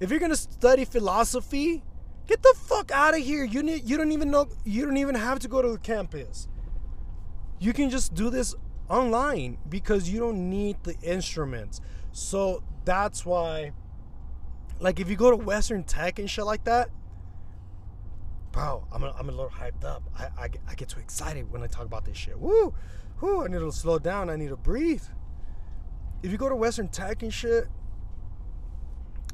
If 0.00 0.10
you're 0.10 0.20
going 0.20 0.30
to 0.30 0.36
study 0.36 0.84
philosophy, 0.84 1.82
get 2.26 2.42
the 2.42 2.54
fuck 2.56 2.90
out 2.90 3.14
of 3.14 3.20
here. 3.20 3.44
You 3.44 3.62
need 3.62 3.88
you 3.88 3.96
don't 3.96 4.12
even 4.12 4.30
know 4.30 4.48
you 4.64 4.84
don't 4.84 4.96
even 4.96 5.14
have 5.14 5.38
to 5.40 5.48
go 5.48 5.62
to 5.62 5.68
the 5.68 5.78
campus 5.78 6.48
you 7.62 7.72
can 7.72 7.90
just 7.90 8.12
do 8.12 8.28
this 8.28 8.56
online 8.88 9.56
because 9.68 10.10
you 10.10 10.18
don't 10.18 10.50
need 10.50 10.76
the 10.82 10.98
instruments. 11.00 11.80
So 12.10 12.64
that's 12.84 13.24
why, 13.24 13.70
like, 14.82 15.00
if 15.00 15.08
you 15.08 15.16
go 15.16 15.30
to 15.30 15.36
Western 15.36 15.84
Tech 15.84 16.18
and 16.18 16.28
shit 16.28 16.44
like 16.44 16.64
that, 16.64 16.90
bro, 18.52 18.86
I'm 18.92 19.02
a, 19.02 19.14
I'm 19.18 19.28
a 19.28 19.32
little 19.32 19.50
hyped 19.50 19.84
up. 19.84 20.02
I, 20.18 20.24
I, 20.36 20.48
I 20.68 20.74
get 20.74 20.88
too 20.88 21.00
excited 21.00 21.50
when 21.50 21.62
I 21.62 21.66
talk 21.66 21.86
about 21.86 22.04
this 22.04 22.16
shit. 22.16 22.38
Woo, 22.38 22.74
woo, 23.20 23.44
I 23.44 23.48
need 23.48 23.58
to 23.58 23.72
slow 23.72 23.98
down. 23.98 24.28
I 24.28 24.36
need 24.36 24.50
to 24.50 24.56
breathe. 24.56 25.04
If 26.22 26.30
you 26.30 26.36
go 26.36 26.48
to 26.48 26.56
Western 26.56 26.88
Tech 26.88 27.22
and 27.22 27.32
shit, 27.32 27.64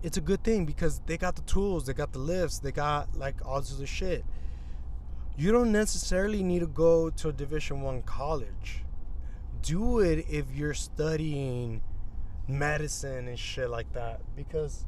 it's 0.03 0.17
a 0.17 0.21
good 0.21 0.45
thing 0.45 0.65
because 0.65 1.01
they 1.07 1.19
got 1.19 1.35
the 1.35 1.43
tools, 1.43 1.87
they 1.87 1.93
got 1.93 2.13
the 2.13 2.21
lifts, 2.21 2.61
they 2.61 2.71
got 2.71 3.17
like 3.17 3.45
all 3.45 3.61
this 3.61 3.75
other 3.75 3.87
shit 3.87 4.25
you 5.39 5.53
don't 5.53 5.71
necessarily 5.71 6.43
need 6.43 6.59
to 6.59 6.67
go 6.67 7.11
to 7.11 7.29
a 7.29 7.33
division 7.33 7.81
one 7.81 8.03
college 8.03 8.83
do 9.63 10.01
it 10.01 10.27
if 10.29 10.51
you're 10.53 10.75
studying 10.75 11.81
medicine 12.49 13.29
and 13.29 13.39
shit 13.39 13.71
like 13.71 13.93
that 13.93 14.21
because 14.35 14.85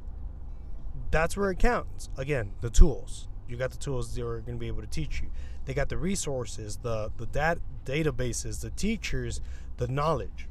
that's 1.11 1.37
where 1.37 1.51
it 1.51 1.59
counts 1.59 2.09
again 2.17 2.53
the 2.61 2.71
tools 2.71 3.29
you 3.49 3.57
got 3.57 3.71
the 3.71 3.79
tools 3.79 4.15
they 4.15 4.23
are 4.23 4.41
going 4.41 4.57
to 4.57 4.61
be 4.61 4.69
able 4.69 4.81
to 4.81 4.87
teach 4.87 5.21
you 5.21 5.31
they 5.65 5.75
got 5.75 5.89
the 5.89 5.97
resources 5.97 6.79
the 6.83 7.11
the 7.17 7.27
dat- 7.27 7.59
databases 7.85 8.61
the 8.61 8.71
teachers 8.71 9.41
the 9.79 9.89
knowledge 9.89 10.49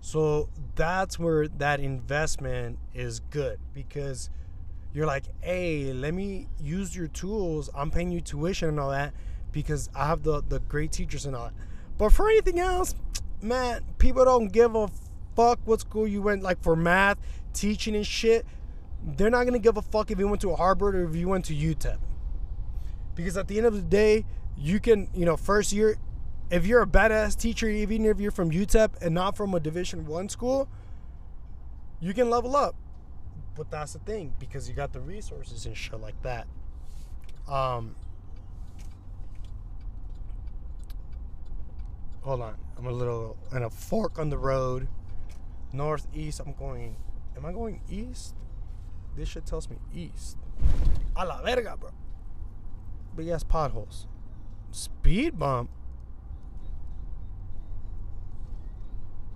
so 0.00 0.48
that's 0.74 1.18
where 1.18 1.48
that 1.48 1.80
investment 1.80 2.78
is 2.94 3.20
good 3.20 3.58
because 3.74 4.30
you're 4.92 5.06
like, 5.06 5.24
hey, 5.40 5.92
let 5.92 6.14
me 6.14 6.48
use 6.60 6.96
your 6.96 7.08
tools. 7.08 7.68
I'm 7.74 7.90
paying 7.90 8.10
you 8.10 8.20
tuition 8.20 8.68
and 8.68 8.80
all 8.80 8.90
that 8.90 9.12
because 9.52 9.88
I 9.94 10.06
have 10.06 10.22
the, 10.22 10.42
the 10.48 10.60
great 10.60 10.92
teachers 10.92 11.26
and 11.26 11.36
all 11.36 11.46
that. 11.46 11.54
But 11.98 12.12
for 12.12 12.28
anything 12.28 12.58
else, 12.58 12.94
man, 13.42 13.82
people 13.98 14.24
don't 14.24 14.48
give 14.48 14.74
a 14.74 14.88
fuck 15.36 15.58
what 15.64 15.80
school 15.80 16.06
you 16.06 16.22
went, 16.22 16.42
like 16.42 16.62
for 16.62 16.76
math, 16.76 17.18
teaching 17.52 17.96
and 17.96 18.06
shit. 18.06 18.46
They're 19.02 19.30
not 19.30 19.44
gonna 19.44 19.58
give 19.58 19.76
a 19.76 19.82
fuck 19.82 20.10
if 20.10 20.18
you 20.18 20.28
went 20.28 20.40
to 20.42 20.50
a 20.50 20.56
Harvard 20.56 20.94
or 20.94 21.08
if 21.08 21.16
you 21.16 21.28
went 21.28 21.44
to 21.46 21.54
UTEP. 21.54 21.98
Because 23.14 23.36
at 23.36 23.48
the 23.48 23.58
end 23.58 23.66
of 23.66 23.74
the 23.74 23.82
day, 23.82 24.24
you 24.56 24.80
can, 24.80 25.08
you 25.14 25.24
know, 25.24 25.36
first 25.36 25.72
year, 25.72 25.98
if 26.50 26.66
you're 26.66 26.82
a 26.82 26.86
badass 26.86 27.36
teacher, 27.36 27.68
even 27.68 28.04
if 28.04 28.20
you're 28.20 28.30
from 28.30 28.50
UTEP 28.50 29.02
and 29.02 29.14
not 29.14 29.36
from 29.36 29.54
a 29.54 29.60
Division 29.60 30.06
One 30.06 30.28
school, 30.28 30.68
you 32.00 32.14
can 32.14 32.30
level 32.30 32.56
up. 32.56 32.74
But 33.56 33.70
that's 33.70 33.92
the 33.92 33.98
thing 33.98 34.34
because 34.38 34.68
you 34.68 34.74
got 34.74 34.92
the 34.92 35.00
resources 35.00 35.66
and 35.66 35.76
shit 35.76 36.00
like 36.00 36.20
that. 36.22 36.46
Um, 37.48 37.96
hold 42.22 42.40
on. 42.40 42.54
I'm 42.76 42.86
a 42.86 42.92
little 42.92 43.36
in 43.52 43.62
a 43.62 43.70
fork 43.70 44.18
on 44.18 44.30
the 44.30 44.38
road, 44.38 44.86
northeast. 45.72 46.40
I'm 46.40 46.52
going. 46.52 46.96
Am 47.36 47.44
I 47.44 47.52
going 47.52 47.80
east? 47.90 48.34
This 49.18 49.28
shit 49.30 49.44
tells 49.44 49.68
me 49.68 49.78
east. 49.92 50.36
A 51.16 51.26
la 51.26 51.42
verga, 51.42 51.76
bro. 51.76 51.90
Big 53.16 53.26
ass 53.26 53.42
potholes. 53.42 54.06
Speed 54.70 55.36
bump. 55.36 55.70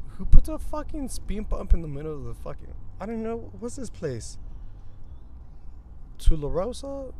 Who 0.07 0.25
puts 0.25 0.49
a 0.49 0.61
fucking 0.61 1.09
speed 1.09 1.49
bump 1.49 1.75
in 1.75 1.83
the 1.83 1.89
middle 1.89 2.15
of 2.15 2.23
the 2.23 2.35
fucking? 2.35 2.73
I 3.01 3.07
don't 3.07 3.25
know. 3.25 3.51
What's 3.59 3.75
this 3.75 3.91
place? 3.91 4.39
Tularosa? 6.17 7.13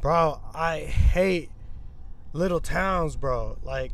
Bro, 0.00 0.40
I 0.54 0.82
hate 0.82 1.50
little 2.32 2.60
towns, 2.60 3.16
bro. 3.16 3.58
Like, 3.64 3.90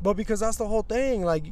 but 0.00 0.14
because 0.14 0.38
that's 0.38 0.56
the 0.58 0.68
whole 0.68 0.82
thing. 0.82 1.24
Like, 1.24 1.46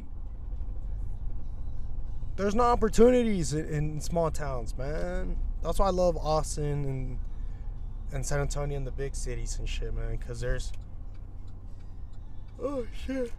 there's 2.38 2.54
no 2.54 2.62
opportunities 2.62 3.52
in, 3.52 3.66
in 3.66 4.00
small 4.00 4.30
towns, 4.30 4.78
man. 4.78 5.36
That's 5.62 5.80
why 5.80 5.88
I 5.88 5.90
love 5.90 6.16
Austin 6.16 6.84
and 6.84 7.18
and 8.12 8.24
San 8.24 8.40
Antonio 8.40 8.76
and 8.76 8.86
the 8.86 8.92
big 8.92 9.14
cities 9.14 9.58
and 9.58 9.68
shit, 9.68 9.92
man. 9.92 10.16
Cause 10.18 10.40
there's 10.40 10.72
oh 12.62 12.86
shit, 13.04 13.32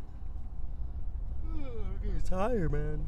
I'm 1.50 2.00
getting 2.04 2.22
tired, 2.22 2.72
man. 2.74 3.06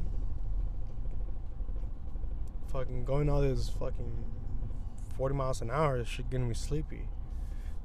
Fucking 2.71 3.03
going 3.03 3.29
all 3.29 3.41
this 3.41 3.67
fucking 3.67 4.25
40 5.17 5.35
miles 5.35 5.61
an 5.61 5.69
hour, 5.69 5.99
this 5.99 6.07
shit 6.07 6.29
getting 6.29 6.47
me 6.47 6.53
sleepy. 6.53 7.09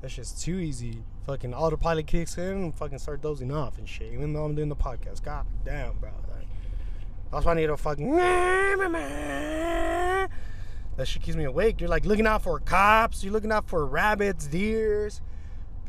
That 0.01 0.13
shit's 0.13 0.31
too 0.31 0.59
easy. 0.59 1.03
Fucking 1.27 1.53
autopilot 1.53 2.07
kicks 2.07 2.39
in 2.39 2.45
and 2.45 2.75
fucking 2.75 2.99
start 2.99 3.21
dozing 3.21 3.51
off 3.51 3.79
and 3.79 3.89
shit. 3.89 4.13
Even 4.13 4.33
though 4.33 4.45
I'm 4.45 4.55
doing 4.55 4.69
the 4.69 4.77
podcast. 4.77 5.25
God 5.25 5.47
damn, 5.65 5.99
bro. 5.99 6.11
That's 7.33 7.45
why 7.45 7.53
I 7.53 7.55
need 7.55 7.71
a 7.71 7.77
fucking. 7.77 8.17
That 10.97 11.07
shit 11.07 11.23
keeps 11.23 11.37
me 11.37 11.45
awake. 11.45 11.81
You're 11.81 11.91
like 11.91 12.07
looking 12.07 12.27
out 12.27 12.43
for 12.43 12.59
cops. 12.59 13.23
You're 13.23 13.33
looking 13.33 13.53
out 13.53 13.69
for 13.69 13.85
rabbits, 13.85 14.47
deers. 14.47 15.21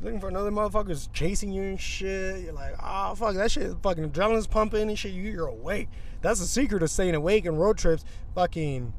Looking 0.02 0.20
for 0.20 0.28
another 0.28 0.52
motherfuckers 0.52 1.12
chasing 1.14 1.52
you 1.52 1.64
and 1.64 1.80
shit. 1.80 2.44
You're 2.44 2.54
like, 2.54 2.76
oh 2.84 3.16
fuck, 3.16 3.36
that 3.36 3.50
shit 3.50 3.74
fucking 3.82 4.10
adrenaline's 4.10 4.48
pumping 4.48 4.90
and 4.90 5.00
shit. 5.00 5.14
You're 5.14 5.48
awake. 5.48 5.88
That's 6.22 6.40
the 6.40 6.46
secret 6.46 6.84
of 6.84 6.90
staying 6.90 7.16
awake 7.16 7.46
in 7.46 7.56
road 7.56 7.78
trips. 7.78 8.04
Fucking 8.36 8.94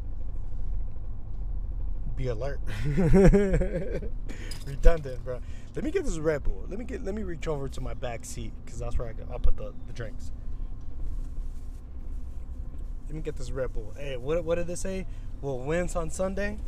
be 2.16 2.28
alert. 2.28 2.60
Redundant, 4.66 5.24
bro. 5.24 5.40
Let 5.76 5.84
me 5.84 5.90
get 5.90 6.04
this 6.04 6.18
Red 6.18 6.42
Bull. 6.42 6.64
Let 6.68 6.78
me 6.78 6.84
get. 6.84 7.04
Let 7.04 7.14
me 7.14 7.22
reach 7.22 7.46
over 7.46 7.68
to 7.68 7.80
my 7.80 7.94
back 7.94 8.24
seat 8.24 8.52
because 8.64 8.80
that's 8.80 8.98
where 8.98 9.08
I 9.08 9.12
I'll 9.30 9.38
put 9.38 9.56
the, 9.56 9.72
the 9.86 9.92
drinks. 9.92 10.32
Let 13.08 13.14
me 13.14 13.22
get 13.22 13.36
this 13.36 13.50
Red 13.50 13.72
Bull. 13.72 13.94
Hey, 13.96 14.18
what 14.18 14.44
what 14.44 14.56
did 14.56 14.66
they 14.66 14.74
say? 14.74 15.06
We'll 15.40 15.60
wins 15.60 15.96
on 15.96 16.10
Sunday. 16.10 16.58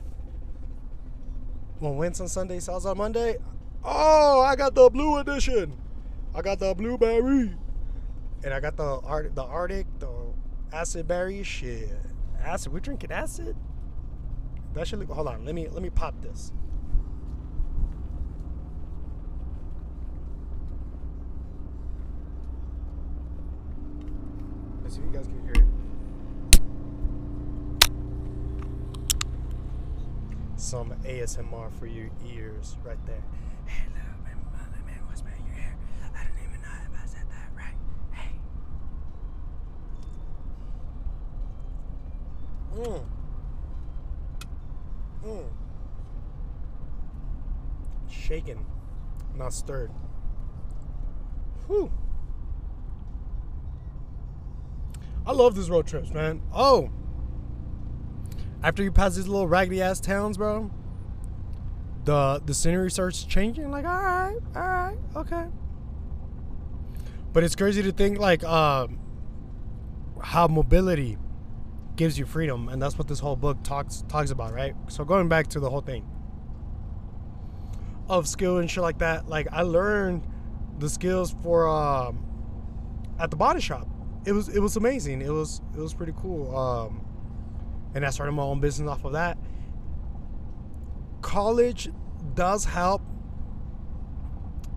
We'll 1.80 1.94
wins 1.94 2.18
on 2.18 2.28
Sunday. 2.28 2.60
Sells 2.60 2.86
on 2.86 2.96
Monday. 2.96 3.36
Oh, 3.84 4.40
I 4.40 4.56
got 4.56 4.74
the 4.74 4.88
blue 4.88 5.18
edition. 5.18 5.76
I 6.34 6.40
got 6.40 6.58
the 6.58 6.74
blueberry, 6.74 7.54
and 8.42 8.54
I 8.54 8.60
got 8.60 8.78
the 8.78 9.00
art 9.04 9.34
the 9.34 9.42
Arctic 9.42 9.86
the 9.98 10.32
acid 10.72 11.06
berry 11.06 11.42
shit. 11.42 11.90
Acid. 12.42 12.72
We're 12.72 12.80
drinking 12.80 13.12
acid. 13.12 13.54
That 14.72 14.86
should 14.88 15.00
look. 15.00 15.10
Hold 15.10 15.28
on. 15.28 15.44
Let 15.44 15.54
me 15.54 15.68
let 15.68 15.82
me 15.82 15.90
pop 15.90 16.22
this. 16.22 16.52
Let's 24.82 24.94
see 24.94 25.02
if 25.02 25.06
you 25.06 25.12
guys 25.12 25.26
can 25.26 25.42
hear 25.42 25.52
it. 25.52 25.79
Some 30.60 30.90
ASMR 31.04 31.72
for 31.78 31.86
your 31.86 32.10
ears, 32.28 32.76
right 32.84 32.98
there. 33.06 33.22
My 34.22 34.34
mother, 34.52 34.78
man, 34.84 35.00
what's? 35.06 35.22
I 35.22 36.22
don't 36.22 36.38
even 36.38 36.60
know 36.60 36.68
if 36.84 37.02
I 37.02 37.06
said 37.06 37.24
that 37.30 37.50
right. 37.56 37.74
Hey. 38.12 38.34
Mmm. 42.76 43.06
Mm. 45.24 45.48
Shaken, 48.10 48.66
not 49.34 49.54
stirred. 49.54 49.90
Whew. 51.68 51.90
I 55.26 55.32
love 55.32 55.54
these 55.54 55.70
road 55.70 55.86
trips, 55.86 56.10
man. 56.10 56.42
Oh, 56.54 56.90
after 58.62 58.82
you 58.82 58.92
pass 58.92 59.16
these 59.16 59.28
little 59.28 59.48
raggedy 59.48 59.82
ass 59.82 60.00
towns, 60.00 60.36
bro, 60.36 60.70
the 62.04 62.42
the 62.44 62.54
scenery 62.54 62.90
starts 62.90 63.24
changing. 63.24 63.70
Like, 63.70 63.84
all 63.84 64.02
right, 64.02 64.36
all 64.54 64.62
right, 64.62 64.98
okay. 65.16 65.46
But 67.32 67.44
it's 67.44 67.54
crazy 67.54 67.82
to 67.82 67.92
think 67.92 68.18
like 68.18 68.42
uh, 68.44 68.88
how 70.22 70.48
mobility 70.48 71.16
gives 71.96 72.18
you 72.18 72.26
freedom, 72.26 72.68
and 72.68 72.80
that's 72.80 72.98
what 72.98 73.08
this 73.08 73.20
whole 73.20 73.36
book 73.36 73.62
talks 73.62 74.04
talks 74.08 74.30
about, 74.30 74.52
right? 74.52 74.74
So 74.88 75.04
going 75.04 75.28
back 75.28 75.48
to 75.48 75.60
the 75.60 75.70
whole 75.70 75.80
thing 75.80 76.08
of 78.08 78.26
skill 78.26 78.58
and 78.58 78.70
shit 78.70 78.82
like 78.82 78.98
that, 78.98 79.28
like 79.28 79.46
I 79.52 79.62
learned 79.62 80.26
the 80.78 80.88
skills 80.88 81.34
for 81.42 81.68
um, 81.68 82.24
at 83.18 83.30
the 83.30 83.36
body 83.36 83.60
shop. 83.60 83.86
It 84.26 84.32
was 84.32 84.48
it 84.48 84.60
was 84.60 84.76
amazing. 84.76 85.22
It 85.22 85.30
was 85.30 85.60
it 85.74 85.80
was 85.80 85.94
pretty 85.94 86.14
cool. 86.16 86.56
Um, 86.56 86.99
and 87.94 88.04
I 88.04 88.10
started 88.10 88.32
my 88.32 88.42
own 88.42 88.60
business 88.60 88.88
off 88.88 89.04
of 89.04 89.12
that. 89.12 89.38
College 91.22 91.90
does 92.34 92.64
help 92.64 93.02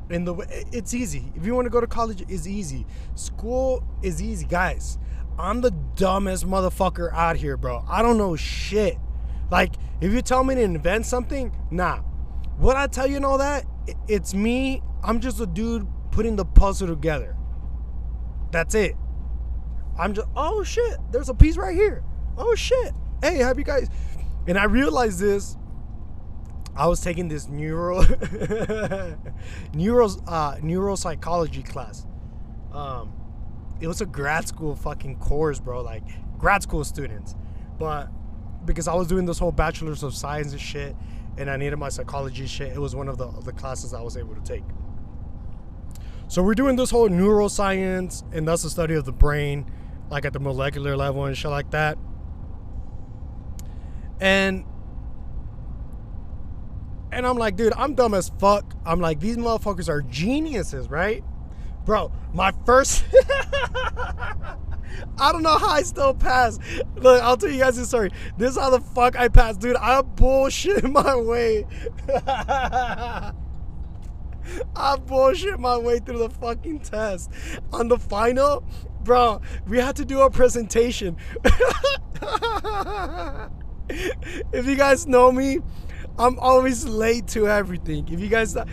in 0.10 0.26
the 0.26 0.34
way 0.34 0.66
it's 0.72 0.94
easy. 0.94 1.32
If 1.36 1.46
you 1.46 1.56
want 1.56 1.66
to 1.66 1.70
go 1.70 1.82
to 1.82 1.88
college, 1.88 2.24
it's 2.28 2.48
easy. 2.48 2.86
School 3.16 3.84
is 4.02 4.22
easy, 4.22 4.46
guys. 4.46 4.98
I'm 5.38 5.62
the 5.62 5.72
dumbest 5.96 6.46
motherfucker 6.46 7.12
out 7.14 7.38
here, 7.38 7.58
bro. 7.58 7.84
I 7.88 8.02
don't 8.02 8.18
know 8.18 8.36
shit. 8.36 8.98
Like, 9.50 9.76
if 10.02 10.12
you 10.12 10.22
tell 10.22 10.44
me 10.44 10.56
to 10.56 10.62
invent 10.62 11.06
something, 11.06 11.56
nah. 11.72 12.00
What 12.58 12.76
I 12.76 12.88
tell 12.88 13.08
you 13.08 13.16
and 13.16 13.26
all 13.26 13.40
that, 13.40 13.66
it's 14.08 14.34
me. 14.34 14.82
I'm 15.04 15.20
just 15.20 15.40
a 15.40 15.46
dude 15.46 15.88
putting 16.12 16.36
the 16.36 16.46
puzzle 16.46 16.88
together. 16.88 17.36
That's 18.52 18.76
it. 18.76 18.96
I'm 19.98 20.14
just, 20.14 20.28
oh 20.36 20.64
shit, 20.64 20.98
there's 21.12 21.30
a 21.30 21.34
piece 21.34 21.58
right 21.58 21.76
here. 21.76 22.04
Oh 22.38 22.56
shit. 22.56 22.94
Hey, 23.24 23.38
have 23.38 23.58
you 23.58 23.64
guys? 23.64 23.88
And 24.48 24.58
I 24.58 24.66
realized 24.66 25.18
this. 25.18 25.56
I 26.76 26.88
was 26.88 27.00
taking 27.00 27.30
this 27.30 27.48
neuro, 27.48 28.02
neuro, 29.74 30.08
uh, 30.28 30.58
neuropsychology 30.58 31.66
class. 31.66 32.06
Um, 32.74 33.14
it 33.80 33.88
was 33.88 34.02
a 34.02 34.06
grad 34.06 34.46
school 34.46 34.76
fucking 34.76 35.20
course, 35.20 35.62
bro. 35.62 35.82
Like 35.84 36.04
grad 36.38 36.64
school 36.64 36.84
students. 36.84 37.34
But 37.80 38.10
because 38.66 38.90
I 38.90 38.94
was 38.94 39.08
doing 39.08 39.26
this 39.26 39.40
whole 39.40 39.54
bachelor's 39.54 40.04
of 40.04 40.14
science 40.14 40.52
and 40.52 40.60
shit, 40.60 40.94
and 41.38 41.50
I 41.50 41.56
needed 41.56 41.78
my 41.78 41.88
psychology 41.88 42.46
shit, 42.46 42.74
it 42.74 42.80
was 42.80 42.94
one 42.94 43.08
of 43.08 43.18
the, 43.18 43.32
the 43.46 43.54
classes 43.54 43.94
I 43.94 44.02
was 44.02 44.18
able 44.18 44.36
to 44.36 44.42
take. 44.42 44.66
So 46.28 46.44
we're 46.44 46.56
doing 46.56 46.76
this 46.76 46.92
whole 46.92 47.08
neuroscience, 47.08 48.22
and 48.34 48.46
that's 48.46 48.64
the 48.64 48.70
study 48.70 48.96
of 48.96 49.06
the 49.06 49.14
brain, 49.14 49.72
like 50.10 50.26
at 50.26 50.34
the 50.34 50.42
molecular 50.42 50.98
level 50.98 51.24
and 51.24 51.38
shit 51.38 51.52
like 51.52 51.72
that. 51.72 51.98
And 54.20 54.66
and 57.12 57.28
I'm 57.28 57.38
like, 57.38 57.56
dude, 57.56 57.74
I'm 57.78 57.94
dumb 57.94 58.14
as 58.16 58.30
fuck. 58.40 58.74
I'm 58.86 59.00
like, 59.00 59.20
these 59.20 59.38
motherfuckers 59.38 59.88
are 59.88 60.02
geniuses, 60.02 60.90
right? 60.90 61.24
Bro, 61.86 62.12
my 62.34 62.52
first. 62.66 63.04
I 65.20 65.32
don't 65.32 65.44
know 65.44 65.58
how 65.58 65.70
I 65.70 65.84
still 65.84 66.14
passed. 66.14 66.60
Look, 66.96 67.22
I'll 67.22 67.38
tell 67.38 67.50
you 67.50 67.60
guys 67.60 67.78
this 67.78 67.88
story. 67.90 68.10
This 68.38 68.52
is 68.52 68.58
how 68.58 68.70
the 68.72 68.80
fuck 68.82 69.18
I 69.18 69.28
passed, 69.28 69.60
dude. 69.60 69.76
I 69.76 70.02
bullshit 70.02 70.84
my 70.90 71.16
way. 71.16 71.66
I 74.76 74.96
bullshit 75.06 75.60
my 75.60 75.78
way 75.78 76.00
through 76.00 76.20
the 76.20 76.30
fucking 76.30 76.80
test. 76.80 77.32
On 77.72 77.88
the 77.88 77.98
final, 77.98 78.64
bro, 79.04 79.42
we 79.68 79.78
had 79.78 79.96
to 79.98 80.06
do 80.06 80.22
a 80.22 80.30
presentation. 80.30 81.18
if 84.54 84.66
you 84.66 84.76
guys 84.76 85.08
know 85.08 85.32
me, 85.32 85.60
I'm 86.18 86.38
always 86.40 86.86
late 86.86 87.28
to 87.30 87.48
everything. 87.48 88.08
If 88.12 88.20
you 88.20 88.28
guys, 88.28 88.56
uh, 88.56 88.66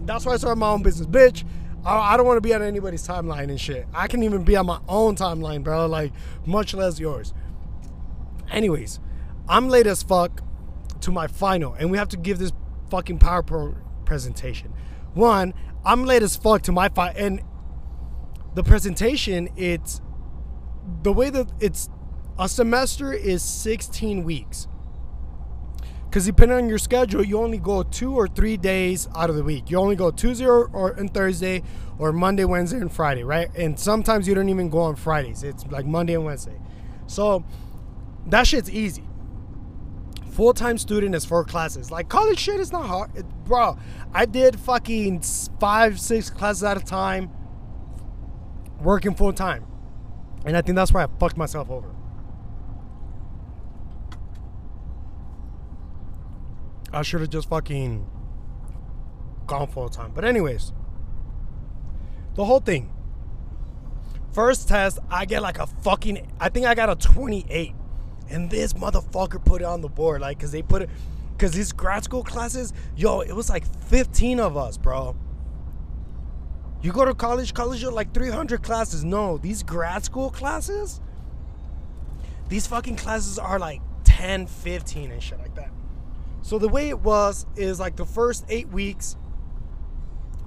that's 0.00 0.24
why 0.24 0.32
I 0.32 0.36
started 0.36 0.56
my 0.58 0.70
own 0.70 0.82
business, 0.82 1.06
bitch. 1.06 1.44
I 1.84 2.16
don't 2.16 2.26
want 2.26 2.36
to 2.36 2.40
be 2.40 2.52
on 2.52 2.62
anybody's 2.62 3.06
timeline 3.06 3.44
and 3.44 3.60
shit. 3.60 3.86
I 3.94 4.08
can 4.08 4.24
even 4.24 4.42
be 4.42 4.56
on 4.56 4.66
my 4.66 4.80
own 4.88 5.14
timeline, 5.14 5.62
bro. 5.62 5.86
Like, 5.86 6.12
much 6.44 6.74
less 6.74 6.98
yours. 6.98 7.32
Anyways, 8.50 8.98
I'm 9.48 9.68
late 9.68 9.86
as 9.86 10.02
fuck 10.02 10.42
to 11.02 11.12
my 11.12 11.28
final, 11.28 11.74
and 11.74 11.92
we 11.92 11.98
have 11.98 12.08
to 12.08 12.16
give 12.16 12.38
this 12.38 12.52
fucking 12.90 13.20
PowerPoint 13.20 13.76
presentation. 14.04 14.72
One, 15.14 15.54
I'm 15.84 16.04
late 16.04 16.22
as 16.24 16.34
fuck 16.34 16.62
to 16.62 16.72
my 16.72 16.88
final, 16.88 17.14
and 17.16 17.42
the 18.56 18.64
presentation, 18.64 19.48
it's 19.56 20.00
the 21.02 21.12
way 21.12 21.30
that 21.30 21.52
it's 21.60 21.88
a 22.38 22.48
semester 22.48 23.12
is 23.12 23.42
16 23.42 24.24
weeks. 24.24 24.68
Because 26.04 26.26
depending 26.26 26.56
on 26.56 26.68
your 26.68 26.78
schedule, 26.78 27.24
you 27.24 27.38
only 27.38 27.58
go 27.58 27.82
two 27.82 28.14
or 28.14 28.28
three 28.28 28.56
days 28.56 29.08
out 29.14 29.28
of 29.28 29.36
the 29.36 29.42
week. 29.42 29.70
You 29.70 29.78
only 29.78 29.96
go 29.96 30.10
Tuesday 30.10 30.46
or, 30.46 30.66
or 30.68 30.92
and 30.92 31.12
Thursday, 31.12 31.62
or 31.98 32.12
Monday, 32.12 32.44
Wednesday, 32.44 32.78
and 32.78 32.92
Friday, 32.92 33.24
right? 33.24 33.50
And 33.56 33.78
sometimes 33.78 34.28
you 34.28 34.34
don't 34.34 34.48
even 34.48 34.70
go 34.70 34.78
on 34.78 34.96
Fridays. 34.96 35.42
It's 35.42 35.66
like 35.66 35.84
Monday 35.84 36.14
and 36.14 36.24
Wednesday. 36.24 36.58
So 37.06 37.44
that 38.26 38.46
shit's 38.46 38.70
easy. 38.70 39.04
Full 40.30 40.52
time 40.52 40.78
student 40.78 41.14
is 41.14 41.24
four 41.24 41.44
classes. 41.44 41.90
Like 41.90 42.08
college 42.08 42.38
shit 42.38 42.60
is 42.60 42.70
not 42.72 42.86
hard, 42.86 43.16
it, 43.16 43.26
bro. 43.44 43.78
I 44.12 44.26
did 44.26 44.58
fucking 44.60 45.22
five, 45.58 45.98
six 45.98 46.30
classes 46.30 46.62
at 46.62 46.76
a 46.76 46.84
time, 46.84 47.30
working 48.82 49.14
full 49.14 49.32
time, 49.32 49.66
and 50.44 50.56
I 50.56 50.62
think 50.62 50.76
that's 50.76 50.92
why 50.92 51.04
I 51.04 51.08
fucked 51.18 51.38
myself 51.38 51.70
over. 51.70 51.95
I 56.92 57.02
should 57.02 57.20
have 57.20 57.30
just 57.30 57.48
fucking 57.48 58.06
gone 59.46 59.68
full 59.68 59.88
time. 59.88 60.12
But 60.14 60.24
anyways, 60.24 60.72
the 62.34 62.44
whole 62.44 62.60
thing. 62.60 62.92
First 64.32 64.68
test, 64.68 64.98
I 65.10 65.24
get 65.24 65.40
like 65.40 65.58
a 65.58 65.66
fucking. 65.66 66.30
I 66.38 66.50
think 66.50 66.66
I 66.66 66.74
got 66.74 66.90
a 66.90 66.94
28, 66.94 67.74
and 68.28 68.50
this 68.50 68.74
motherfucker 68.74 69.42
put 69.42 69.62
it 69.62 69.64
on 69.64 69.80
the 69.80 69.88
board, 69.88 70.20
like, 70.20 70.38
cause 70.38 70.52
they 70.52 70.60
put 70.60 70.82
it, 70.82 70.90
cause 71.38 71.52
these 71.52 71.72
grad 71.72 72.04
school 72.04 72.22
classes, 72.22 72.74
yo, 72.96 73.20
it 73.20 73.32
was 73.34 73.48
like 73.48 73.66
15 73.84 74.40
of 74.40 74.56
us, 74.56 74.76
bro. 74.76 75.16
You 76.82 76.92
go 76.92 77.06
to 77.06 77.14
college, 77.14 77.54
college 77.54 77.82
are 77.82 77.90
like 77.90 78.12
300 78.12 78.62
classes. 78.62 79.02
No, 79.04 79.38
these 79.38 79.62
grad 79.62 80.04
school 80.04 80.30
classes, 80.30 81.00
these 82.48 82.66
fucking 82.66 82.96
classes 82.96 83.38
are 83.38 83.58
like 83.58 83.80
10, 84.04 84.46
15 84.46 85.10
and 85.10 85.22
shit 85.22 85.38
like 85.38 85.54
that. 85.54 85.70
So 86.46 86.60
the 86.60 86.68
way 86.68 86.90
it 86.90 87.00
was 87.00 87.44
is 87.56 87.80
like 87.80 87.96
the 87.96 88.06
first 88.06 88.44
eight 88.48 88.68
weeks, 88.68 89.16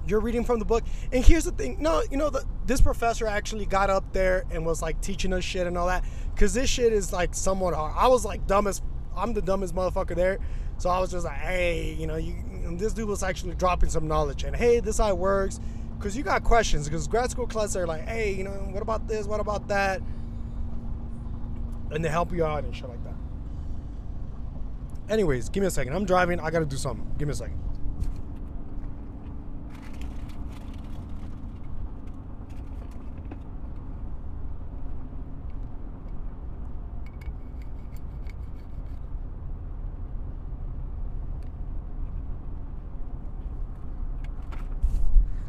you're 0.06 0.20
reading 0.20 0.44
from 0.44 0.58
the 0.58 0.64
book. 0.64 0.82
And 1.12 1.22
here's 1.22 1.44
the 1.44 1.50
thing 1.50 1.76
no, 1.78 2.02
you 2.10 2.16
know, 2.16 2.30
the, 2.30 2.42
this 2.64 2.80
professor 2.80 3.26
actually 3.26 3.66
got 3.66 3.90
up 3.90 4.14
there 4.14 4.46
and 4.50 4.64
was 4.64 4.80
like 4.80 5.02
teaching 5.02 5.30
us 5.34 5.44
shit 5.44 5.66
and 5.66 5.76
all 5.76 5.88
that. 5.88 6.02
Cause 6.36 6.54
this 6.54 6.70
shit 6.70 6.94
is 6.94 7.12
like 7.12 7.34
somewhat 7.34 7.74
hard. 7.74 7.92
I 7.94 8.08
was 8.08 8.24
like 8.24 8.46
dumbest, 8.46 8.82
I'm 9.14 9.34
the 9.34 9.42
dumbest 9.42 9.74
motherfucker 9.74 10.16
there. 10.16 10.38
So 10.78 10.88
I 10.88 11.00
was 11.00 11.10
just 11.10 11.26
like, 11.26 11.36
hey, 11.36 11.92
you 11.92 12.06
know, 12.06 12.16
you, 12.16 12.34
this 12.78 12.94
dude 12.94 13.06
was 13.06 13.22
actually 13.22 13.54
dropping 13.56 13.90
some 13.90 14.08
knowledge 14.08 14.44
and 14.44 14.56
hey, 14.56 14.80
this 14.80 14.96
how 14.96 15.10
it 15.10 15.18
works. 15.18 15.60
Cause 15.98 16.16
you 16.16 16.22
got 16.22 16.44
questions. 16.44 16.88
Because 16.88 17.06
grad 17.08 17.30
school 17.30 17.46
classes 17.46 17.76
are 17.76 17.86
like, 17.86 18.08
hey, 18.08 18.32
you 18.32 18.44
know, 18.44 18.52
what 18.52 18.80
about 18.80 19.06
this? 19.06 19.26
What 19.26 19.40
about 19.40 19.68
that? 19.68 20.00
And 21.90 22.02
they 22.02 22.08
help 22.08 22.32
you 22.32 22.46
out 22.46 22.64
and 22.64 22.74
shit 22.74 22.88
like 22.88 23.04
that. 23.04 23.09
Anyways, 25.10 25.48
give 25.48 25.60
me 25.62 25.66
a 25.66 25.70
second. 25.70 25.92
I'm 25.92 26.04
driving. 26.04 26.38
I 26.40 26.50
gotta 26.50 26.64
do 26.64 26.76
something. 26.76 27.04
Give 27.18 27.26
me 27.26 27.32
a 27.32 27.34
second. 27.34 27.58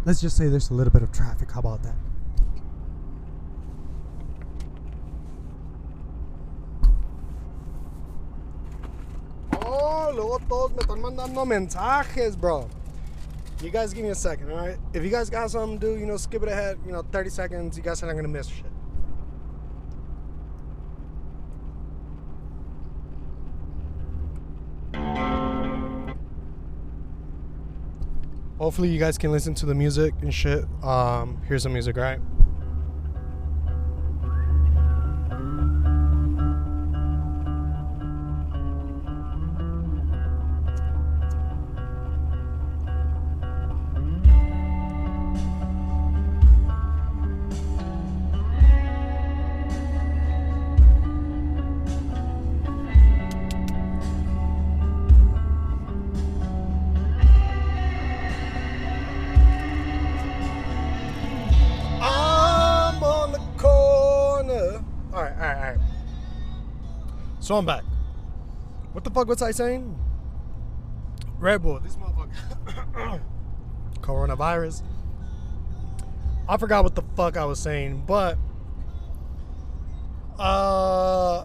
Let's 0.03 0.19
just 0.19 0.35
say 0.35 0.47
there's 0.47 0.71
a 0.71 0.73
little 0.73 0.91
bit 0.91 1.03
of 1.03 1.11
traffic. 1.11 1.51
How 1.51 1.59
about 1.59 1.83
that? 1.83 1.95
Oh, 9.63 10.11
luego 10.13 10.40
todos 10.51 10.71
me 10.71 10.79
están 10.79 10.99
mandando 10.99 11.45
mensajes, 11.45 12.35
bro. 12.35 12.67
You 13.61 13.69
guys 13.69 13.93
give 13.93 14.03
me 14.03 14.09
a 14.09 14.15
second, 14.15 14.51
alright? 14.51 14.77
If 14.93 15.01
you 15.01 15.09
guys 15.09 15.29
got 15.29 15.49
something 15.49 15.79
to 15.79 15.93
do, 15.93 15.97
you 15.97 16.05
know, 16.05 16.17
skip 16.17 16.43
it 16.43 16.49
ahead, 16.49 16.77
you 16.85 16.91
know, 16.91 17.03
30 17.03 17.29
seconds. 17.29 17.77
You 17.77 17.83
guys 17.83 18.03
are 18.03 18.07
not 18.07 18.17
gonna 18.17 18.27
miss 18.27 18.47
shit. 18.47 18.65
Hopefully 28.57 28.89
you 28.89 28.99
guys 28.99 29.17
can 29.17 29.31
listen 29.31 29.53
to 29.53 29.65
the 29.65 29.73
music 29.73 30.13
and 30.21 30.33
shit. 30.33 30.65
Um, 30.83 31.41
here's 31.47 31.63
some 31.63 31.71
music, 31.71 31.95
right? 31.95 32.19
So 67.51 67.57
I'm 67.57 67.65
back. 67.65 67.83
What 68.93 69.03
the 69.03 69.09
fuck 69.09 69.27
was 69.27 69.41
I 69.41 69.51
saying? 69.51 69.99
Red 71.37 71.61
Bull, 71.61 71.81
this 71.81 71.97
motherfucker. 71.97 73.21
Coronavirus. 73.99 74.83
I 76.47 76.55
forgot 76.55 76.85
what 76.85 76.95
the 76.95 77.03
fuck 77.17 77.35
I 77.35 77.43
was 77.43 77.59
saying, 77.59 78.05
but 78.07 78.37
uh 80.39 81.43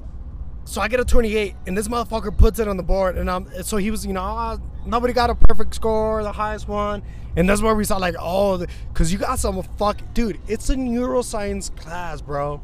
so 0.64 0.80
I 0.80 0.86
get 0.86 1.00
a 1.00 1.04
28 1.04 1.56
and 1.66 1.76
this 1.76 1.88
motherfucker 1.88 2.38
puts 2.38 2.60
it 2.60 2.68
on 2.68 2.76
the 2.76 2.84
board 2.84 3.18
and 3.18 3.28
I'm 3.28 3.50
so 3.64 3.76
he 3.76 3.90
was 3.90 4.06
you 4.06 4.12
know 4.12 4.22
ah, 4.22 4.58
nobody 4.86 5.12
got 5.12 5.28
a 5.28 5.34
perfect 5.34 5.74
score 5.74 6.22
the 6.22 6.30
highest 6.30 6.68
one 6.68 7.02
and 7.34 7.50
that's 7.50 7.62
where 7.62 7.74
we 7.74 7.82
saw 7.82 7.96
like 7.96 8.14
oh 8.20 8.64
because 8.92 9.12
you 9.12 9.18
got 9.18 9.40
some 9.40 9.60
fuck 9.76 10.00
dude 10.14 10.40
it's 10.46 10.70
a 10.70 10.76
neuroscience 10.76 11.76
class 11.76 12.20
bro 12.20 12.60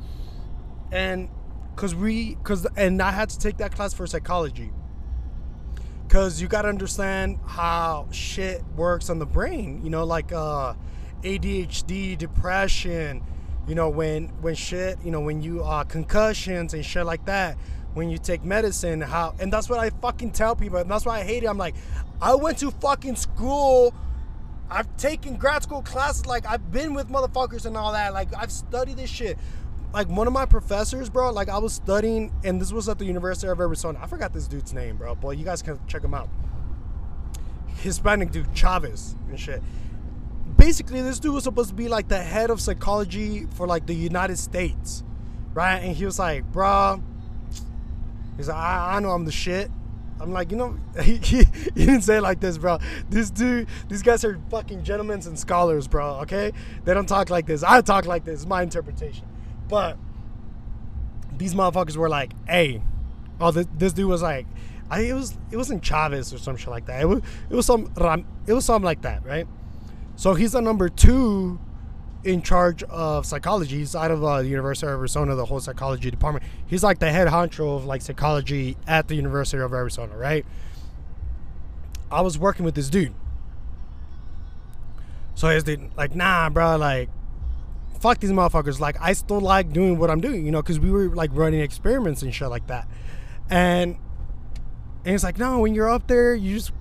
and 0.92 1.28
because 1.82 1.96
we 1.96 2.36
because 2.36 2.64
and 2.76 3.02
I 3.02 3.10
had 3.10 3.28
to 3.30 3.38
take 3.40 3.56
that 3.56 3.74
class 3.74 3.92
for 3.92 4.06
psychology. 4.06 4.70
Because 6.06 6.40
you 6.40 6.46
got 6.46 6.62
to 6.62 6.68
understand 6.68 7.40
how 7.44 8.06
shit 8.12 8.62
works 8.76 9.10
on 9.10 9.18
the 9.18 9.26
brain 9.26 9.82
you 9.82 9.90
know 9.90 10.04
like 10.04 10.30
uh 10.32 10.74
ADHD 11.22 12.16
depression 12.16 13.24
you 13.66 13.74
know 13.74 13.88
when 13.88 14.28
when 14.42 14.54
shit 14.54 14.96
you 15.02 15.10
know 15.10 15.20
when 15.20 15.42
you 15.42 15.64
uh 15.64 15.82
concussions 15.82 16.72
and 16.72 16.84
shit 16.84 17.04
like 17.04 17.24
that 17.24 17.56
when 17.94 18.08
you 18.10 18.18
take 18.18 18.44
medicine 18.44 19.00
how 19.00 19.34
and 19.40 19.52
that's 19.52 19.68
what 19.68 19.78
i 19.78 19.90
fucking 19.90 20.30
tell 20.30 20.54
people 20.54 20.78
and 20.78 20.90
that's 20.90 21.04
why 21.06 21.18
i 21.18 21.24
hate 21.24 21.42
it. 21.42 21.46
I'm 21.46 21.58
like 21.58 21.74
i 22.20 22.34
went 22.34 22.58
to 22.58 22.70
fucking 22.70 23.16
school 23.16 23.94
i've 24.70 24.94
taken 24.96 25.36
grad 25.36 25.62
school 25.62 25.82
classes 25.82 26.26
like 26.26 26.46
i've 26.46 26.70
been 26.70 26.94
with 26.94 27.08
motherfuckers 27.08 27.64
and 27.64 27.76
all 27.76 27.92
that 27.92 28.12
like 28.12 28.28
i've 28.36 28.52
studied 28.52 28.96
this 28.96 29.10
shit 29.10 29.38
like 29.92 30.08
one 30.08 30.26
of 30.26 30.32
my 30.32 30.46
professors 30.46 31.08
bro 31.08 31.30
like 31.30 31.48
i 31.48 31.58
was 31.58 31.72
studying 31.72 32.32
and 32.44 32.60
this 32.60 32.72
was 32.72 32.88
at 32.88 32.98
the 32.98 33.04
university 33.04 33.48
of 33.48 33.60
arizona 33.60 33.98
i 34.02 34.06
forgot 34.06 34.32
this 34.32 34.46
dude's 34.46 34.72
name 34.72 34.96
bro 34.96 35.14
but 35.14 35.30
you 35.30 35.44
guys 35.44 35.62
can 35.62 35.78
check 35.86 36.02
him 36.02 36.14
out 36.14 36.28
hispanic 37.76 38.30
dude 38.30 38.46
chavez 38.54 39.14
and 39.28 39.38
shit 39.38 39.62
basically 40.56 41.02
this 41.02 41.18
dude 41.18 41.34
was 41.34 41.44
supposed 41.44 41.70
to 41.70 41.74
be 41.74 41.88
like 41.88 42.08
the 42.08 42.22
head 42.22 42.50
of 42.50 42.60
psychology 42.60 43.46
for 43.54 43.66
like 43.66 43.86
the 43.86 43.94
United 43.94 44.38
States, 44.38 45.02
right? 45.54 45.78
And 45.78 45.96
he 45.96 46.04
was 46.04 46.18
like, 46.18 46.44
bro, 46.52 47.02
he's 48.36 48.48
like, 48.48 48.56
I, 48.56 48.96
I 48.96 49.00
know 49.00 49.10
I'm 49.10 49.24
the 49.24 49.32
shit." 49.32 49.70
I'm 50.20 50.30
like, 50.32 50.52
you 50.52 50.56
know, 50.56 50.78
he, 51.02 51.16
he 51.16 51.44
didn't 51.74 52.02
say 52.02 52.18
it 52.18 52.20
like 52.20 52.38
this, 52.38 52.56
bro. 52.56 52.78
This 53.10 53.28
dude, 53.28 53.66
these 53.88 54.02
guys 54.02 54.24
are 54.24 54.38
fucking 54.50 54.84
gentlemen 54.84 55.20
and 55.26 55.36
scholars, 55.36 55.88
bro. 55.88 56.20
Okay, 56.20 56.52
they 56.84 56.94
don't 56.94 57.08
talk 57.08 57.28
like 57.28 57.46
this. 57.46 57.64
I 57.64 57.80
talk 57.80 58.06
like 58.06 58.24
this. 58.24 58.42
It's 58.42 58.46
my 58.48 58.62
interpretation, 58.62 59.26
but 59.68 59.96
these 61.36 61.54
motherfuckers 61.54 61.96
were 61.96 62.08
like, 62.08 62.32
"Hey," 62.46 62.82
oh, 63.40 63.50
this, 63.50 63.66
this 63.76 63.92
dude 63.92 64.08
was 64.08 64.22
like, 64.22 64.46
I 64.90 65.00
it 65.00 65.14
was 65.14 65.36
it 65.50 65.56
wasn't 65.56 65.82
Chavez 65.82 66.32
or 66.34 66.38
some 66.38 66.56
shit 66.56 66.68
like 66.68 66.86
that. 66.86 67.00
It 67.00 67.06
was 67.06 67.22
it 67.50 67.54
was 67.54 67.66
some 67.66 67.92
it 68.46 68.52
was 68.52 68.64
something 68.64 68.84
like 68.84 69.02
that, 69.02 69.24
right? 69.24 69.46
So 70.16 70.34
he's 70.34 70.52
the 70.52 70.60
number 70.60 70.88
two 70.88 71.58
in 72.24 72.42
charge 72.42 72.82
of 72.84 73.26
psychology. 73.26 73.78
He's 73.78 73.96
out 73.96 74.10
of 74.10 74.22
uh, 74.22 74.42
the 74.42 74.48
University 74.48 74.86
of 74.86 74.92
Arizona, 74.92 75.34
the 75.34 75.46
whole 75.46 75.60
psychology 75.60 76.10
department. 76.10 76.44
He's 76.66 76.82
like 76.82 76.98
the 76.98 77.10
head 77.10 77.28
honcho 77.28 77.76
of 77.76 77.84
like 77.84 78.02
psychology 78.02 78.76
at 78.86 79.08
the 79.08 79.14
University 79.14 79.62
of 79.62 79.72
Arizona, 79.72 80.16
right? 80.16 80.44
I 82.10 82.20
was 82.20 82.38
working 82.38 82.64
with 82.64 82.74
this 82.74 82.90
dude. 82.90 83.14
So 85.34 85.48
he's 85.48 85.64
the, 85.64 85.78
like, 85.96 86.14
nah, 86.14 86.50
bro, 86.50 86.76
like, 86.76 87.08
fuck 88.02 88.18
these 88.18 88.32
motherfuckers. 88.32 88.80
Like, 88.80 88.96
I 89.00 89.12
still 89.12 89.40
like 89.40 89.72
doing 89.72 89.96
what 89.96 90.10
I'm 90.10 90.20
doing, 90.20 90.44
you 90.44 90.50
know, 90.50 90.60
because 90.60 90.80
we 90.80 90.90
were 90.90 91.08
like 91.08 91.30
running 91.32 91.60
experiments 91.60 92.22
and 92.22 92.34
shit 92.34 92.48
like 92.48 92.66
that. 92.66 92.88
And 93.48 93.96
and 95.04 95.14
it's 95.14 95.24
like, 95.24 95.38
no, 95.38 95.60
when 95.60 95.74
you're 95.74 95.88
up 95.88 96.06
there, 96.06 96.34
you 96.34 96.56
just, 96.56 96.72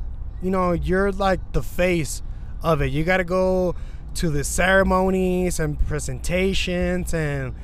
you 0.41 0.51
know, 0.51 0.73
you're 0.73 1.11
like 1.11 1.53
the 1.53 1.63
face 1.63 2.21
of 2.61 2.81
it. 2.81 2.87
You 2.87 3.03
got 3.03 3.17
to 3.17 3.23
go 3.23 3.75
to 4.15 4.29
the 4.29 4.43
ceremonies 4.43 5.59
and 5.59 5.79
presentations 5.87 7.13
and 7.13 7.55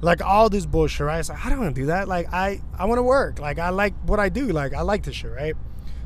like 0.00 0.20
all 0.20 0.50
this 0.50 0.66
bullshit, 0.66 1.06
right? 1.06 1.24
So 1.24 1.34
I 1.42 1.48
don't 1.48 1.60
want 1.60 1.74
to 1.74 1.80
do 1.80 1.86
that. 1.86 2.08
Like 2.08 2.32
I, 2.32 2.60
I 2.76 2.86
want 2.86 2.98
to 2.98 3.02
work. 3.02 3.38
Like 3.38 3.58
I 3.58 3.70
like 3.70 3.94
what 4.04 4.20
I 4.20 4.28
do. 4.28 4.48
Like 4.48 4.74
I 4.74 4.82
like 4.82 5.02
this 5.04 5.14
shit, 5.14 5.32
right? 5.32 5.54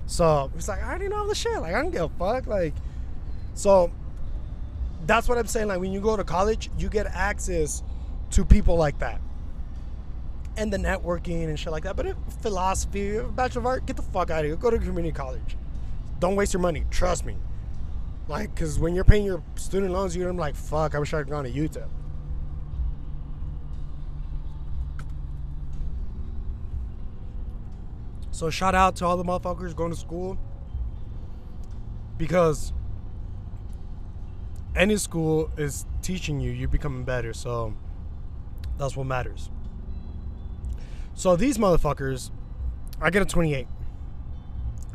So 0.07 0.53
it's 0.55 0.69
like 0.69 0.83
I 0.83 0.89
already 0.89 1.09
know 1.09 1.17
all 1.17 1.27
the 1.27 1.35
shit. 1.35 1.59
Like 1.61 1.75
I 1.75 1.83
don't 1.83 1.91
give 1.91 2.03
a 2.03 2.09
fuck. 2.11 2.47
Like 2.47 2.75
so 3.55 3.91
that's 5.07 5.29
what 5.29 5.39
I'm 5.39 5.47
saying. 5.47 5.69
Like 5.69 5.81
when 5.81 5.93
you 5.93 6.01
go 6.01 6.17
to 6.17 6.25
college, 6.25 6.71
you 6.79 6.89
get 6.89 7.07
access 7.07 7.83
to 8.33 8.45
people 8.45 8.77
like 8.77 8.99
that. 8.99 9.21
And 10.57 10.73
the 10.73 10.79
networking 10.79 11.45
and 11.45 11.59
shit 11.59 11.71
like 11.71 11.85
that. 11.85 11.97
But 11.97 12.07
if 12.07 12.17
philosophy, 12.41 13.21
bachelor 13.35 13.61
of 13.61 13.67
art, 13.67 13.87
get 13.87 13.97
the 13.97 14.03
fuck 14.03 14.31
out 14.31 14.41
of 14.41 14.47
here. 14.47 14.57
Go 14.57 14.71
to 14.71 14.79
community 14.79 15.13
college. 15.13 15.57
don't 16.19 16.35
waste 16.35 16.53
your 16.53 16.63
money. 16.63 16.85
Trust 16.91 17.25
me. 17.25 17.37
Like, 18.29 18.57
cause 18.57 18.79
when 18.79 18.95
you're 18.95 19.05
paying 19.05 19.25
your 19.25 19.43
student 19.55 19.93
loans, 19.93 20.17
you're 20.17 20.33
like, 20.33 20.57
fuck, 20.57 20.95
I 20.95 20.99
wish 20.99 21.15
I'd 21.15 21.29
gone 21.29 21.45
to 21.45 21.51
UTEP. 21.51 21.89
So 28.33 28.51
shout 28.51 28.75
out 28.75 28.97
to 28.97 29.07
all 29.07 29.17
the 29.17 29.25
motherfuckers 29.25 29.75
going 29.75 29.93
to 29.93 29.97
school 29.97 30.37
because 32.19 32.73
any 34.77 34.97
school 34.97 35.51
is 35.57 35.87
teaching 36.03 36.41
you, 36.41 36.51
you're 36.51 36.69
becoming 36.69 37.05
better. 37.05 37.33
So 37.33 37.75
that's 38.79 38.97
what 38.97 39.07
matters. 39.07 39.51
So 41.15 41.35
these 41.35 41.59
motherfuckers, 41.59 42.31
I 43.01 43.11
get 43.11 43.23
a 43.23 43.25
28. 43.25 43.67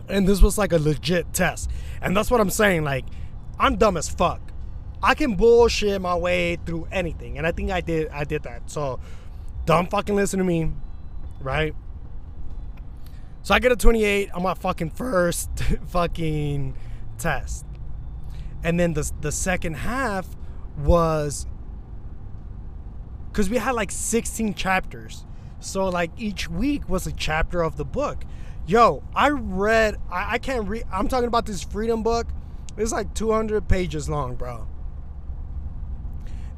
And 0.08 0.28
this 0.28 0.42
was 0.42 0.58
like 0.58 0.72
a 0.72 0.78
legit 0.78 1.34
test. 1.34 1.70
And 2.02 2.16
that's 2.16 2.30
what 2.30 2.40
I'm 2.40 2.50
saying. 2.50 2.84
Like, 2.84 3.06
I'm 3.60 3.76
dumb 3.76 3.98
as 3.98 4.10
fuck. 4.10 4.42
I 5.04 5.16
can 5.16 5.36
bullshit 5.36 6.00
my 6.02 6.16
way 6.16 6.58
through 6.66 6.88
anything. 6.92 7.38
And 7.38 7.48
I 7.48 7.52
think 7.52 7.72
I 7.72 7.82
did 7.82 8.10
I 8.10 8.24
did 8.24 8.44
that. 8.44 8.70
So 8.70 9.00
don't 9.66 9.90
fucking 9.90 10.16
listen 10.16 10.38
to 10.40 10.46
me. 10.46 10.72
Right? 11.40 11.74
So 13.44 13.56
I 13.56 13.60
get 13.60 13.72
a 13.72 13.76
28 13.76 14.32
on 14.32 14.44
my 14.44 14.54
fucking 14.54 14.92
first 14.92 15.50
fucking 15.88 16.76
test. 17.18 17.66
And 18.64 18.80
then 18.80 18.94
the 18.94 19.10
the 19.22 19.32
second 19.32 19.76
half 19.76 20.28
was 20.78 21.46
cuz 23.34 23.50
we 23.50 23.58
had 23.58 23.72
like 23.72 23.92
16 23.92 24.54
chapters. 24.54 25.26
So 25.60 25.88
like 25.88 26.12
each 26.18 26.50
week 26.50 26.88
was 26.90 27.08
a 27.08 27.12
chapter 27.12 27.62
of 27.62 27.78
the 27.78 27.86
book. 27.86 28.24
Yo, 28.66 29.04
I 29.16 29.30
read 29.30 29.98
I, 30.10 30.34
I 30.34 30.38
can't 30.38 30.68
read 30.68 30.84
I'm 30.92 31.08
talking 31.08 31.28
about 31.28 31.46
this 31.46 31.64
freedom 31.64 32.04
book. 32.04 32.28
It's 32.78 32.92
like 32.92 33.14
200 33.14 33.68
pages 33.68 34.10
long, 34.10 34.36
bro. 34.36 34.68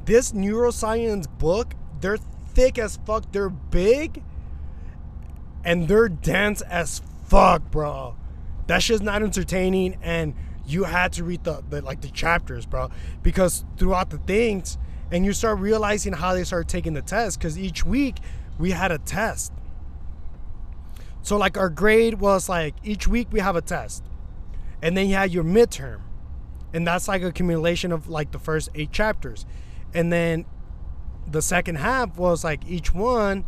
This 0.06 0.32
neuroscience 0.34 1.28
book, 1.40 1.76
they're 2.02 2.18
thick 2.18 2.78
as 2.78 2.98
fuck, 3.06 3.32
they're 3.32 3.50
big 3.50 4.22
and 5.64 5.88
they're 5.88 6.10
dense 6.10 6.62
as 6.62 7.02
fuck, 7.28 7.72
bro. 7.72 8.16
That 8.68 8.82
shit's 8.82 9.02
not 9.02 9.22
entertaining, 9.24 9.98
and 10.02 10.36
you 10.66 10.86
had 10.86 11.14
to 11.14 11.24
read 11.24 11.44
the, 11.44 11.64
the 11.70 11.82
like 11.82 12.02
the 12.02 12.10
chapters, 12.10 12.66
bro, 12.66 12.90
because 13.22 13.66
throughout 13.78 14.10
the 14.10 14.18
things, 14.20 14.78
and 15.12 15.26
you 15.26 15.34
start 15.34 15.60
realizing 15.60 16.14
how 16.14 16.34
they 16.34 16.44
start 16.44 16.68
taking 16.68 16.94
the 16.94 17.02
test, 17.02 17.40
because 17.40 17.58
each 17.58 17.86
week 17.86 18.18
we 18.58 18.72
had 18.72 18.92
a 18.92 18.98
test. 18.98 19.52
So 21.22 21.38
like 21.38 21.58
our 21.58 21.70
grade 21.70 22.16
was 22.16 22.50
like 22.50 22.76
each 22.84 23.08
week 23.08 23.28
we 23.32 23.40
have 23.40 23.56
a 23.56 23.62
test, 23.62 24.04
and 24.82 24.96
then 24.96 25.08
you 25.08 25.16
had 25.16 25.32
your 25.32 25.44
midterm, 25.44 26.02
and 26.74 26.88
that's 26.88 27.08
like 27.08 27.24
accumulation 27.24 27.92
of 27.92 28.08
like 28.10 28.32
the 28.32 28.40
first 28.40 28.70
eight 28.76 28.92
chapters, 28.92 29.46
and 29.94 30.12
then 30.12 30.46
the 31.26 31.42
second 31.42 31.76
half 31.76 32.18
was 32.18 32.44
like 32.44 32.66
each 32.68 32.94
one 32.94 33.46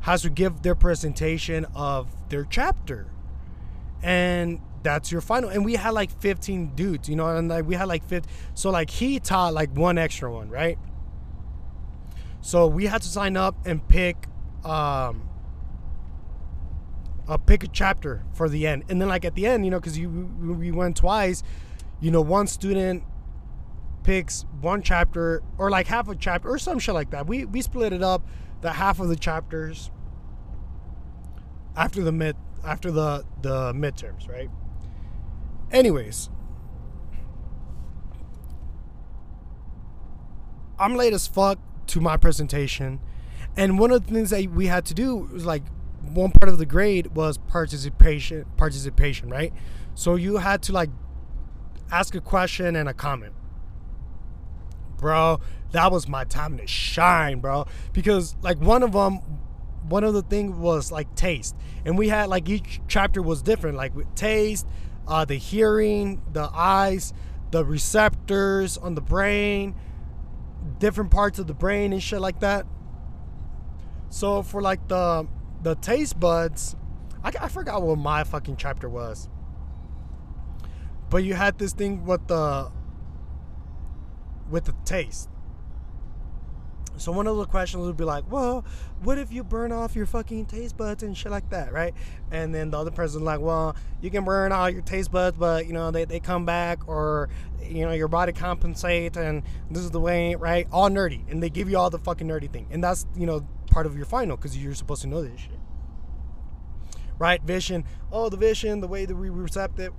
has 0.00 0.22
to 0.22 0.30
give 0.30 0.62
their 0.62 0.74
presentation 0.74 1.64
of 1.74 2.08
their 2.28 2.44
chapter. 2.44 3.06
And 4.02 4.60
that's 4.82 5.12
your 5.12 5.20
final. 5.20 5.50
And 5.50 5.64
we 5.64 5.74
had 5.74 5.90
like 5.90 6.10
15 6.20 6.74
dudes, 6.74 7.08
you 7.08 7.16
know, 7.16 7.28
and 7.28 7.48
like 7.48 7.66
we 7.66 7.74
had 7.74 7.88
like 7.88 8.04
50. 8.04 8.28
So 8.54 8.70
like 8.70 8.90
he 8.90 9.20
taught 9.20 9.54
like 9.54 9.74
one 9.76 9.98
extra 9.98 10.32
one, 10.32 10.48
right? 10.48 10.78
So 12.40 12.66
we 12.66 12.86
had 12.86 13.02
to 13.02 13.08
sign 13.08 13.36
up 13.36 13.56
and 13.66 13.86
pick 13.88 14.26
um 14.64 15.28
uh, 17.28 17.36
pick 17.36 17.62
a 17.64 17.68
chapter 17.68 18.24
for 18.34 18.48
the 18.48 18.66
end. 18.66 18.84
And 18.88 19.00
then 19.00 19.08
like 19.08 19.24
at 19.24 19.34
the 19.34 19.46
end, 19.46 19.64
you 19.64 19.70
know, 19.70 19.80
because 19.80 19.96
you 19.96 20.08
we 20.08 20.70
went 20.70 20.96
twice, 20.96 21.42
you 22.00 22.10
know, 22.10 22.20
one 22.20 22.46
student 22.46 23.04
picks 24.02 24.44
one 24.60 24.82
chapter 24.82 25.42
or 25.58 25.70
like 25.70 25.86
half 25.86 26.08
a 26.08 26.16
chapter 26.16 26.48
or 26.48 26.58
some 26.58 26.78
shit 26.78 26.94
like 26.94 27.10
that. 27.10 27.26
We 27.26 27.44
we 27.44 27.62
split 27.62 27.92
it 27.92 28.02
up 28.02 28.26
the 28.60 28.72
half 28.72 29.00
of 29.00 29.08
the 29.08 29.16
chapters 29.16 29.90
after 31.76 32.02
the 32.02 32.12
mid 32.12 32.36
after 32.64 32.90
the 32.90 33.24
the 33.40 33.72
midterms, 33.72 34.28
right? 34.28 34.50
Anyways, 35.72 36.28
I'm 40.78 40.94
late 40.96 41.14
as 41.14 41.26
fuck 41.26 41.58
to 41.88 42.00
my 42.00 42.18
presentation, 42.18 43.00
and 43.56 43.78
one 43.78 43.90
of 43.90 44.06
the 44.06 44.12
things 44.12 44.30
that 44.30 44.50
we 44.50 44.66
had 44.66 44.84
to 44.86 44.94
do 44.94 45.16
was 45.16 45.46
like 45.46 45.62
one 46.02 46.30
part 46.30 46.50
of 46.50 46.58
the 46.58 46.66
grade 46.66 47.14
was 47.14 47.38
participation 47.38 48.44
participation, 48.56 49.30
right? 49.30 49.52
So 49.94 50.14
you 50.16 50.36
had 50.38 50.62
to 50.64 50.72
like 50.72 50.90
ask 51.90 52.14
a 52.14 52.20
question 52.20 52.76
and 52.76 52.88
a 52.88 52.94
comment. 52.94 53.32
Bro, 54.98 55.40
that 55.72 55.90
was 55.90 56.06
my 56.06 56.24
time 56.24 56.58
to 56.58 56.66
shine, 56.66 57.40
bro. 57.40 57.66
Because 57.92 58.36
like 58.42 58.58
one 58.58 58.82
of 58.82 58.92
them 58.92 59.20
one 59.88 60.04
of 60.04 60.14
the 60.14 60.22
things 60.22 60.54
was 60.54 60.92
like 60.92 61.12
taste 61.16 61.56
and 61.84 61.98
we 61.98 62.08
had 62.08 62.28
like 62.28 62.48
each 62.48 62.80
chapter 62.86 63.20
was 63.20 63.42
different 63.42 63.76
like 63.76 63.94
with 63.96 64.12
taste 64.14 64.64
uh, 65.06 65.24
the 65.24 65.36
hearing 65.36 66.22
the 66.32 66.48
eyes 66.52 67.12
the 67.50 67.64
receptors 67.64 68.78
on 68.78 68.94
the 68.94 69.00
brain 69.00 69.74
different 70.78 71.10
parts 71.10 71.38
of 71.38 71.46
the 71.46 71.54
brain 71.54 71.92
and 71.92 72.02
shit 72.02 72.20
like 72.20 72.40
that. 72.40 72.66
So 74.10 74.42
for 74.42 74.62
like 74.62 74.88
the 74.88 75.26
the 75.62 75.74
taste 75.76 76.18
buds 76.18 76.76
I, 77.24 77.32
I 77.40 77.48
forgot 77.48 77.82
what 77.82 77.98
my 77.98 78.24
fucking 78.24 78.56
chapter 78.56 78.88
was. 78.88 79.28
But 81.10 81.24
you 81.24 81.34
had 81.34 81.58
this 81.58 81.72
thing 81.72 82.04
with 82.04 82.26
the 82.26 82.70
with 84.50 84.64
the 84.64 84.74
taste 84.84 85.28
so 86.96 87.12
one 87.12 87.26
of 87.26 87.36
the 87.36 87.46
questions 87.46 87.84
would 87.84 87.96
be 87.96 88.04
like, 88.04 88.30
well, 88.30 88.64
what 89.02 89.18
if 89.18 89.32
you 89.32 89.42
burn 89.42 89.72
off 89.72 89.96
your 89.96 90.06
fucking 90.06 90.46
taste 90.46 90.76
buds 90.76 91.02
and 91.02 91.16
shit 91.16 91.32
like 91.32 91.48
that, 91.50 91.72
right? 91.72 91.94
And 92.30 92.54
then 92.54 92.70
the 92.70 92.78
other 92.78 92.90
person's 92.90 93.22
like, 93.22 93.40
well, 93.40 93.76
you 94.00 94.10
can 94.10 94.24
burn 94.24 94.52
all 94.52 94.70
your 94.70 94.82
taste 94.82 95.10
buds, 95.10 95.36
but 95.36 95.66
you 95.66 95.72
know, 95.72 95.90
they, 95.90 96.04
they 96.04 96.20
come 96.20 96.44
back 96.44 96.86
or 96.86 97.28
you 97.62 97.84
know, 97.84 97.92
your 97.92 98.08
body 98.08 98.32
compensates 98.32 99.16
and 99.16 99.42
this 99.70 99.82
is 99.82 99.90
the 99.90 100.00
way, 100.00 100.34
right? 100.34 100.66
All 100.72 100.90
nerdy. 100.90 101.30
And 101.30 101.42
they 101.42 101.50
give 101.50 101.70
you 101.70 101.78
all 101.78 101.90
the 101.90 101.98
fucking 101.98 102.28
nerdy 102.28 102.52
thing. 102.52 102.66
And 102.70 102.82
that's, 102.82 103.06
you 103.16 103.26
know, 103.26 103.46
part 103.66 103.86
of 103.86 103.96
your 103.96 104.06
final 104.06 104.36
because 104.36 104.56
you're 104.56 104.74
supposed 104.74 105.02
to 105.02 105.08
know 105.08 105.22
this 105.22 105.40
shit. 105.40 105.58
Right? 107.18 107.42
Vision. 107.42 107.84
Oh, 108.10 108.28
the 108.28 108.36
vision, 108.36 108.80
the 108.80 108.88
way 108.88 109.06
that 109.06 109.14
we 109.14 109.30
receptive 109.30 109.92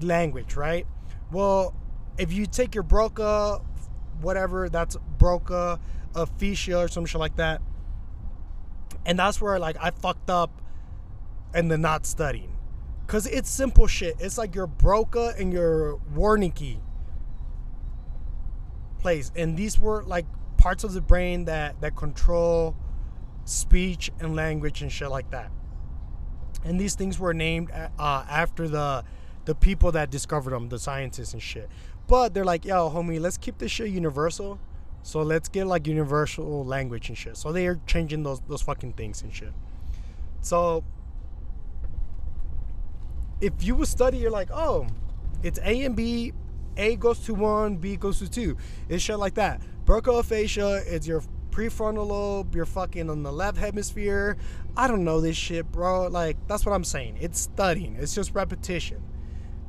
language, 0.00 0.54
right? 0.54 0.86
Well, 1.32 1.74
if 2.18 2.32
you 2.32 2.46
take 2.46 2.74
your 2.74 2.84
Broca, 2.84 3.60
whatever, 4.20 4.68
that's 4.68 4.96
Broca 5.18 5.80
aphasia 6.14 6.78
or 6.78 6.88
some 6.88 7.06
shit 7.06 7.20
like 7.20 7.36
that. 7.36 7.60
And 9.06 9.18
that's 9.18 9.40
where 9.40 9.58
like 9.58 9.76
I 9.80 9.90
fucked 9.90 10.30
up 10.30 10.62
and 11.54 11.70
the 11.70 11.78
not 11.78 12.06
studying. 12.06 12.56
Cause 13.06 13.26
it's 13.26 13.48
simple 13.48 13.86
shit. 13.86 14.16
It's 14.18 14.36
like 14.36 14.54
your 14.54 14.66
Broca 14.66 15.34
and 15.38 15.52
your 15.52 15.98
Wernicke 16.14 16.80
place. 18.98 19.32
And 19.34 19.56
these 19.56 19.78
were 19.78 20.02
like 20.02 20.26
parts 20.58 20.84
of 20.84 20.92
the 20.92 21.00
brain 21.00 21.46
that 21.46 21.80
that 21.80 21.96
control 21.96 22.76
speech 23.44 24.10
and 24.20 24.36
language 24.36 24.82
and 24.82 24.92
shit 24.92 25.10
like 25.10 25.30
that. 25.30 25.50
And 26.64 26.78
these 26.78 26.94
things 26.94 27.18
were 27.18 27.32
named 27.32 27.70
uh, 27.70 27.88
after 28.28 28.68
the 28.68 29.04
the 29.46 29.54
people 29.54 29.92
that 29.92 30.10
discovered 30.10 30.50
them, 30.50 30.68
the 30.68 30.78
scientists 30.78 31.32
and 31.32 31.42
shit. 31.42 31.70
But 32.06 32.34
they're 32.34 32.44
like, 32.44 32.66
yo, 32.66 32.90
homie, 32.90 33.18
let's 33.18 33.38
keep 33.38 33.56
this 33.58 33.70
shit 33.70 33.88
universal. 33.88 34.60
So 35.08 35.22
let's 35.22 35.48
get 35.48 35.66
like 35.66 35.86
universal 35.86 36.66
language 36.66 37.08
and 37.08 37.16
shit. 37.16 37.38
So 37.38 37.50
they 37.50 37.66
are 37.66 37.80
changing 37.86 38.24
those 38.24 38.42
those 38.46 38.60
fucking 38.60 38.92
things 38.92 39.22
and 39.22 39.32
shit. 39.32 39.54
So 40.42 40.84
if 43.40 43.54
you 43.62 43.74
would 43.76 43.88
study, 43.88 44.18
you're 44.18 44.30
like, 44.30 44.50
oh, 44.52 44.86
it's 45.42 45.58
A 45.60 45.84
and 45.84 45.96
B. 45.96 46.34
A 46.76 46.96
goes 46.96 47.20
to 47.20 47.32
one, 47.32 47.78
B 47.78 47.96
goes 47.96 48.18
to 48.18 48.28
two. 48.28 48.58
It's 48.90 49.02
shit 49.02 49.18
like 49.18 49.32
that. 49.36 49.62
Broca 49.86 50.12
aphasia 50.12 50.82
is 50.86 51.08
your 51.08 51.22
prefrontal 51.52 52.08
lobe, 52.08 52.54
you're 52.54 52.66
fucking 52.66 53.08
on 53.08 53.22
the 53.22 53.32
left 53.32 53.56
hemisphere. 53.56 54.36
I 54.76 54.88
don't 54.88 55.04
know 55.04 55.22
this 55.22 55.38
shit, 55.38 55.72
bro. 55.72 56.08
Like, 56.08 56.36
that's 56.48 56.66
what 56.66 56.74
I'm 56.74 56.84
saying. 56.84 57.16
It's 57.18 57.40
studying, 57.40 57.96
it's 57.96 58.14
just 58.14 58.34
repetition. 58.34 59.02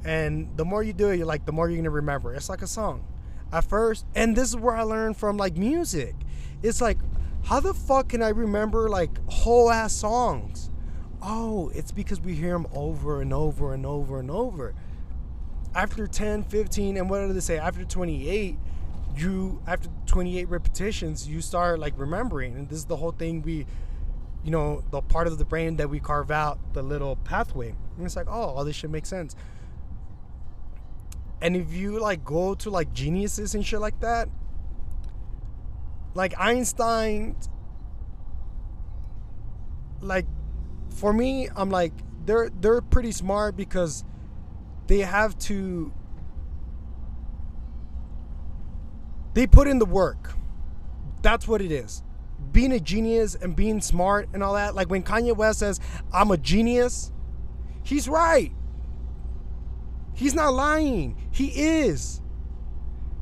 And 0.03 0.49
the 0.57 0.65
more 0.65 0.83
you 0.83 0.91
do 0.91 1.11
it, 1.11 1.15
you're 1.17 1.25
like, 1.25 1.45
the 1.45 1.53
more 1.53 1.69
you're 1.69 1.77
gonna 1.77 1.91
remember. 1.91 2.35
It's 2.35 2.49
like 2.49 2.61
a 2.61 2.67
song 2.67 3.05
at 3.51 3.63
first. 3.63 4.05
And 4.15 4.35
this 4.35 4.49
is 4.49 4.55
where 4.55 4.75
I 4.75 4.83
learned 4.83 5.17
from 5.17 5.37
like 5.37 5.57
music. 5.57 6.15
It's 6.61 6.81
like, 6.81 6.97
how 7.45 7.59
the 7.59 7.73
fuck 7.73 8.09
can 8.09 8.21
I 8.21 8.29
remember 8.29 8.89
like 8.89 9.11
whole 9.29 9.71
ass 9.71 9.93
songs? 9.93 10.69
Oh, 11.21 11.71
it's 11.73 11.91
because 11.91 12.21
we 12.21 12.33
hear 12.33 12.53
them 12.53 12.67
over 12.73 13.21
and 13.21 13.33
over 13.33 13.73
and 13.73 13.85
over 13.85 14.19
and 14.19 14.31
over. 14.31 14.73
After 15.75 16.07
10, 16.07 16.43
15, 16.43 16.97
and 16.97 17.09
what 17.09 17.19
did 17.27 17.35
they 17.35 17.41
say? 17.41 17.57
After 17.57 17.83
28, 17.83 18.57
you 19.17 19.61
after 19.67 19.89
28 20.05 20.49
repetitions, 20.49 21.27
you 21.27 21.41
start 21.41 21.79
like 21.79 21.93
remembering. 21.97 22.55
And 22.55 22.69
this 22.69 22.79
is 22.79 22.85
the 22.85 22.97
whole 22.97 23.11
thing 23.11 23.41
we 23.41 23.65
you 24.43 24.51
know, 24.51 24.83
the 24.91 25.01
part 25.01 25.27
of 25.27 25.37
the 25.37 25.45
brain 25.45 25.77
that 25.77 25.89
we 25.89 25.99
carve 25.99 26.31
out, 26.31 26.59
the 26.73 26.81
little 26.81 27.17
pathway. 27.17 27.75
And 27.97 28.05
it's 28.05 28.15
like, 28.15 28.27
oh, 28.27 28.31
all 28.31 28.63
this 28.63 28.75
shit 28.75 28.89
makes 28.89 29.09
sense. 29.09 29.35
And 31.41 31.55
if 31.55 31.73
you 31.73 31.99
like 31.99 32.23
go 32.25 32.53
to 32.55 32.69
like 32.69 32.93
geniuses 32.93 33.55
and 33.55 33.65
shit 33.65 33.79
like 33.79 33.99
that, 34.01 34.29
like 36.13 36.33
Einstein, 36.37 37.35
like 40.01 40.25
for 40.89 41.13
me, 41.13 41.49
I'm 41.55 41.69
like 41.69 41.93
they're 42.25 42.49
they're 42.49 42.81
pretty 42.81 43.11
smart 43.11 43.55
because 43.55 44.03
they 44.87 44.99
have 44.99 45.37
to 45.39 45.93
they 49.33 49.47
put 49.47 49.67
in 49.67 49.79
the 49.79 49.85
work. 49.85 50.33
That's 51.21 51.47
what 51.47 51.61
it 51.61 51.71
is. 51.71 52.03
Being 52.51 52.71
a 52.71 52.79
genius 52.79 53.35
and 53.35 53.55
being 53.55 53.79
smart 53.79 54.27
and 54.33 54.43
all 54.43 54.53
that. 54.55 54.75
Like 54.75 54.89
when 54.89 55.03
Kanye 55.03 55.35
West 55.35 55.59
says, 55.59 55.79
I'm 56.11 56.31
a 56.31 56.37
genius, 56.37 57.11
he's 57.83 58.09
right. 58.09 58.51
He's 60.19 60.35
not 60.35 60.53
lying. 60.53 61.15
He 61.31 61.47
is. 61.47 62.19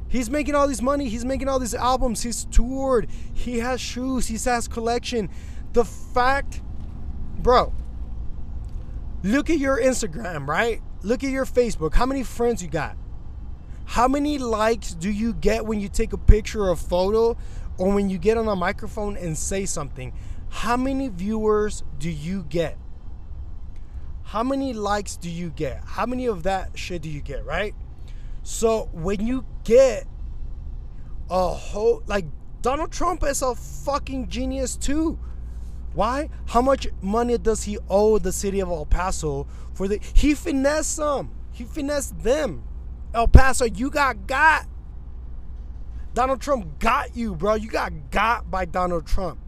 He's 0.07 0.31
making 0.31 0.55
all 0.55 0.67
this 0.67 0.81
money. 0.81 1.07
He's 1.09 1.23
making 1.23 1.47
all 1.47 1.59
these 1.59 1.75
albums. 1.75 2.23
He's 2.23 2.45
toured. 2.45 3.07
He 3.35 3.59
has 3.59 3.79
shoes. 3.79 4.25
He 4.25 4.37
has 4.49 4.67
collection. 4.67 5.29
The 5.73 5.85
fact, 5.85 6.63
bro, 7.37 7.71
look 9.21 9.51
at 9.51 9.59
your 9.59 9.79
Instagram, 9.79 10.47
right? 10.47 10.81
Look 11.03 11.23
at 11.23 11.29
your 11.29 11.45
Facebook. 11.45 11.93
How 11.93 12.07
many 12.07 12.23
friends 12.23 12.63
you 12.63 12.67
got? 12.67 12.97
How 13.85 14.07
many 14.07 14.39
likes 14.39 14.95
do 14.95 15.11
you 15.11 15.33
get 15.33 15.67
when 15.67 15.79
you 15.79 15.89
take 15.89 16.13
a 16.13 16.17
picture 16.17 16.63
or 16.63 16.71
a 16.71 16.75
photo 16.75 17.37
or 17.77 17.93
when 17.93 18.09
you 18.09 18.17
get 18.17 18.39
on 18.39 18.47
a 18.47 18.55
microphone 18.55 19.15
and 19.17 19.37
say 19.37 19.67
something? 19.67 20.13
How 20.49 20.75
many 20.77 21.09
viewers 21.09 21.83
do 21.99 22.09
you 22.09 22.43
get? 22.49 22.75
How 24.27 24.43
many 24.43 24.73
likes 24.73 25.15
do 25.15 25.29
you 25.29 25.51
get? 25.51 25.81
How 25.85 26.05
many 26.05 26.25
of 26.25 26.43
that 26.43 26.77
shit 26.77 27.01
do 27.01 27.09
you 27.09 27.21
get, 27.21 27.45
right? 27.45 27.73
So 28.43 28.89
when 28.91 29.25
you 29.25 29.45
get 29.63 30.05
a 31.29 31.47
whole 31.47 32.03
like 32.07 32.25
Donald 32.61 32.91
Trump 32.91 33.23
is 33.23 33.41
a 33.41 33.55
fucking 33.55 34.27
genius 34.27 34.75
too. 34.75 35.17
Why? 35.93 36.29
How 36.47 36.61
much 36.61 36.87
money 37.01 37.37
does 37.37 37.63
he 37.63 37.77
owe 37.89 38.17
the 38.17 38.33
city 38.33 38.59
of 38.59 38.67
El 38.67 38.85
Paso 38.85 39.47
for 39.73 39.87
the 39.87 39.97
he 40.13 40.33
finessed 40.33 40.97
them. 40.97 41.31
He 41.53 41.63
finessed 41.63 42.21
them. 42.21 42.63
El 43.13 43.29
Paso, 43.29 43.63
you 43.63 43.89
got 43.89 44.27
got. 44.27 44.65
Donald 46.13 46.41
Trump 46.41 46.79
got 46.79 47.15
you, 47.15 47.33
bro. 47.33 47.53
You 47.53 47.69
got 47.69 48.11
got 48.11 48.51
by 48.51 48.65
Donald 48.65 49.07
Trump. 49.07 49.39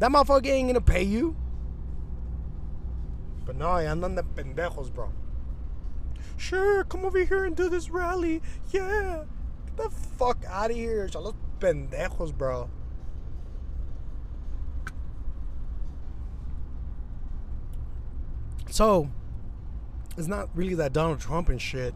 That 0.00 0.10
motherfucker 0.10 0.48
ain't 0.48 0.68
gonna 0.68 0.82
pay 0.82 1.02
you. 1.02 1.34
But 3.50 3.56
no, 3.56 3.66
andan 3.66 4.14
de 4.14 4.22
pendejos, 4.22 4.94
bro. 4.94 5.10
Sure, 6.36 6.84
come 6.84 7.04
over 7.04 7.24
here 7.24 7.44
and 7.44 7.56
do 7.56 7.68
this 7.68 7.90
rally. 7.90 8.42
Yeah. 8.70 9.24
Get 9.66 9.76
the 9.76 9.90
fuck 9.90 10.44
out 10.46 10.70
of 10.70 10.76
here. 10.76 11.08
Son 11.08 11.24
los 11.24 11.34
pendejos, 11.58 12.32
bro. 12.32 12.70
So, 18.70 19.10
it's 20.16 20.28
not 20.28 20.48
really 20.54 20.76
that 20.76 20.92
Donald 20.92 21.18
Trump 21.18 21.48
and 21.48 21.60
shit 21.60 21.92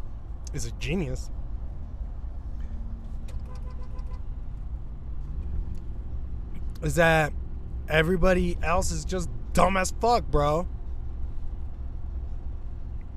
is 0.53 0.67
a 0.67 0.73
genius. 0.73 1.31
Is 6.83 6.97
that 6.97 7.33
everybody 7.89 8.59
else 8.61 8.91
is 8.91 9.05
just 9.05 9.31
dumb 9.53 9.77
as 9.77 9.93
fuck, 10.01 10.29
bro. 10.33 10.67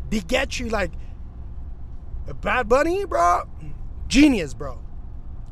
They 0.10 0.20
get 0.20 0.60
you 0.60 0.70
like 0.70 0.92
a 2.28 2.34
Bad 2.34 2.70
Bunny, 2.70 3.06
bro. 3.06 3.44
Genius, 4.08 4.54
bro. 4.54 4.80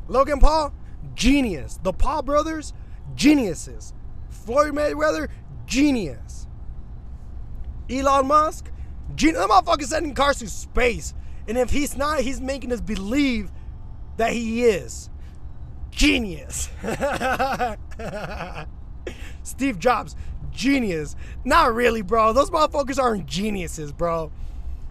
Logan 0.08 0.40
Paul, 0.40 0.72
genius. 1.14 1.78
The 1.82 1.92
Paul 1.92 2.22
brothers, 2.22 2.72
geniuses. 3.14 3.92
Floyd 4.28 4.72
Mayweather, 4.72 5.28
genius. 5.66 6.46
Elon 7.90 8.26
Musk, 8.26 8.70
genius. 9.14 9.38
That 9.38 9.50
motherfucker 9.50 9.84
sending 9.84 10.14
cars 10.14 10.38
to 10.38 10.48
space. 10.48 11.14
And 11.48 11.58
if 11.58 11.70
he's 11.70 11.96
not, 11.96 12.20
he's 12.20 12.40
making 12.40 12.72
us 12.72 12.80
believe 12.80 13.50
that 14.16 14.32
he 14.32 14.64
is. 14.64 15.10
Genius. 15.90 16.68
Steve 19.42 19.78
Jobs, 19.78 20.16
genius. 20.50 21.14
Not 21.44 21.74
really, 21.74 22.02
bro. 22.02 22.32
Those 22.32 22.50
motherfuckers 22.50 22.98
aren't 22.98 23.26
geniuses, 23.26 23.92
bro. 23.92 24.32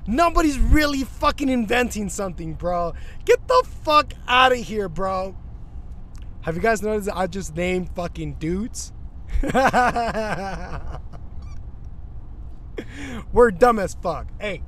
Nobody's 0.08 0.60
really 0.60 1.04
fucking 1.04 1.50
inventing 1.50 2.10
something, 2.10 2.54
bro. 2.54 2.94
Get 3.26 3.48
the 3.48 3.64
fuck 3.84 4.14
out 4.28 4.52
of 4.52 4.60
here, 4.60 4.88
bro. 4.88 5.36
Have 6.42 6.56
you 6.56 6.62
guys 6.62 6.84
noticed 6.84 7.10
I 7.12 7.26
just 7.28 7.56
named 7.56 7.90
fucking 7.96 8.36
dudes? 8.36 8.94
We're 13.34 13.50
dumb 13.52 13.80
as 13.80 13.96
fuck. 13.96 14.28
Hey, 14.40 14.62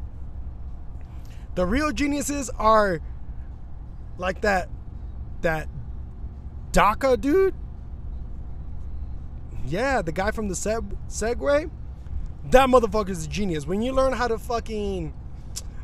the 1.55 1.65
real 1.65 1.91
geniuses 1.91 2.49
are 2.57 2.99
like 4.17 4.41
that 4.41 4.69
that 5.41 5.69
DACA 6.71 7.21
dude. 7.21 7.53
Yeah, 9.65 10.01
the 10.01 10.11
guy 10.11 10.31
from 10.31 10.47
the 10.47 10.55
seg- 10.55 10.97
Segway. 11.09 11.69
That 12.45 12.69
motherfucker's 12.69 13.25
a 13.25 13.29
genius. 13.29 13.67
When 13.67 13.81
you 13.81 13.91
learn 13.91 14.13
how 14.13 14.27
to 14.27 14.37
fucking. 14.37 15.13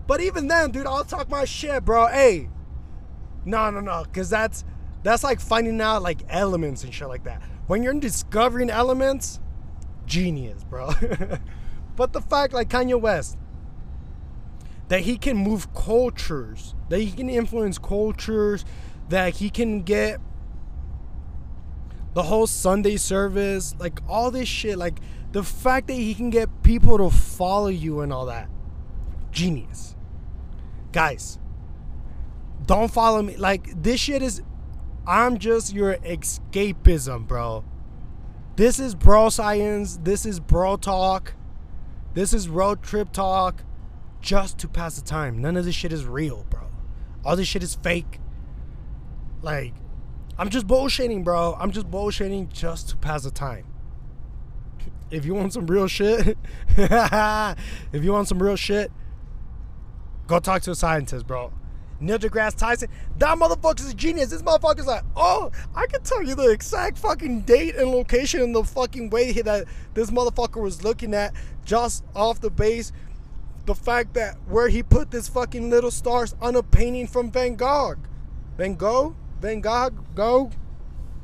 But 0.07 0.21
even 0.21 0.47
then, 0.47 0.71
dude, 0.71 0.85
I'll 0.85 1.03
talk 1.03 1.29
my 1.29 1.45
shit, 1.45 1.85
bro. 1.85 2.07
Hey, 2.07 2.49
no, 3.45 3.69
no, 3.69 3.79
no, 3.79 4.03
because 4.03 4.29
that's 4.29 4.63
that's 5.03 5.23
like 5.23 5.39
finding 5.39 5.79
out 5.81 6.01
like 6.01 6.21
elements 6.29 6.83
and 6.83 6.93
shit 6.93 7.07
like 7.07 7.23
that. 7.23 7.41
When 7.67 7.83
you're 7.83 7.93
discovering 7.93 8.69
elements, 8.69 9.39
genius, 10.05 10.63
bro. 10.63 10.91
but 11.95 12.13
the 12.13 12.21
fact, 12.21 12.53
like 12.53 12.69
Kanye 12.69 12.99
West, 12.99 13.37
that 14.89 15.01
he 15.01 15.17
can 15.17 15.37
move 15.37 15.73
cultures, 15.73 16.75
that 16.89 16.99
he 16.99 17.11
can 17.11 17.29
influence 17.29 17.77
cultures, 17.77 18.65
that 19.09 19.35
he 19.35 19.49
can 19.49 19.83
get 19.83 20.19
the 22.13 22.23
whole 22.23 22.47
Sunday 22.47 22.97
service, 22.97 23.75
like 23.79 23.99
all 24.07 24.31
this 24.31 24.47
shit, 24.47 24.77
like 24.77 24.99
the 25.31 25.43
fact 25.43 25.87
that 25.87 25.93
he 25.93 26.13
can 26.13 26.29
get 26.29 26.63
people 26.63 26.97
to 26.97 27.09
follow 27.09 27.67
you 27.67 28.01
and 28.01 28.13
all 28.13 28.27
that. 28.27 28.49
Genius. 29.31 29.92
Guys, 30.93 31.39
don't 32.65 32.89
follow 32.91 33.21
me. 33.21 33.35
Like 33.35 33.81
this 33.81 33.99
shit 33.99 34.21
is 34.21 34.41
I'm 35.05 35.37
just 35.37 35.73
your 35.73 35.95
escapism, 35.97 37.27
bro. 37.27 37.65
This 38.55 38.79
is 38.79 38.93
bro 38.95 39.29
science. 39.29 39.99
This 40.01 40.25
is 40.25 40.39
bro 40.39 40.77
talk. 40.77 41.33
This 42.13 42.31
is 42.31 42.47
road 42.47 42.83
trip 42.83 43.11
talk 43.11 43.63
just 44.21 44.59
to 44.59 44.67
pass 44.67 44.95
the 44.95 45.01
time. 45.01 45.41
None 45.41 45.57
of 45.57 45.65
this 45.65 45.73
shit 45.73 45.91
is 45.91 46.05
real, 46.05 46.45
bro. 46.49 46.69
All 47.25 47.35
this 47.35 47.47
shit 47.47 47.63
is 47.63 47.73
fake. 47.73 48.19
Like, 49.41 49.73
I'm 50.37 50.49
just 50.49 50.67
bullshitting, 50.67 51.23
bro. 51.23 51.57
I'm 51.59 51.71
just 51.71 51.89
bullshitting 51.89 52.53
just 52.53 52.89
to 52.89 52.97
pass 52.97 53.23
the 53.23 53.31
time. 53.31 53.65
If 55.09 55.25
you 55.25 55.33
want 55.33 55.53
some 55.53 55.65
real 55.65 55.87
shit, 55.87 56.37
if 56.77 58.03
you 58.03 58.11
want 58.13 58.27
some 58.27 58.41
real 58.41 58.55
shit, 58.55 58.91
go 60.33 60.39
talk 60.39 60.61
to 60.63 60.71
a 60.71 60.75
scientist, 60.75 61.27
bro. 61.27 61.51
Neil 61.99 62.17
deGrasse 62.17 62.57
Tyson, 62.57 62.89
that 63.17 63.37
motherfucker's 63.37 63.91
a 63.91 63.93
genius. 63.93 64.31
This 64.31 64.41
motherfucker's 64.41 64.87
like, 64.87 65.03
oh, 65.15 65.51
I 65.75 65.85
can 65.85 66.01
tell 66.01 66.23
you 66.23 66.35
the 66.35 66.49
exact 66.49 66.97
fucking 66.97 67.41
date 67.41 67.75
and 67.75 67.91
location 67.91 68.41
and 68.41 68.53
the 68.53 68.63
fucking 68.63 69.09
way 69.09 69.31
that 69.33 69.65
this 69.93 70.11
motherfucker 70.11 70.61
was 70.61 70.83
looking 70.83 71.13
at 71.13 71.33
just 71.63 72.03
off 72.15 72.41
the 72.41 72.49
base 72.49 72.91
the 73.65 73.75
fact 73.75 74.13
that 74.15 74.35
where 74.47 74.67
he 74.67 74.83
put 74.83 75.11
this 75.11 75.29
fucking 75.29 75.69
little 75.69 75.91
stars 75.91 76.35
on 76.41 76.55
a 76.55 76.63
painting 76.63 77.07
from 77.07 77.31
Van 77.31 77.55
Gogh. 77.55 77.95
Van 78.57 78.75
Gogh? 78.75 79.15
Van 79.39 79.61
Gogh? 79.61 79.91
Go? 80.15 80.51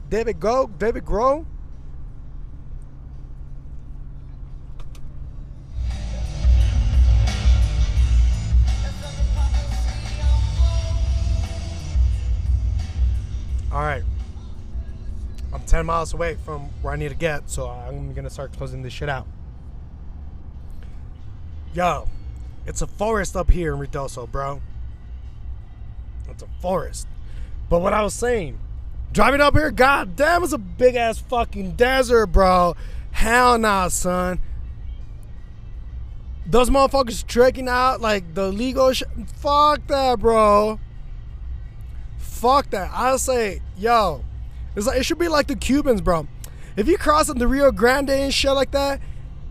David 0.07 0.39
Go? 0.39 0.67
David 0.67 1.03
Grohl? 1.03 1.45
All 13.71 13.81
right. 13.81 14.03
I'm 15.53 15.61
10 15.63 15.85
miles 15.85 16.13
away 16.13 16.37
from 16.43 16.69
where 16.81 16.93
I 16.93 16.95
need 16.95 17.09
to 17.09 17.15
get, 17.15 17.49
so 17.49 17.69
I'm 17.69 18.13
to 18.13 18.29
start 18.29 18.53
closing 18.53 18.81
this 18.81 18.93
shit 18.93 19.09
out. 19.09 19.27
Yo, 21.73 22.07
it's 22.65 22.81
a 22.81 22.87
forest 22.87 23.35
up 23.35 23.51
here 23.51 23.73
in 23.73 23.79
Ruidoso, 23.79 24.29
bro. 24.29 24.61
It's 26.29 26.43
a 26.43 26.47
forest. 26.61 27.07
But 27.69 27.81
what 27.81 27.93
I 27.93 28.01
was 28.01 28.13
saying, 28.13 28.59
driving 29.11 29.41
up 29.41 29.55
here, 29.55 29.71
god 29.71 30.15
damn, 30.15 30.43
it's 30.43 30.53
a 30.53 30.57
big 30.57 30.95
ass 30.95 31.19
fucking 31.19 31.73
desert, 31.73 32.27
bro. 32.27 32.75
Hell 33.11 33.57
nah, 33.59 33.87
son. 33.89 34.39
those 36.45 36.69
motherfuckers 36.69 37.25
trekking 37.27 37.67
out 37.67 38.01
like 38.01 38.33
the 38.33 38.51
legal 38.51 38.91
sh- 38.93 39.03
fuck 39.37 39.85
that, 39.87 40.19
bro. 40.19 40.79
Fuck 42.39 42.69
that. 42.69 42.89
I'll 42.93 43.17
say, 43.17 43.61
yo, 43.77 44.23
it's 44.73 44.87
like 44.87 44.97
it 44.97 45.03
should 45.03 45.19
be 45.19 45.27
like 45.27 45.47
the 45.47 45.57
Cubans, 45.57 45.99
bro. 45.99 46.25
If 46.77 46.87
you 46.87 46.97
cross 46.97 47.27
the 47.27 47.47
Rio 47.49 47.69
Grande 47.69 48.11
and 48.11 48.33
shit 48.33 48.53
like 48.53 48.71
that, 48.71 49.01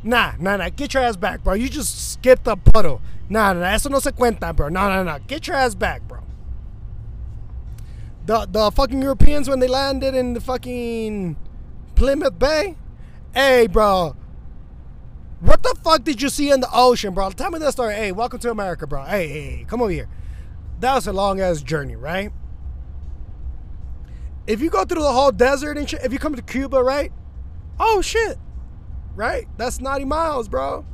nah, 0.02 0.32
nah, 0.38 0.56
nah, 0.56 0.70
get 0.70 0.94
your 0.94 1.02
ass 1.02 1.14
back, 1.14 1.44
bro. 1.44 1.52
You 1.52 1.68
just 1.68 2.12
skip 2.12 2.44
the 2.44 2.56
puddle. 2.56 3.02
Nah, 3.28 3.52
nah, 3.52 3.66
eso 3.66 3.90
no 3.90 3.98
se 3.98 4.12
cuenta, 4.12 4.56
bro. 4.56 4.70
Nah, 4.70 4.88
nah, 4.88 5.02
nah, 5.02 5.18
get 5.18 5.46
your 5.46 5.56
ass 5.56 5.74
back, 5.74 6.00
bro. 6.08 6.20
The 8.24 8.48
the 8.50 8.70
fucking 8.70 9.02
Europeans 9.02 9.50
when 9.50 9.60
they 9.60 9.68
landed 9.68 10.14
in 10.14 10.32
the 10.32 10.40
fucking 10.40 11.36
Plymouth 11.94 12.38
Bay, 12.38 12.74
hey, 13.34 13.66
bro. 13.66 14.16
What 15.40 15.62
the 15.62 15.76
fuck 15.84 16.04
did 16.04 16.22
you 16.22 16.30
see 16.30 16.50
in 16.50 16.60
the 16.60 16.70
ocean, 16.72 17.12
bro? 17.12 17.28
Tell 17.32 17.50
me 17.50 17.58
that 17.58 17.72
story. 17.72 17.94
Hey, 17.94 18.12
welcome 18.12 18.38
to 18.38 18.50
America, 18.50 18.86
bro. 18.86 19.04
Hey, 19.04 19.28
hey, 19.28 19.42
hey 19.56 19.64
come 19.68 19.82
over 19.82 19.90
here. 19.90 20.08
That 20.80 20.94
was 20.94 21.06
a 21.06 21.12
long 21.12 21.38
ass 21.38 21.60
journey, 21.60 21.94
right? 21.94 22.32
If 24.48 24.62
you 24.62 24.70
go 24.70 24.82
through 24.86 25.02
the 25.02 25.12
whole 25.12 25.30
desert 25.30 25.76
and 25.76 25.88
shit, 25.88 26.02
if 26.02 26.10
you 26.10 26.18
come 26.18 26.34
to 26.34 26.40
Cuba, 26.40 26.82
right? 26.82 27.12
Oh 27.78 28.00
shit. 28.00 28.38
Right? 29.14 29.46
That's 29.58 29.78
90 29.78 30.06
miles, 30.06 30.48
bro. 30.48 30.86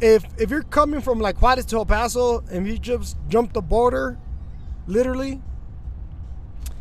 If 0.00 0.24
if 0.38 0.48
you're 0.50 0.62
coming 0.62 1.02
from 1.02 1.20
like 1.20 1.42
Juarez 1.42 1.66
to 1.66 1.76
El 1.76 1.84
Paso 1.84 2.42
and 2.50 2.66
you 2.66 2.78
just 2.78 3.18
jump 3.28 3.52
the 3.52 3.60
border, 3.60 4.16
literally, 4.86 5.42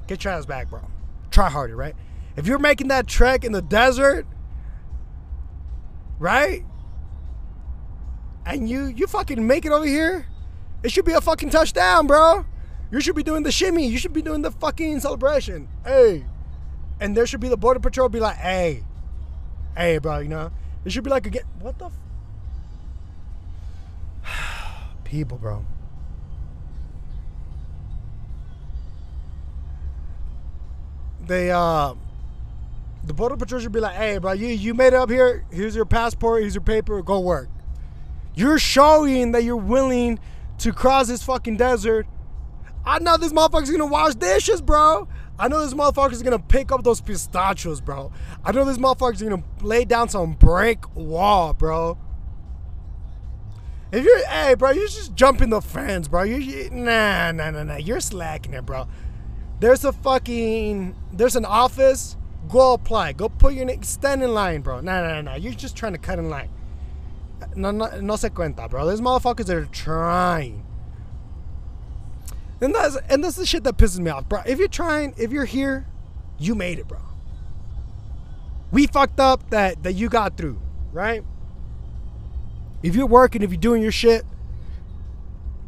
get 0.08 0.24
your 0.24 0.34
ass 0.34 0.46
back, 0.46 0.70
bro. 0.70 0.88
Try 1.30 1.50
harder, 1.50 1.76
right? 1.76 1.96
If 2.38 2.48
you're 2.48 2.60
making 2.60 2.88
that 2.88 3.06
trek 3.06 3.44
in 3.44 3.52
the 3.52 3.62
desert, 3.62 4.26
right? 6.20 6.64
And 8.46 8.70
you 8.70 8.86
you 8.86 9.08
fucking 9.08 9.46
make 9.46 9.66
it 9.66 9.74
over 9.74 9.86
here, 9.86 10.28
it 10.84 10.92
should 10.92 11.04
be 11.04 11.14
a 11.14 11.22
fucking 11.22 11.50
touchdown, 11.50 12.08
bro. 12.08 12.46
You 12.92 13.02
should 13.02 13.16
be 13.16 13.24
doing 13.24 13.44
the 13.44 13.52
shimmy. 13.52 13.88
You 13.88 13.98
should 13.98 14.14
be 14.14 14.22
doing 14.22 14.42
the 14.42 14.52
fucking 14.52 15.00
celebration. 15.02 15.68
Hey. 15.84 16.26
And 17.00 17.16
there 17.16 17.28
should 17.28 17.42
be 17.42 17.50
the 17.50 17.58
border 17.58 17.80
patrol 17.80 18.10
be 18.10 18.20
like, 18.20 18.38
hey, 18.38 18.84
hey, 19.76 19.98
bro, 19.98 20.20
you 20.20 20.30
know? 20.30 20.52
It 20.86 20.92
should 20.92 21.04
be 21.04 21.10
like 21.10 21.26
a 21.28 21.30
get 21.30 21.44
what 21.60 21.78
the 21.78 21.90
f- 24.24 24.94
people, 25.04 25.38
bro. 25.38 25.66
They 31.28 31.52
uh 31.52 31.94
the 33.04 33.14
border 33.14 33.36
patrol 33.36 33.60
should 33.60 33.74
be 33.74 33.82
like, 33.82 33.96
hey, 33.96 34.18
bro, 34.18 34.32
you 34.32 34.48
you 34.48 34.74
made 34.74 34.88
it 34.88 34.94
up 34.94 35.10
here. 35.10 35.46
Here's 35.52 35.76
your 35.76 35.86
passport. 35.86 36.42
Here's 36.42 36.56
your 36.56 36.62
paper. 36.62 37.02
Go 37.02 37.20
work. 37.20 37.50
You're 38.34 38.60
showing 38.60 39.34
that 39.34 39.44
you're 39.44 39.56
willing 39.58 40.20
to 40.60 40.72
cross 40.72 41.08
this 41.08 41.24
fucking 41.24 41.58
desert. 41.58 42.08
I 42.88 43.00
know 43.00 43.18
this 43.18 43.34
motherfucker's 43.34 43.70
gonna 43.70 43.86
wash 43.86 44.16
dishes, 44.16 44.62
bro. 44.62 45.08
I 45.38 45.48
know 45.48 45.64
this 45.64 45.74
motherfucker's 45.74 46.24
gonna 46.24 46.40
pick 46.40 46.72
up 46.72 46.84
those 46.84 47.02
pistachios, 47.02 47.82
bro. 47.82 48.12
I 48.44 48.52
know 48.52 48.66
this 48.66 48.78
motherfucker's 48.78 49.22
gonna 49.22 49.44
lay 49.62 49.86
down 49.86 50.10
some 50.10 50.34
brick 50.34 50.96
wall, 50.96 51.54
bro. 51.54 51.98
If 53.92 54.04
you're, 54.04 54.28
hey, 54.28 54.56
bro, 54.56 54.72
you're 54.72 54.88
just 54.88 55.16
jumping 55.16 55.50
the 55.50 55.62
fence, 55.62 56.08
bro. 56.08 56.24
You, 56.24 56.38
you 56.38 56.70
nah, 56.72 57.32
nah, 57.32 57.52
nah, 57.52 57.64
nah. 57.64 57.78
You're 57.78 58.00
slacking 58.00 58.54
it, 58.54 58.66
bro. 58.66 58.88
There's 59.60 59.86
a 59.86 59.92
fucking, 59.92 60.96
there's 61.12 61.36
an 61.36 61.46
office 61.46 62.18
Go 62.48 62.74
apply. 62.74 63.14
Go 63.14 63.30
put 63.30 63.54
your. 63.54 63.68
Stand 63.84 64.24
in 64.24 64.34
line, 64.34 64.62
bro. 64.62 64.80
Nah, 64.80 65.02
nah, 65.02 65.22
nah. 65.22 65.36
You're 65.36 65.54
just 65.54 65.76
trying 65.76 65.94
to 65.94 65.98
cut 65.98 66.20
in 66.20 66.30
line. 66.30 66.50
No, 67.56 67.72
no, 67.72 68.00
no 68.00 68.16
se 68.16 68.30
cuenta, 68.30 68.70
bro. 68.70 68.86
There's 68.86 69.02
motherfuckers 69.02 69.50
are 69.50 69.66
trying. 69.66 70.64
And 72.62 72.74
that's 72.74 72.98
and 73.10 73.24
that's 73.24 73.36
the 73.36 73.46
shit 73.46 73.64
that 73.66 73.78
pisses 73.78 74.00
me 74.00 74.10
off, 74.10 74.28
bro. 74.28 74.42
If 74.46 74.60
you're 74.60 74.68
trying, 74.68 75.14
if 75.18 75.32
you're 75.32 75.46
here, 75.46 75.86
you 76.40 76.56
made 76.56 76.80
it, 76.80 76.88
bro. 76.88 77.00
We 78.72 78.88
fucked 78.88 79.20
up 79.20 79.50
that 79.52 79.84
that 79.84 79.94
you 79.94 80.10
got 80.10 80.38
through, 80.38 80.60
right? 80.92 81.24
If 82.82 82.96
you're 82.96 83.08
working, 83.08 83.42
if 83.44 83.52
you're 83.52 83.60
doing 83.60 83.82
your 83.82 83.92
shit, 83.92 84.24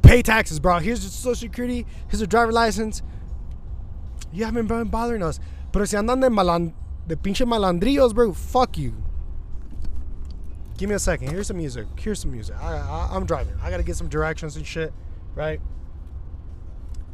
pay 0.01 0.21
taxes, 0.21 0.59
bro. 0.59 0.79
Here's 0.79 1.03
your 1.03 1.11
social 1.11 1.35
security, 1.35 1.85
here's 2.07 2.21
your 2.21 2.27
driver 2.27 2.51
license. 2.51 3.01
You 4.31 4.45
haven't 4.45 4.67
been 4.67 4.87
bothering 4.87 5.23
us. 5.23 5.39
Pero 5.71 5.85
si 5.85 5.97
andan 5.97 6.21
de, 6.21 6.29
malan 6.29 6.73
de 7.07 7.15
pinche 7.15 7.45
malandrillos, 7.45 8.13
bro, 8.13 8.33
fuck 8.33 8.77
you. 8.77 8.95
Give 10.77 10.89
me 10.89 10.95
a 10.95 10.99
second. 10.99 11.29
Here's 11.29 11.47
some 11.47 11.57
music. 11.57 11.87
Here's 11.99 12.19
some 12.19 12.31
music. 12.31 12.55
I, 12.61 12.77
I, 12.77 13.09
I'm 13.11 13.25
driving. 13.25 13.55
I 13.61 13.69
gotta 13.69 13.83
get 13.83 13.95
some 13.95 14.07
directions 14.07 14.55
and 14.55 14.65
shit, 14.65 14.93
right? 15.35 15.59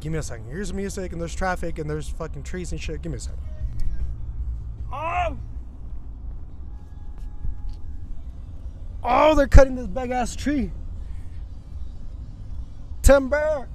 Give 0.05 0.11
me 0.11 0.19
a 0.19 0.21
second. 0.21 0.45
Here's 0.51 0.71
music, 0.71 1.13
and 1.13 1.19
there's 1.19 1.33
traffic, 1.33 1.79
and 1.79 1.89
there's 1.89 2.07
fucking 2.07 2.43
trees 2.43 2.71
and 2.71 2.79
shit. 2.79 3.01
Give 3.01 3.11
me 3.11 3.17
a 3.17 3.21
second. 3.21 3.39
Oh! 4.93 5.39
Oh, 9.03 9.33
they're 9.33 9.47
cutting 9.47 9.73
this 9.73 9.87
big 9.87 10.11
ass 10.11 10.35
tree. 10.35 10.69
Timber. 13.01 13.67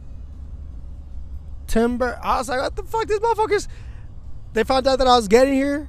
Timber. 1.66 2.20
I 2.22 2.38
was 2.38 2.48
like, 2.48 2.60
what 2.60 2.76
the 2.76 2.84
fuck? 2.84 3.08
These 3.08 3.18
motherfuckers 3.18 3.66
they 4.52 4.62
found 4.62 4.86
out 4.86 5.00
that 5.00 5.08
I 5.08 5.16
was 5.16 5.26
getting 5.26 5.54
here. 5.54 5.88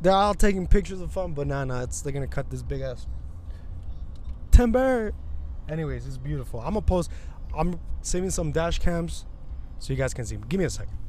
They're 0.00 0.14
all 0.14 0.32
taking 0.32 0.66
pictures 0.66 1.02
of 1.02 1.12
fun, 1.12 1.34
but 1.34 1.46
nah, 1.46 1.66
nah, 1.66 1.82
it's 1.82 2.00
they're 2.00 2.14
gonna 2.14 2.26
cut 2.26 2.48
this 2.48 2.62
big 2.62 2.80
ass 2.80 3.06
timber. 4.50 5.12
Anyways, 5.68 6.06
it's 6.06 6.16
beautiful. 6.16 6.60
I'm 6.60 6.72
gonna 6.72 6.80
post. 6.80 7.10
I'm 7.54 7.78
saving 8.00 8.30
some 8.30 8.50
dash 8.50 8.78
cams 8.78 9.26
so 9.82 9.92
you 9.92 9.96
guys 9.96 10.14
can 10.14 10.24
see. 10.24 10.36
Give 10.48 10.60
me 10.60 10.64
a 10.64 10.70
second. 10.70 11.01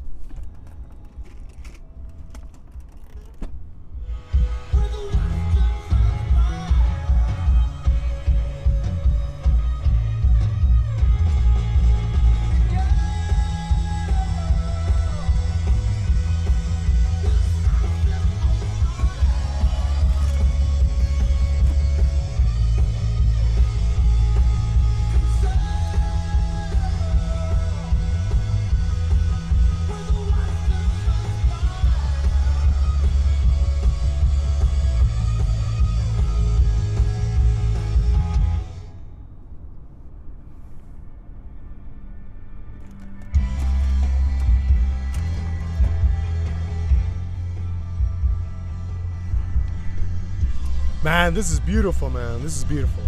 Man, 51.24 51.34
this 51.34 51.52
is 51.52 51.60
beautiful, 51.62 52.10
man. 52.10 52.44
This 52.44 52.58
is 52.58 52.66
beautiful. 52.66 53.02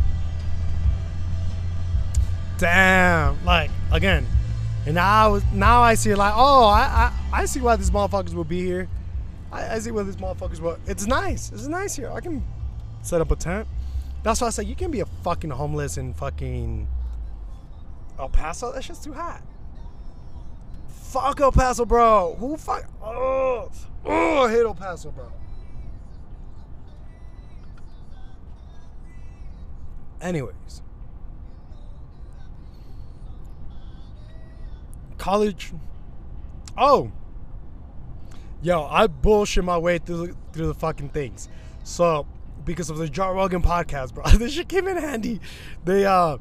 Damn. 2.58 3.44
Like, 3.44 3.70
again. 3.92 4.26
And 4.86 4.96
now, 4.96 5.42
now 5.52 5.82
I 5.82 5.96
see 5.96 6.16
like, 6.16 6.32
oh, 6.34 6.64
I, 6.64 7.12
I, 7.34 7.42
I 7.42 7.46
see 7.46 7.60
why 7.60 7.76
these 7.76 7.92
motherfuckers 7.92 8.34
will 8.34 8.46
be 8.46 8.64
here. 8.64 8.88
I, 9.52 9.76
I 9.76 9.80
see 9.80 9.92
why 9.92 10.04
these 10.04 10.16
motherfuckers 10.16 10.62
will. 10.62 10.78
It's 10.88 11.06
nice. 11.06 11.52
It's 11.52 11.68
nice 11.68 11.94
here. 11.94 12.10
I 12.10 12.22
can 12.22 12.42
set 13.02 13.20
up 13.20 13.32
a 13.32 13.36
tent. 13.36 13.68
That's 14.24 14.40
why 14.40 14.48
I 14.48 14.52
say 14.52 14.64
you 14.64 14.76
can 14.76 14.92
be 14.92 15.02
a 15.02 15.06
fucking 15.06 15.50
homeless 15.50 15.98
in 15.98 16.14
fucking 16.14 16.88
El 18.18 18.30
Paso. 18.30 18.72
That's 18.72 18.88
just 18.88 19.04
too 19.04 19.12
hot. 19.12 19.42
Fuck 20.88 21.42
El 21.42 21.52
Paso, 21.52 21.84
bro. 21.84 22.38
Who 22.40 22.56
fuck? 22.56 22.86
Oh, 23.04 23.70
oh, 24.06 24.44
I 24.46 24.52
hate 24.52 24.64
El 24.64 24.74
Paso, 24.74 25.12
bro. 25.12 25.30
Anyways, 30.22 30.82
college. 35.18 35.74
Oh, 36.78 37.12
yo, 38.62 38.86
I 38.86 39.08
bullshit 39.08 39.64
my 39.64 39.78
way 39.78 39.98
through 39.98 40.36
through 40.54 40.68
the 40.68 40.74
fucking 40.74 41.10
things. 41.10 41.50
So 41.84 42.28
because 42.64 42.90
of 42.90 42.98
the 42.98 43.08
Joe 43.08 43.32
Rogan 43.32 43.62
podcast, 43.62 44.14
bro, 44.14 44.24
this 44.38 44.54
shit 44.54 44.70
came 44.70 44.88
in 44.88 44.98
handy. 44.98 45.40
They 45.84 46.06
uh, 46.06 46.38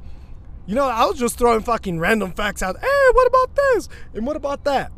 you 0.67 0.75
know, 0.75 0.85
I 0.85 1.05
was 1.05 1.19
just 1.19 1.39
throwing 1.39 1.61
fucking 1.61 1.99
random 1.99 2.33
facts 2.33 2.63
out. 2.63 2.79
Hey, 2.81 3.11
what 3.13 3.27
about 3.27 3.55
this? 3.57 3.89
And 4.15 4.27
what 4.27 4.37
about 4.37 4.65
that? 4.65 4.93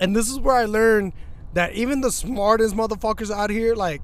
And 0.00 0.14
this 0.14 0.30
is 0.30 0.38
where 0.38 0.54
I 0.54 0.66
learned 0.66 1.14
that 1.54 1.72
even 1.72 2.02
the 2.02 2.12
smartest 2.12 2.74
motherfuckers 2.74 3.30
out 3.30 3.50
here, 3.50 3.74
like 3.74 4.02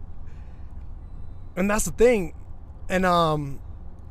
and 1.57 1.71
that's 1.71 1.85
the 1.85 1.93
thing. 1.93 2.35
And 2.89 3.07
um 3.07 3.61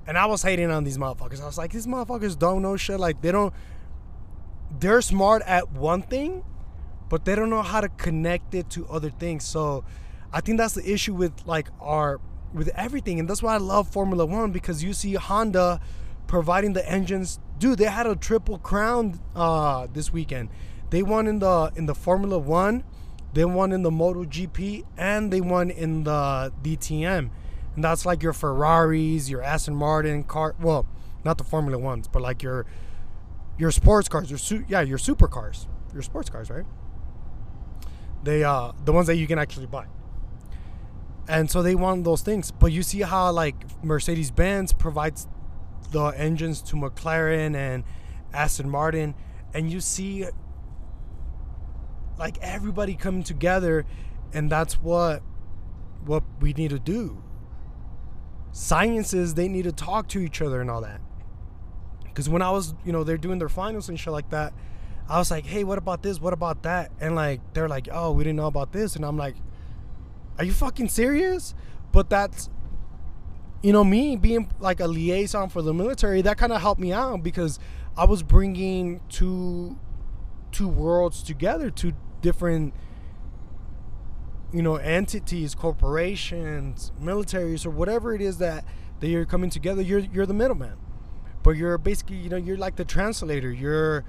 and 0.06 0.18
I 0.18 0.26
was 0.26 0.44
hating 0.44 0.70
on 0.70 0.84
these 0.84 0.98
motherfuckers. 0.98 1.42
I 1.42 1.46
was 1.46 1.58
like, 1.58 1.72
these 1.72 1.88
motherfuckers 1.88 2.38
don't 2.38 2.62
know 2.62 2.76
shit. 2.78 3.00
Like 3.00 3.22
they 3.22 3.32
don't 3.32 3.54
they're 4.80 5.02
smart 5.02 5.44
at 5.46 5.72
one 5.72 6.02
thing, 6.02 6.44
but 7.10 7.26
they 7.26 7.36
don't 7.36 7.50
know 7.50 7.62
how 7.62 7.82
to 7.82 7.90
connect 7.90 8.56
it 8.56 8.70
to 8.72 8.88
other 8.88 9.10
things. 9.10 9.46
So 9.46 9.86
I 10.32 10.42
think 10.42 10.58
that's 10.58 10.74
the 10.74 10.90
issue 10.92 11.14
with 11.14 11.34
like 11.46 11.70
our 11.80 12.20
with 12.54 12.70
everything. 12.76 13.20
And 13.20 13.30
that's 13.30 13.44
why 13.44 13.56
I 13.56 13.58
love 13.58 13.88
Formula 13.88 14.26
One 14.26 14.52
because 14.52 14.84
you 14.84 14.94
see 14.94 15.14
Honda 15.14 15.80
providing 16.28 16.74
the 16.74 16.88
engines. 16.90 17.40
Dude, 17.60 17.78
they 17.78 17.86
had 17.86 18.08
a 18.08 18.16
triple 18.16 18.58
crown 18.58 19.20
uh 19.36 19.88
this 19.94 20.12
weekend. 20.12 20.50
They 20.90 21.04
won 21.04 21.28
in 21.28 21.40
the 21.40 21.72
in 21.76 21.86
the 21.86 21.96
Formula 21.96 22.38
One, 22.38 22.84
they 23.34 23.46
won 23.46 23.72
in 23.72 23.84
the 23.84 23.92
Moto 23.92 24.26
GP, 24.26 24.86
and 24.98 25.32
they 25.32 25.42
won 25.42 25.70
in 25.72 26.04
the 26.04 26.52
DTM 26.62 27.30
and 27.76 27.84
that's 27.84 28.06
like 28.06 28.22
your 28.22 28.34
Ferraris, 28.34 29.30
your 29.30 29.42
Aston 29.42 29.76
Martin 29.76 30.24
car. 30.24 30.56
Well, 30.60 30.88
not 31.24 31.38
the 31.38 31.44
Formula 31.44 31.78
Ones, 31.78 32.08
but 32.08 32.22
like 32.22 32.44
your 32.44 32.66
your 33.58 33.72
sports 33.72 34.08
cars, 34.08 34.30
your 34.30 34.40
su- 34.40 34.66
yeah, 34.68 34.82
your 34.82 34.98
supercars, 34.98 35.68
your 35.94 36.02
sports 36.02 36.30
cars, 36.30 36.50
right? 36.50 36.66
They 38.24 38.44
uh 38.44 38.74
the 38.86 38.94
ones 38.94 39.08
that 39.08 39.16
you 39.16 39.28
can 39.28 39.40
actually 39.40 39.66
buy. 39.66 39.88
And 41.28 41.50
so 41.50 41.64
they 41.64 41.74
want 41.74 42.04
those 42.04 42.22
things, 42.22 42.52
but 42.52 42.72
you 42.72 42.84
see 42.84 43.02
how 43.02 43.32
like 43.32 43.56
Mercedes 43.84 44.30
Benz 44.30 44.74
provides 44.74 45.28
the 45.92 46.08
engines 46.08 46.62
to 46.64 46.76
McLaren 46.76 47.56
and 47.56 47.84
Aston 48.34 48.70
Martin, 48.70 49.16
and 49.54 49.72
you 49.72 49.80
see 49.80 50.26
like 52.20 52.38
everybody 52.40 52.96
coming 52.96 53.24
together, 53.24 53.86
and 54.34 54.52
that's 54.52 54.82
what 54.82 55.24
what 56.06 56.24
we 56.42 56.52
need 56.54 56.70
to 56.70 56.80
do 56.80 57.24
sciences 58.54 59.34
they 59.34 59.50
need 59.50 59.64
to 59.64 59.72
talk 59.72 60.08
to 60.08 60.20
each 60.20 60.42
other 60.42 60.62
and 60.62 60.72
all 60.72 60.80
that. 60.82 61.02
Because 62.06 62.30
when 62.30 62.42
i 62.42 62.50
was 62.50 62.74
you 62.86 62.94
know 62.94 63.04
they're 63.04 63.18
doing 63.18 63.40
their 63.40 63.50
finals 63.50 63.90
and 63.90 64.00
shit 64.00 64.14
like 64.14 64.30
that 64.30 64.54
i 65.10 65.18
was 65.18 65.30
like 65.30 65.46
hey 65.46 65.66
what 65.66 65.78
about 65.78 66.02
this? 66.04 66.22
What 66.22 66.32
about 66.32 66.64
that? 66.64 66.92
And 67.02 67.16
like 67.16 67.42
they're 67.54 67.68
like 67.68 67.90
oh 67.92 68.14
we 68.14 68.24
didn't 68.24 68.38
know 68.38 68.48
about 68.48 68.72
this. 68.72 68.96
And 68.96 69.04
i'm 69.04 69.18
like 69.18 69.36
are 70.40 70.46
you 70.46 70.54
fucking 70.54 70.90
serious? 70.90 71.54
But 71.92 72.10
that's 72.10 72.50
you 73.64 73.72
know 73.72 73.84
me 73.84 74.16
being 74.16 74.52
like 74.60 74.80
a 74.80 74.88
liaison 74.88 75.50
for 75.50 75.62
the 75.62 75.74
military 75.74 76.22
that 76.22 76.38
kind 76.38 76.52
of 76.52 76.62
helped 76.62 76.82
me 76.82 76.92
out 76.92 77.24
because 77.24 77.58
i 77.98 78.04
was 78.04 78.22
bringing 78.22 79.00
two 79.08 79.80
two 80.52 80.68
worlds 80.68 81.24
together 81.24 81.72
two 81.72 81.94
different 82.22 82.74
you 84.54 84.62
know 84.62 84.76
entities 84.76 85.56
corporations 85.56 86.92
militaries 87.02 87.66
or 87.66 87.72
whatever 87.72 88.14
it 88.14 88.22
is 88.22 88.38
that 88.38 88.64
that 89.00 89.08
you're 89.10 89.26
coming 89.26 89.50
together 89.50 89.82
you're 89.82 90.00
you're 90.00 90.26
the 90.26 90.34
middleman. 90.34 90.78
But 91.42 91.52
you're 91.58 91.78
basically 91.78 92.18
you 92.18 92.30
know 92.30 92.38
you're 92.38 92.58
like 92.58 92.78
the 92.78 92.86
translator. 92.86 93.52
You're 93.52 94.06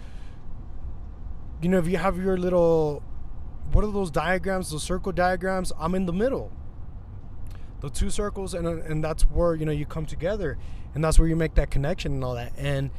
you 1.61 1.69
know 1.69 1.79
if 1.79 1.89
you 1.89 1.97
have 1.97 2.17
your 2.17 2.37
little 2.37 3.03
what 3.73 3.85
are 3.85 3.91
those 3.91 4.11
diagrams 4.11 4.71
those 4.71 4.85
circle 4.85 5.11
diagrams? 5.11 5.73
I'm 5.79 5.95
in 5.95 6.07
the 6.07 6.13
middle. 6.13 6.53
The 7.81 7.91
two 7.91 8.11
circles 8.11 8.55
and 8.55 8.67
and 8.67 9.03
that's 9.03 9.23
where 9.25 9.55
you 9.55 9.67
know 9.67 9.73
you 9.73 9.87
come 9.87 10.07
together 10.07 10.59
and 10.95 11.03
that's 11.03 11.19
where 11.19 11.27
you 11.27 11.37
make 11.37 11.55
that 11.57 11.71
connection 11.71 12.13
and 12.13 12.23
all 12.23 12.35
that. 12.35 12.53
And 12.57 12.91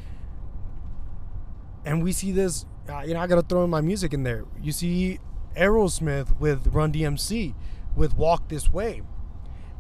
and 1.85 2.03
we 2.03 2.11
see 2.11 2.31
this 2.31 2.65
uh, 2.89 3.03
you 3.05 3.13
know 3.13 3.19
i 3.19 3.27
gotta 3.27 3.41
throw 3.41 3.63
in 3.63 3.69
my 3.69 3.81
music 3.81 4.13
in 4.13 4.23
there. 4.23 4.43
You 4.61 4.73
see 4.73 5.19
Aerosmith 5.55 6.39
with 6.39 6.67
Run 6.67 6.91
DMC 6.91 7.55
with 7.95 8.15
Walk 8.15 8.49
This 8.49 8.71
Way. 8.71 9.01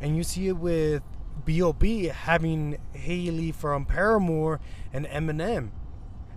And 0.01 0.15
you 0.15 0.23
see 0.23 0.47
it 0.47 0.57
with 0.57 1.03
B.O.B. 1.43 2.05
having 2.05 2.77
Hayley 2.93 3.51
from 3.51 3.85
Paramore 3.85 4.59
and 4.93 5.05
Eminem 5.07 5.69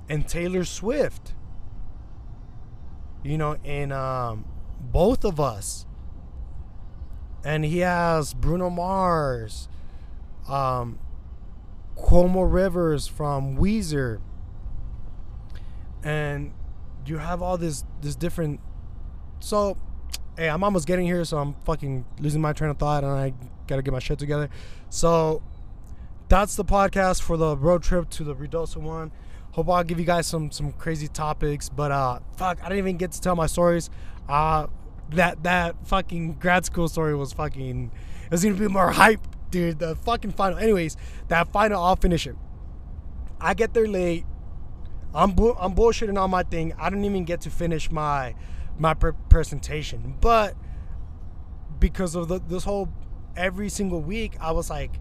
and 0.08 0.26
Taylor 0.28 0.64
Swift. 0.64 1.34
You 3.22 3.38
know, 3.38 3.56
and 3.64 3.92
um, 3.92 4.44
both 4.80 5.24
of 5.24 5.40
us. 5.40 5.86
And 7.44 7.64
he 7.64 7.78
has 7.78 8.34
Bruno 8.34 8.68
Mars, 8.68 9.68
um, 10.48 10.98
Cuomo 11.96 12.50
Rivers 12.50 13.06
from 13.06 13.56
Weezer. 13.56 14.20
And 16.02 16.52
you 17.06 17.18
have 17.18 17.42
all 17.42 17.56
this 17.56 17.84
this 18.02 18.14
different 18.14 18.60
so, 19.40 19.76
hey, 20.36 20.48
I'm 20.48 20.62
almost 20.64 20.86
getting 20.86 21.06
here, 21.06 21.24
so 21.24 21.38
I'm 21.38 21.54
fucking 21.64 22.04
losing 22.20 22.40
my 22.40 22.52
train 22.52 22.70
of 22.70 22.78
thought, 22.78 23.04
and 23.04 23.12
I 23.12 23.32
gotta 23.66 23.82
get 23.82 23.92
my 23.92 23.98
shit 23.98 24.18
together. 24.18 24.48
So, 24.90 25.42
that's 26.28 26.56
the 26.56 26.64
podcast 26.64 27.22
for 27.22 27.36
the 27.36 27.56
road 27.56 27.82
trip 27.82 28.10
to 28.10 28.24
the 28.24 28.34
Ruidoso 28.34 28.76
one. 28.76 29.12
Hope 29.52 29.70
I'll 29.70 29.82
give 29.82 29.98
you 29.98 30.04
guys 30.04 30.26
some 30.26 30.50
some 30.50 30.72
crazy 30.72 31.08
topics, 31.08 31.68
but 31.68 31.90
uh, 31.90 32.20
fuck, 32.36 32.58
I 32.60 32.64
didn't 32.68 32.78
even 32.78 32.96
get 32.96 33.12
to 33.12 33.20
tell 33.20 33.34
my 33.34 33.46
stories. 33.46 33.90
Uh, 34.28 34.66
that 35.10 35.42
that 35.44 35.86
fucking 35.86 36.34
grad 36.34 36.64
school 36.66 36.88
story 36.88 37.14
was 37.14 37.32
fucking. 37.32 37.90
It 38.26 38.30
was 38.30 38.44
gonna 38.44 38.56
be 38.56 38.68
more 38.68 38.90
hype, 38.90 39.26
dude. 39.50 39.78
The 39.78 39.96
fucking 39.96 40.32
final. 40.32 40.58
Anyways, 40.58 40.96
that 41.28 41.50
final, 41.50 41.82
I'll 41.82 41.96
finish 41.96 42.26
it. 42.26 42.36
I 43.40 43.54
get 43.54 43.72
there 43.72 43.86
late. 43.88 44.26
I'm 45.14 45.32
bu- 45.32 45.56
I'm 45.58 45.74
bullshitting 45.74 46.20
on 46.20 46.30
my 46.30 46.42
thing. 46.42 46.74
I 46.78 46.90
didn't 46.90 47.04
even 47.04 47.24
get 47.24 47.40
to 47.42 47.50
finish 47.50 47.90
my 47.90 48.34
my 48.78 48.94
pre- 48.94 49.12
presentation. 49.28 50.14
But 50.20 50.54
because 51.80 52.14
of 52.14 52.28
the, 52.28 52.40
this 52.40 52.64
whole 52.64 52.88
every 53.36 53.68
single 53.68 54.00
week, 54.00 54.36
I 54.40 54.52
was 54.52 54.70
like 54.70 54.92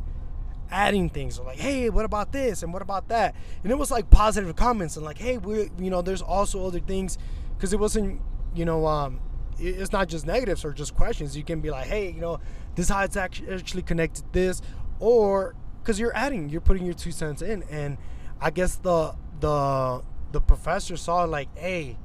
adding 0.70 1.10
things 1.10 1.40
like, 1.40 1.60
hey, 1.60 1.90
what 1.90 2.06
about 2.06 2.32
this 2.32 2.64
and 2.64 2.74
what 2.74 2.82
about 2.82 3.08
that? 3.10 3.36
And 3.64 3.72
it 3.72 3.78
was 3.78 3.92
like 3.92 4.10
positive 4.10 4.56
comments 4.56 4.96
and 4.96 5.06
like, 5.06 5.18
hey, 5.18 5.38
we 5.38 5.70
you 5.80 5.90
know, 5.90 6.02
there's 6.02 6.22
also 6.22 6.66
other 6.66 6.80
things 6.80 7.18
because 7.56 7.74
it 7.74 7.80
wasn't 7.80 8.22
you 8.56 8.66
know 8.66 8.86
um 8.88 9.20
it's 9.60 9.92
not 9.92 10.08
just 10.08 10.28
negatives 10.28 10.64
or 10.64 10.72
just 10.72 10.96
questions. 10.96 11.36
You 11.36 11.44
can 11.44 11.62
be 11.62 11.72
like, 11.72 11.88
hey, 11.88 12.12
you 12.12 12.22
know, 12.22 12.40
this 12.76 12.86
is 12.86 12.90
how 12.92 13.02
it's 13.04 13.18
actually 13.18 13.82
connected 13.82 14.24
this, 14.32 14.62
or 15.00 15.56
because 15.82 16.00
you're 16.00 16.16
adding, 16.16 16.50
you're 16.50 16.62
putting 16.62 16.86
your 16.86 16.94
two 16.94 17.12
cents 17.12 17.42
in, 17.42 17.64
and 17.64 17.98
I 18.40 18.52
guess 18.52 18.76
the 18.76 19.16
the 19.40 20.04
the 20.32 20.42
professor 20.42 20.98
saw 20.98 21.24
like, 21.24 21.56
hey, 21.58 21.98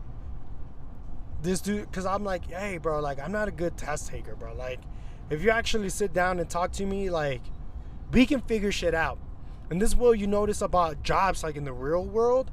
this 1.42 1.60
dude 1.60 1.90
because 1.90 2.06
i'm 2.06 2.24
like 2.24 2.48
hey 2.50 2.78
bro 2.78 3.00
like 3.00 3.18
i'm 3.18 3.32
not 3.32 3.48
a 3.48 3.50
good 3.50 3.76
test 3.76 4.08
taker 4.08 4.34
bro. 4.34 4.54
Like 4.54 4.80
if 5.30 5.42
you 5.42 5.50
actually 5.50 5.88
sit 5.88 6.12
down 6.12 6.38
and 6.38 6.48
talk 6.48 6.72
to 6.72 6.86
me 6.86 7.10
like 7.10 7.42
we 8.12 8.26
can 8.26 8.42
figure 8.42 8.70
shit 8.70 8.94
out. 8.94 9.18
And 9.70 9.80
this 9.80 9.90
is 9.90 9.96
what 9.96 10.18
you 10.18 10.26
notice 10.26 10.60
about 10.60 11.02
jobs 11.02 11.42
like 11.42 11.56
in 11.56 11.64
the 11.64 11.72
real 11.72 12.04
world 12.04 12.50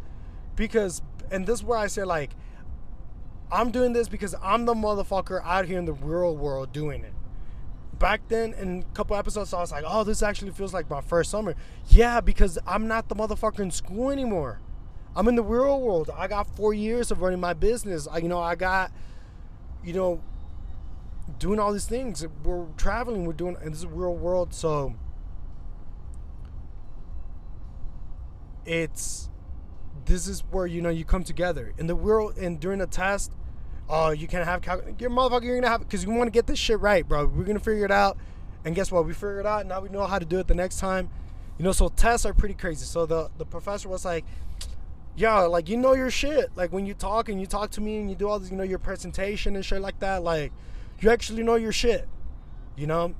because 0.55 1.01
and 1.31 1.45
this 1.45 1.59
is 1.59 1.63
where 1.63 1.77
i 1.77 1.87
say 1.87 2.03
like 2.03 2.31
i'm 3.51 3.71
doing 3.71 3.93
this 3.93 4.07
because 4.07 4.33
i'm 4.41 4.65
the 4.65 4.73
motherfucker 4.73 5.43
out 5.43 5.65
here 5.65 5.77
in 5.77 5.85
the 5.85 5.93
real 5.93 6.35
world 6.35 6.71
doing 6.71 7.03
it. 7.03 7.13
Back 7.97 8.21
then 8.29 8.53
in 8.53 8.85
a 8.89 8.95
couple 8.95 9.15
episodes 9.17 9.53
i 9.53 9.59
was 9.59 9.71
like 9.71 9.83
oh 9.85 10.03
this 10.03 10.23
actually 10.23 10.51
feels 10.51 10.73
like 10.73 10.89
my 10.89 11.01
first 11.01 11.29
summer. 11.29 11.55
Yeah 11.89 12.21
because 12.21 12.57
i'm 12.65 12.87
not 12.87 13.09
the 13.09 13.15
motherfucker 13.15 13.59
in 13.59 13.71
school 13.71 14.09
anymore 14.09 14.61
I'm 15.19 15.27
in 15.27 15.35
the 15.35 15.43
real 15.43 15.81
world. 15.81 16.09
I 16.15 16.29
got 16.29 16.47
four 16.55 16.73
years 16.73 17.11
of 17.11 17.21
running 17.21 17.41
my 17.41 17.53
business. 17.53 18.07
I, 18.07 18.19
you 18.19 18.29
know, 18.29 18.39
I 18.39 18.55
got, 18.55 18.89
you 19.83 19.91
know, 19.91 20.21
doing 21.37 21.59
all 21.59 21.73
these 21.73 21.87
things. 21.87 22.25
We're 22.41 22.67
traveling. 22.77 23.25
We're 23.25 23.33
doing, 23.33 23.57
and 23.61 23.73
this 23.73 23.79
is 23.79 23.85
real 23.85 24.15
world. 24.15 24.53
So 24.53 24.95
it's 28.65 29.29
this 30.05 30.25
is 30.25 30.39
where 30.51 30.65
you 30.65 30.81
know 30.81 30.87
you 30.89 31.03
come 31.03 31.25
together 31.25 31.73
in 31.77 31.87
the 31.87 31.97
world. 31.97 32.37
And 32.37 32.57
during 32.57 32.79
the 32.79 32.87
test, 32.87 33.33
uh, 33.89 34.15
you 34.17 34.25
can't 34.25 34.45
have 34.45 34.61
cal- 34.61 34.83
your 34.99 35.09
motherfucker. 35.09 35.43
You're 35.43 35.59
gonna 35.59 35.67
have 35.67 35.81
because 35.81 36.05
you 36.05 36.11
want 36.11 36.27
to 36.27 36.31
get 36.31 36.47
this 36.47 36.57
shit 36.57 36.79
right, 36.79 37.05
bro. 37.05 37.25
We're 37.25 37.43
gonna 37.43 37.59
figure 37.59 37.83
it 37.83 37.91
out. 37.91 38.17
And 38.63 38.73
guess 38.73 38.89
what? 38.89 39.05
We 39.05 39.11
figured 39.11 39.39
it 39.39 39.45
out. 39.45 39.65
Now 39.65 39.81
we 39.81 39.89
know 39.89 40.05
how 40.07 40.17
to 40.17 40.25
do 40.25 40.39
it 40.39 40.47
the 40.47 40.55
next 40.55 40.79
time. 40.79 41.09
You 41.57 41.65
know, 41.65 41.73
so 41.73 41.89
tests 41.89 42.25
are 42.25 42.33
pretty 42.33 42.55
crazy. 42.55 42.85
So 42.85 43.05
the 43.05 43.29
the 43.37 43.45
professor 43.45 43.89
was 43.89 44.05
like 44.05 44.23
yeah, 45.15 45.39
like 45.41 45.69
you 45.69 45.77
know 45.77 45.93
your 45.93 46.09
shit. 46.09 46.49
Like 46.55 46.71
when 46.71 46.85
you 46.85 46.93
talk 46.93 47.29
and 47.29 47.39
you 47.39 47.47
talk 47.47 47.71
to 47.71 47.81
me 47.81 47.97
and 47.97 48.09
you 48.09 48.15
do 48.15 48.27
all 48.27 48.39
this, 48.39 48.51
you 48.51 48.57
know, 48.57 48.63
your 48.63 48.79
presentation 48.79 49.55
and 49.55 49.65
shit 49.65 49.81
like 49.81 49.99
that, 49.99 50.23
like 50.23 50.51
you 50.99 51.09
actually 51.09 51.43
know 51.43 51.55
your 51.55 51.71
shit. 51.71 52.07
You 52.75 52.87
know? 52.87 53.15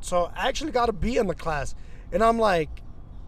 So 0.00 0.30
I 0.34 0.48
actually 0.48 0.72
got 0.72 0.86
to 0.86 0.92
be 0.92 1.16
in 1.16 1.26
the 1.26 1.34
class. 1.34 1.74
And 2.12 2.22
I'm 2.22 2.38
like, 2.38 2.68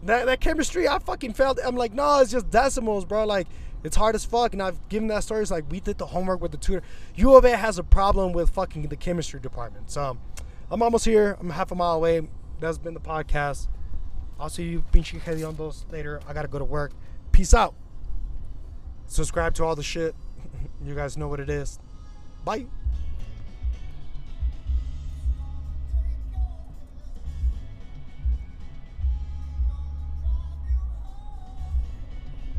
that, 0.03 0.25
that 0.25 0.39
chemistry, 0.39 0.87
I 0.87 0.99
fucking 0.99 1.33
failed. 1.33 1.59
I'm 1.63 1.75
like, 1.75 1.93
no, 1.93 2.19
it's 2.19 2.31
just 2.31 2.49
decimals, 2.49 3.05
bro. 3.05 3.25
Like, 3.25 3.47
it's 3.83 3.95
hard 3.95 4.15
as 4.15 4.25
fuck. 4.25 4.53
And 4.53 4.61
I've 4.61 4.87
given 4.89 5.07
that 5.09 5.23
story. 5.23 5.41
It's 5.41 5.51
like, 5.51 5.69
we 5.69 5.79
did 5.79 5.97
the 5.97 6.05
homework 6.05 6.41
with 6.41 6.51
the 6.51 6.57
tutor. 6.57 6.81
U 7.15 7.35
of 7.35 7.45
A 7.45 7.55
has 7.55 7.77
a 7.79 7.83
problem 7.83 8.33
with 8.33 8.49
fucking 8.49 8.83
the 8.83 8.95
chemistry 8.95 9.39
department. 9.39 9.89
So 9.89 10.17
I'm 10.71 10.81
almost 10.81 11.05
here. 11.05 11.37
I'm 11.39 11.49
half 11.49 11.71
a 11.71 11.75
mile 11.75 11.95
away. 11.95 12.27
That's 12.59 12.77
been 12.77 12.93
the 12.93 12.99
podcast. 12.99 13.67
I'll 14.39 14.49
see 14.49 14.63
you 14.63 14.83
pinche 14.93 15.19
hediondos 15.21 15.91
later. 15.91 16.21
I 16.27 16.33
gotta 16.33 16.47
go 16.47 16.59
to 16.59 16.65
work. 16.65 16.93
Peace 17.31 17.53
out. 17.53 17.75
Subscribe 19.09 19.55
to 19.55 19.65
all 19.65 19.75
the 19.75 19.83
shit. 19.83 20.15
You 20.81 20.95
guys 20.95 21.17
know 21.17 21.27
what 21.27 21.41
it 21.41 21.49
is. 21.49 21.77
Bye. 22.45 22.67